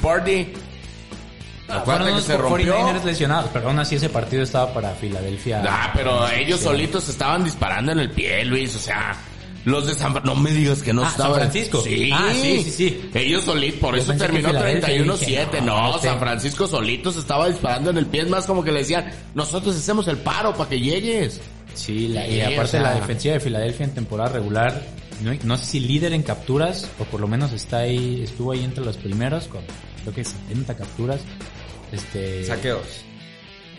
Ah, 1.68 1.77
Acuérdate 1.79 2.14
que 2.14 2.20
se 2.23 2.37
rompió. 2.37 2.75
49ers 2.77 3.05
lesionados, 3.05 3.51
pero 3.53 3.68
aún 3.68 3.79
así 3.79 3.94
ese 3.94 4.09
partido 4.09 4.42
estaba 4.42 4.73
para 4.75 4.90
Filadelfia. 4.94 5.62
Ah, 5.68 5.92
pero 5.94 6.29
ellos 6.31 6.59
solitos 6.61 7.09
estaban 7.09 7.44
disparando 7.44 7.92
en 7.92 8.01
el 8.01 8.11
pie, 8.11 8.44
Luis. 8.44 8.75
O 8.75 8.79
sea, 8.81 9.16
Los 9.66 9.87
de 9.87 9.92
San 9.94 10.12
Francisco, 10.12 10.35
no 10.35 10.40
me 10.40 10.51
digas 10.53 10.83
que 10.83 10.92
no 10.94 11.03
Ah, 11.03 11.05
San 11.05 11.12
estaban. 11.12 11.35
Francisco. 11.35 11.81
Sí. 11.83 12.11
Ah, 12.12 12.31
sí, 12.33 12.62
sí, 12.64 12.70
sí. 12.70 13.11
Ellos 13.14 13.44
solitos, 13.44 13.79
por 13.79 13.94
Yo 13.94 14.01
eso 14.03 14.14
terminó 14.14 14.49
Filadelfia, 14.49 14.88
31-7. 15.05 15.27
dije, 15.27 15.49
No, 15.66 15.83
no, 15.90 15.94
este- 15.96 16.09
San 16.09 16.18
Francisco 16.18 16.66
solito 16.66 17.12
se 17.12 17.20
estaba 17.20 17.46
disparando 17.46 17.90
en 17.90 17.99
el 17.99 18.07
pie. 18.07 18.23
Es 18.23 18.29
más 18.31 18.46
como 18.46 18.64
que 18.64 18.73
le 18.73 18.79
decían, 18.81 19.12
nosotros 19.35 19.77
hacemos 19.77 20.09
el 20.09 20.16
paro 20.16 20.55
para 20.55 20.70
que 20.70 20.81
llegues. 20.81 21.40
Sí, 21.74 22.09
la- 22.09 22.26
y 22.26 22.40
aparte 22.40 22.61
o 22.62 22.66
sea- 22.66 22.83
la 22.83 22.94
defensiva 22.94 23.35
de 23.35 23.40
Filadelfia 23.40 23.87
en 23.87 23.92
temporada 23.94 24.30
regular, 24.33 24.83
no, 25.22 25.33
no 25.44 25.56
sé 25.56 25.64
si 25.66 25.80
líder 25.80 26.12
en 26.12 26.22
capturas, 26.22 26.90
o 26.98 27.04
por 27.04 27.20
lo 27.20 27.28
menos 27.28 27.52
está 27.52 27.78
ahí, 27.78 28.22
estuvo 28.22 28.52
ahí 28.52 28.64
entre 28.64 28.85
los 28.85 28.96
primeros 28.96 29.46
con 29.48 29.61
creo 30.02 30.14
que 30.14 30.24
70 30.24 30.76
capturas. 30.76 31.20
Este, 31.92 32.44
Saqueos. 32.44 33.04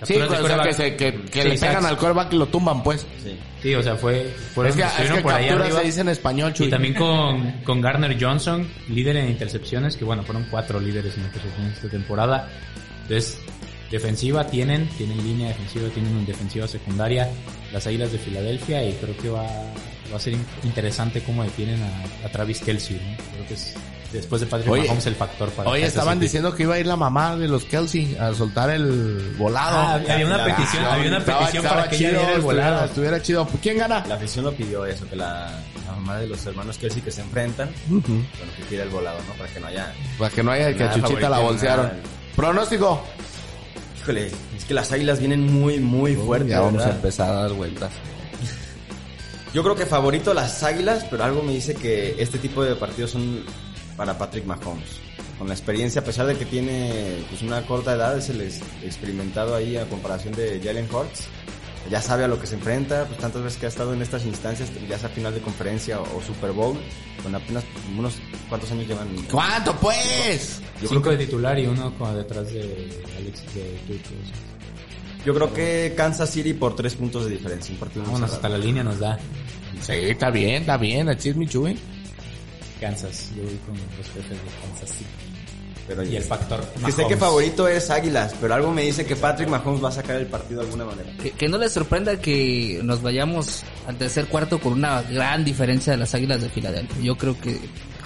Sí, 0.04 0.16
de 0.16 0.24
o 0.24 0.28
sea, 0.30 0.38
que, 0.38 0.42
quarterback. 0.42 0.72
se- 0.74 0.96
que, 0.96 1.14
que 1.26 1.42
Sí, 1.44 1.48
le 1.50 1.58
pegan 1.60 1.86
al 1.86 1.96
quarterback 1.96 2.34
y 2.34 2.38
lo 2.38 2.48
tumban, 2.48 2.82
pues. 2.82 3.06
Sí. 3.24 3.38
Sí, 3.62 3.76
o 3.76 3.84
sea, 3.84 3.96
fue, 3.96 4.34
fueron, 4.56 4.72
es 4.72 4.76
que, 4.98 5.04
es 5.04 5.12
que 5.12 5.22
por 5.22 5.32
ahí 5.34 5.48
captura 5.48 5.72
se 5.72 5.84
dice 5.86 6.02
en 6.02 6.10
español, 6.10 6.54
Chuy. 6.54 6.68
Y 6.68 6.70
también 6.72 6.96
con, 6.96 7.52
con 7.64 7.82
Garner 7.82 8.18
Johnson, 8.20 8.68
líder 8.90 9.18
en 9.18 9.30
intercepciones, 9.30 9.96
que 9.96 10.04
bueno, 10.04 10.24
fueron 10.24 10.48
cuatro 10.50 10.80
líderes 10.80 11.16
en 11.18 11.26
intercepciones 11.26 11.74
esta 11.76 11.90
temporada. 11.90 12.50
Entonces, 13.04 13.38
defensiva 13.92 14.48
tienen, 14.48 14.88
tienen 14.98 15.18
línea 15.24 15.50
defensiva, 15.50 15.90
tienen 15.90 16.16
una 16.16 16.26
defensiva 16.26 16.68
secundaria, 16.68 17.30
las 17.74 17.86
Águilas 17.88 18.12
de 18.12 18.18
Filadelfia, 18.20 18.84
y 18.84 18.94
creo 18.94 19.16
que 19.18 19.30
va, 19.30 19.44
va 19.44 20.16
a 20.18 20.20
ser 20.20 20.34
in- 20.34 20.46
interesante 20.64 21.22
cómo 21.24 21.44
detienen 21.44 21.82
a, 21.84 22.26
a 22.28 22.30
Travis 22.32 22.62
Kelsey, 22.62 22.96
¿no? 22.98 23.18
Creo 23.34 23.48
que 23.48 23.54
es, 23.56 23.76
después 24.14 24.42
de 24.42 24.48
Patrick 24.48 24.72
Oye, 24.72 24.84
Mahomes, 24.88 25.06
el 25.08 25.16
factor 25.16 25.50
para 25.52 25.70
Oye, 25.70 25.86
estaban 25.86 26.16
City. 26.16 26.26
diciendo 26.26 26.54
que 26.56 26.64
iba 26.64 26.76
a 26.76 26.80
ir 26.80 26.86
la 26.88 26.96
mamá 26.98 27.36
de 27.38 27.48
los 27.48 27.64
Kelsey 27.66 28.16
a 28.20 28.34
soltar 28.34 28.70
el 28.70 29.36
volado. 29.38 29.78
Ah, 29.78 29.94
había 29.96 30.26
una 30.26 30.38
La- 30.38 30.46
petición, 30.56 30.86
había 30.86 31.08
una 31.08 31.18
Estaba- 31.20 31.40
petición 31.40 31.64
estaba 31.66 31.82
para 31.82 31.90
que 31.90 31.96
ella 31.98 32.10
chido, 32.10 32.20
diera 32.20 32.34
el 32.34 32.40
estuviera- 32.40 32.68
volado. 32.70 32.86
Estuviera 32.86 33.22
chido. 33.22 33.48
¿Quién 33.62 33.78
gana? 33.78 34.06
La 34.08 34.16
afición 34.16 34.46
lo 34.46 34.54
pidió 34.54 34.86
eso, 34.86 35.08
que 35.10 35.16
la, 35.16 35.52
la 35.86 35.92
mamá 35.94 36.18
de 36.18 36.28
los 36.28 36.46
hermanos 36.46 36.78
Kelsey 36.78 37.02
que 37.02 37.12
se 37.12 37.22
enfrentan, 37.22 37.70
bueno, 37.88 38.04
que 38.58 38.64
tire 38.70 38.84
el 38.84 38.90
volado, 38.90 39.18
¿no? 39.28 39.34
Para 39.36 39.50
que 39.54 39.60
no 39.62 39.68
haya... 39.68 39.94
Para 40.18 40.30
que 40.34 40.44
no 40.44 40.52
haya 40.52 40.76
que 40.76 40.84
a 40.84 40.94
Chuchita 40.94 41.30
la 41.30 41.40
bolsearon. 41.40 41.86
nada. 41.88 41.98
Pronóstico. 42.36 43.04
Híjole, 44.02 44.32
es 44.58 44.66
que 44.66 44.74
las 44.74 44.92
águilas 44.92 45.20
vienen 45.20 45.46
muy, 45.52 45.80
muy 45.80 46.16
fuertes. 46.16 46.50
ya 46.50 46.60
vamos 46.62 46.82
a 46.82 46.96
empezar 46.96 47.30
a 47.30 47.42
dar 47.44 47.54
vueltas. 47.54 47.92
Yo 49.54 49.64
creo 49.64 49.76
que 49.76 49.86
favorito 49.86 50.34
las 50.34 50.64
águilas, 50.64 51.06
pero 51.10 51.24
algo 51.26 51.44
me 51.44 51.52
dice 51.54 51.76
que 51.76 52.16
este 52.22 52.38
tipo 52.38 52.64
de 52.64 52.76
partidos 52.76 53.12
son 53.12 53.44
para 53.98 54.18
Patrick 54.18 54.46
Mahomes. 54.46 54.90
Con 55.38 55.48
la 55.48 55.54
experiencia, 55.54 56.02
a 56.02 56.04
pesar 56.04 56.26
de 56.28 56.36
que 56.38 56.46
tiene 56.46 57.24
pues, 57.30 57.42
una 57.42 57.66
corta 57.66 57.94
edad, 57.96 58.18
es 58.18 58.30
el 58.30 58.42
ex- 58.42 58.62
experimentado 58.84 59.56
ahí 59.56 59.76
a 59.76 59.86
comparación 59.90 60.34
de 60.36 60.62
Jalen 60.64 60.88
Hurts. 60.94 61.26
Ya 61.90 62.02
sabe 62.02 62.24
a 62.24 62.28
lo 62.28 62.40
que 62.40 62.48
se 62.48 62.56
enfrenta, 62.56 63.06
pues 63.06 63.20
tantas 63.20 63.42
veces 63.44 63.60
que 63.60 63.66
ha 63.66 63.70
estado 63.70 63.94
en 63.94 64.02
estas 64.02 64.26
instancias, 64.26 64.70
ya 64.88 64.98
sea 64.98 65.10
final 65.10 65.34
de 65.34 65.42
conferencia 65.42 66.00
o, 66.00 66.18
o 66.18 66.22
Super 66.22 66.52
Bowl, 66.52 66.78
con 67.24 67.34
apenas 67.36 67.64
unos 67.98 68.16
cuantos 68.50 68.72
años 68.72 68.88
llevan. 68.88 69.08
¿Cuánto, 69.30 69.76
pues? 69.78 70.62
Yo 70.82 70.88
Cinco 70.88 71.02
creo, 71.02 71.18
de 71.18 71.26
titular 71.26 71.60
y 71.60 71.66
uno 71.66 71.94
como 71.98 72.14
detrás 72.14 72.52
de 72.54 72.62
Alex 73.18 73.54
de 73.56 73.80
Tucho. 73.88 74.12
yo 75.26 75.34
creo 75.34 75.54
que 75.54 75.94
Kansas 75.98 76.30
City 76.30 76.54
por 76.54 76.76
tres 76.76 76.96
puntos 76.96 77.26
de 77.26 77.32
diferencia, 77.32 77.74
un 77.74 77.80
partido 77.80 78.06
Vámonos, 78.06 78.32
hasta 78.32 78.48
la 78.48 78.58
línea 78.58 78.84
nos 78.84 79.00
da 79.00 79.18
Sí, 79.82 79.94
está 79.94 80.30
bien, 80.30 80.62
está 80.62 80.78
bien. 80.78 81.10
Así 81.10 81.30
es 81.30 81.36
mi 81.36 81.48
Chuy. 81.48 81.78
Kansas. 82.80 83.32
Yo 83.36 83.44
voy 83.44 83.58
con 83.66 83.76
los 83.76 84.08
jefes 84.08 84.30
de 84.30 84.52
Kansas 84.62 84.90
City. 84.98 85.31
Pero 85.88 86.04
Y 86.04 86.16
el 86.16 86.24
factor 86.24 86.60
Que 86.86 86.92
sé 86.92 86.98
que 86.98 87.02
Mahomes. 87.04 87.20
favorito 87.20 87.68
es 87.68 87.90
Águilas, 87.90 88.34
pero 88.40 88.54
algo 88.54 88.72
me 88.72 88.84
dice 88.84 89.06
que 89.06 89.16
Patrick 89.16 89.50
Mahomes 89.50 89.84
va 89.84 89.90
a 89.90 89.92
sacar 89.92 90.16
el 90.18 90.28
partido 90.28 90.62
de 90.62 90.68
alguna 90.68 90.86
manera. 90.86 91.12
Que, 91.22 91.32
que 91.32 91.50
no 91.50 91.58
les 91.58 91.72
sorprenda 91.72 92.20
que 92.20 92.80
nos 92.84 93.02
vayamos 93.02 93.64
al 93.88 93.98
tercer 93.98 94.28
cuarto 94.28 94.60
con 94.60 94.74
una 94.74 95.02
gran 95.02 95.44
diferencia 95.44 95.92
de 95.94 95.98
las 95.98 96.14
Águilas 96.16 96.42
de 96.42 96.50
Filadelfia. 96.50 97.02
Yo 97.02 97.18
creo 97.18 97.40
que 97.40 97.60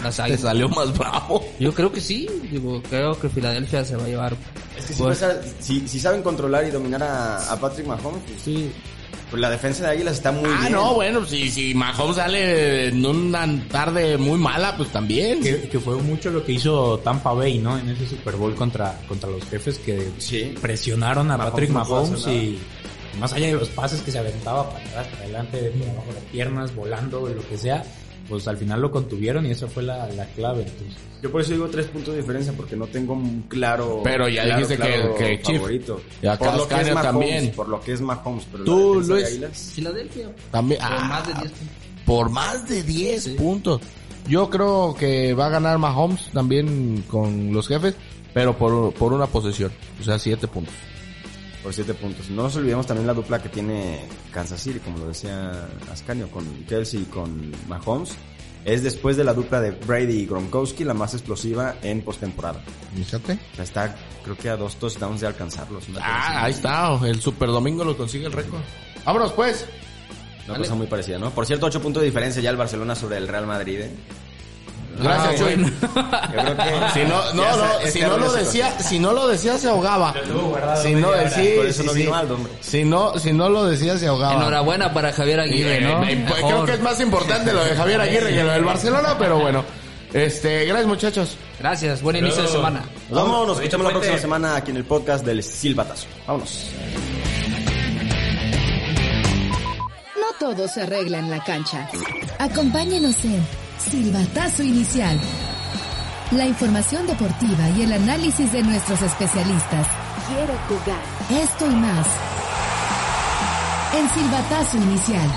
las 0.04 0.16
Te 0.16 0.22
Águilas... 0.24 0.42
salió 0.42 0.70
más 0.70 0.98
bravo. 0.98 1.46
Yo 1.60 1.74
creo 1.74 1.92
que 1.92 2.02
sí, 2.02 2.28
digo, 2.52 2.82
creo 2.90 3.20
que 3.20 3.30
Filadelfia 3.30 3.84
se 3.86 3.96
va 3.96 4.04
a 4.06 4.08
llevar. 4.08 4.36
Es 4.78 4.86
que 4.86 4.94
si, 4.94 5.02
Pues- 5.04 5.22
vas 5.22 5.32
a- 5.32 5.42
si, 5.60 5.88
si 5.88 6.00
saben 6.00 6.22
controlar 6.24 6.66
y 6.66 6.72
dominar 6.72 7.04
a, 7.04 7.52
a 7.52 7.60
Patrick 7.60 7.86
Mahomes, 7.88 8.22
pues, 8.28 8.42
Sí, 8.42 8.72
pues 9.30 9.42
la 9.42 9.50
defensa 9.50 9.84
de 9.86 9.90
Águilas 9.92 10.14
está 10.16 10.32
muy 10.32 10.50
Ah, 10.50 10.60
bien. 10.62 10.74
no, 10.74 10.94
bueno, 10.94 11.26
si, 11.26 11.50
si 11.52 11.74
Mahomes 11.74 12.16
sale 12.18 12.88
en 12.88 13.06
una 13.06 13.48
tarde 13.70 14.18
muy 14.18 14.38
mala, 14.38 14.76
pues 14.78 14.90
también. 14.92 15.42
Que, 15.42 15.62
que 15.70 15.80
fue 15.80 15.96
mucho 15.98 16.30
lo 16.30 16.44
que 16.44 16.54
hizo 16.54 17.00
Tampa 17.00 17.34
Bay, 17.34 17.58
¿no? 17.60 17.78
En 17.78 17.90
ese 17.90 18.08
Super 18.08 18.36
Bowl 18.36 18.56
contra, 18.56 19.00
contra 19.08 19.30
los 19.30 19.44
jefes 19.46 19.80
que 19.80 20.12
Sí. 20.18 20.54
presionaron 20.62 21.32
a 21.32 21.38
Mahomes 21.38 21.52
Patrick 21.52 21.70
Mahomes 21.72 22.28
y 22.28 22.60
más 23.20 23.32
allá 23.34 23.48
de 23.48 23.54
los 23.54 23.70
pases 23.70 24.02
que 24.02 24.12
se 24.12 24.20
aventaba 24.20 24.70
para 24.70 24.86
atrás, 24.86 25.08
para 25.08 25.24
adelante, 25.24 25.58
de 25.62 25.70
las 26.14 26.24
piernas, 26.32 26.76
volando, 26.76 27.28
lo 27.28 27.48
que 27.48 27.58
sea, 27.58 27.84
pues 28.28 28.48
al 28.48 28.58
final 28.58 28.82
lo 28.82 28.92
contuvieron 28.92 29.46
y 29.46 29.52
esa 29.52 29.68
fue 29.68 29.84
la, 29.84 30.08
la 30.10 30.26
clave. 30.28 30.64
Entonces, 30.64 30.96
Yo 31.22 31.32
por 31.32 31.42
eso 31.42 31.52
digo 31.54 31.68
tres 31.70 31.86
puntos 31.88 32.14
de 32.14 32.22
diferencia, 32.22 32.54
porque 32.54 32.76
no 32.76 32.88
tengo 32.88 33.14
un 33.14 33.44
claro. 33.48 34.02
Pero 34.04 34.28
ya 34.28 34.44
claro, 34.44 34.60
dijiste 34.68 34.78
que- 34.84 34.94
claro 34.94 35.16
que 35.16 35.42
Chief. 35.42 35.58
favorito. 35.58 36.02
Y 36.22 36.28
acá 36.28 36.46
por 36.46 36.58
lo 36.58 36.68
que 36.68 36.76
es 36.82 36.88
Mahomes, 36.94 37.04
también. 37.04 37.52
Por 37.56 37.68
lo 37.70 37.82
que 37.82 37.94
es 37.94 38.02
Mahomes, 38.02 38.48
pero 38.52 38.64
Tú, 38.64 39.02
la 39.02 39.16
de 39.16 39.38
Luis. 39.40 39.72
Filadelfia. 39.76 40.32
También. 40.52 40.80
Por 40.82 40.92
ah, 40.92 41.04
más 41.08 41.28
de 41.28 41.34
10 41.34 41.52
puntos. 41.52 41.76
Por 42.06 42.30
más 42.30 42.70
de 42.70 42.84
10 42.84 43.28
puntos. 43.30 43.82
Yo 44.28 44.50
creo 44.50 44.96
que 44.98 45.34
va 45.36 45.48
a 45.48 45.50
ganar 45.50 45.78
Mahomes 45.78 46.32
también 46.34 47.04
con 47.08 47.54
los 47.54 47.68
jefes, 47.68 47.96
pero 48.34 48.58
por, 48.58 48.92
por 48.94 49.14
una 49.14 49.28
posesión. 49.28 49.72
O 50.02 50.04
sea, 50.04 50.18
7 50.18 50.48
puntos. 50.48 50.74
Por 51.66 51.74
siete 51.74 51.96
puntos. 51.96 52.30
No 52.30 52.44
nos 52.44 52.56
olvidemos 52.58 52.86
también 52.86 53.08
la 53.08 53.14
dupla 53.16 53.42
que 53.42 53.50
tiene 53.50 54.06
Kansas 54.32 54.62
City, 54.62 54.80
como 54.80 55.00
lo 55.00 55.08
decía 55.08 55.68
Ascanio, 55.92 56.30
con 56.30 56.46
Kelsey 56.66 57.02
y 57.02 57.06
con 57.06 57.52
Mahomes. 57.68 58.16
Es 58.64 58.84
después 58.84 59.18
de 59.18 59.24
la 59.24 59.34
dupla 59.34 59.60
de 59.62 59.72
Brady 59.72 60.14
y 60.14 60.26
Gronkowski 60.28 60.84
la 60.84 60.94
más 60.94 61.16
explosiva 61.16 61.78
en 61.82 62.04
postemporada. 62.04 62.62
Fíjate. 62.96 63.40
Está, 63.58 63.96
creo 64.24 64.38
que 64.38 64.48
a 64.50 64.58
dos 64.58 64.76
touchdowns 64.76 65.22
de 65.22 65.28
alcanzarlos. 65.28 65.86
Ah, 66.00 66.46
ahí 66.46 66.52
está. 66.52 67.00
El 67.04 67.20
Super 67.20 67.50
Domingo 67.50 67.84
lo 67.84 67.98
consigue 67.98 68.28
el 68.28 68.32
récord. 68.32 68.62
Vámonos 69.04 69.32
pues. 69.32 69.66
Una 70.48 70.60
cosa 70.60 70.76
muy 70.76 70.86
parecida, 70.86 71.18
¿no? 71.18 71.32
Por 71.32 71.48
cierto, 71.48 71.66
ocho 71.66 71.82
puntos 71.82 72.02
de 72.02 72.06
diferencia 72.06 72.44
ya 72.44 72.52
el 72.52 72.58
Barcelona 72.58 72.94
sobre 72.94 73.18
el 73.18 73.28
Real 73.28 73.48
Madrid. 73.48 73.80
¿eh? 73.80 73.92
Gracias, 74.98 75.28
Ah, 75.28 75.36
Chuy. 75.38 75.56
bueno. 75.56 75.70
Yo 76.34 76.42
creo 76.42 76.58
que 76.58 76.90
Si 76.94 77.00
no, 77.06 77.34
no, 77.34 77.44
si 77.92 78.02
no 78.02 78.18
lo 78.18 78.32
decía, 78.34 78.80
si 78.80 79.00
no 79.00 79.14
lo 79.14 79.28
decía 79.28 79.58
se 79.58 79.70
ahogaba. 79.70 80.14
Si 80.82 80.94
no, 80.96 81.10
sí, 81.34 81.54
Por 81.58 81.66
eso 81.68 81.82
sí, 81.82 81.88
no 81.88 81.94
sí. 81.94 82.00
vino 82.00 82.16
Aldo, 82.16 82.36
hombre. 82.36 82.54
Si 82.62 82.84
no, 82.84 83.18
si 83.20 83.34
no 83.34 83.50
lo 83.50 83.66
decía 83.66 83.98
se 83.98 84.08
ahogaba. 84.08 84.36
Enhorabuena 84.36 84.94
para 84.94 85.12
Javier 85.12 85.40
Aguirre, 85.42 85.78
Eh, 85.78 85.82
¿no? 85.82 86.04
eh, 86.04 86.16
Mejor. 86.16 86.38
creo 86.50 86.66
que 86.66 86.72
es 86.74 86.82
más 86.82 87.00
importante 87.02 87.52
lo 87.54 87.64
de 87.64 87.76
Javier 87.76 88.02
Aguirre 88.02 88.30
que 88.34 88.44
lo 88.44 88.52
del 88.52 88.64
Barcelona, 88.64 89.16
pero 89.20 89.40
bueno. 89.40 89.64
Este, 90.14 90.64
gracias 90.66 90.88
muchachos. 90.88 91.38
Gracias, 91.60 92.02
buen 92.02 92.16
inicio 92.18 92.44
de 92.44 92.48
semana. 92.48 92.84
Nos 93.10 93.22
vamos, 93.24 93.48
nos 93.48 93.58
escuchamos 93.58 93.86
la 93.88 93.92
próxima 93.94 94.18
semana 94.18 94.56
aquí 94.56 94.72
en 94.72 94.78
el 94.78 94.86
podcast 94.86 95.26
del 95.26 95.44
Silbatazo. 95.44 96.08
Vámonos. 96.26 96.68
No 100.16 100.26
todo 100.54 100.68
se 100.68 100.82
arregla 100.84 101.20
en 101.20 101.30
la 101.32 101.44
cancha. 101.44 101.90
Acompáñenos 102.40 103.24
en 103.26 103.46
Silbatazo 103.78 104.64
Inicial. 104.64 105.20
La 106.32 106.46
información 106.46 107.06
deportiva 107.08 107.70
y 107.78 107.84
el 107.84 107.94
análisis 107.94 108.52
de 108.52 108.64
nuestros 108.64 109.02
especialistas. 109.02 109.88
Quiero 110.28 110.54
jugar. 110.68 111.44
Esto 111.44 111.66
y 111.70 111.76
más. 111.76 112.08
En 113.98 114.10
Silbatazo 114.10 114.78
Inicial. 114.78 115.30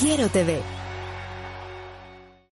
Quiero 0.00 0.28
TV. 0.28 0.77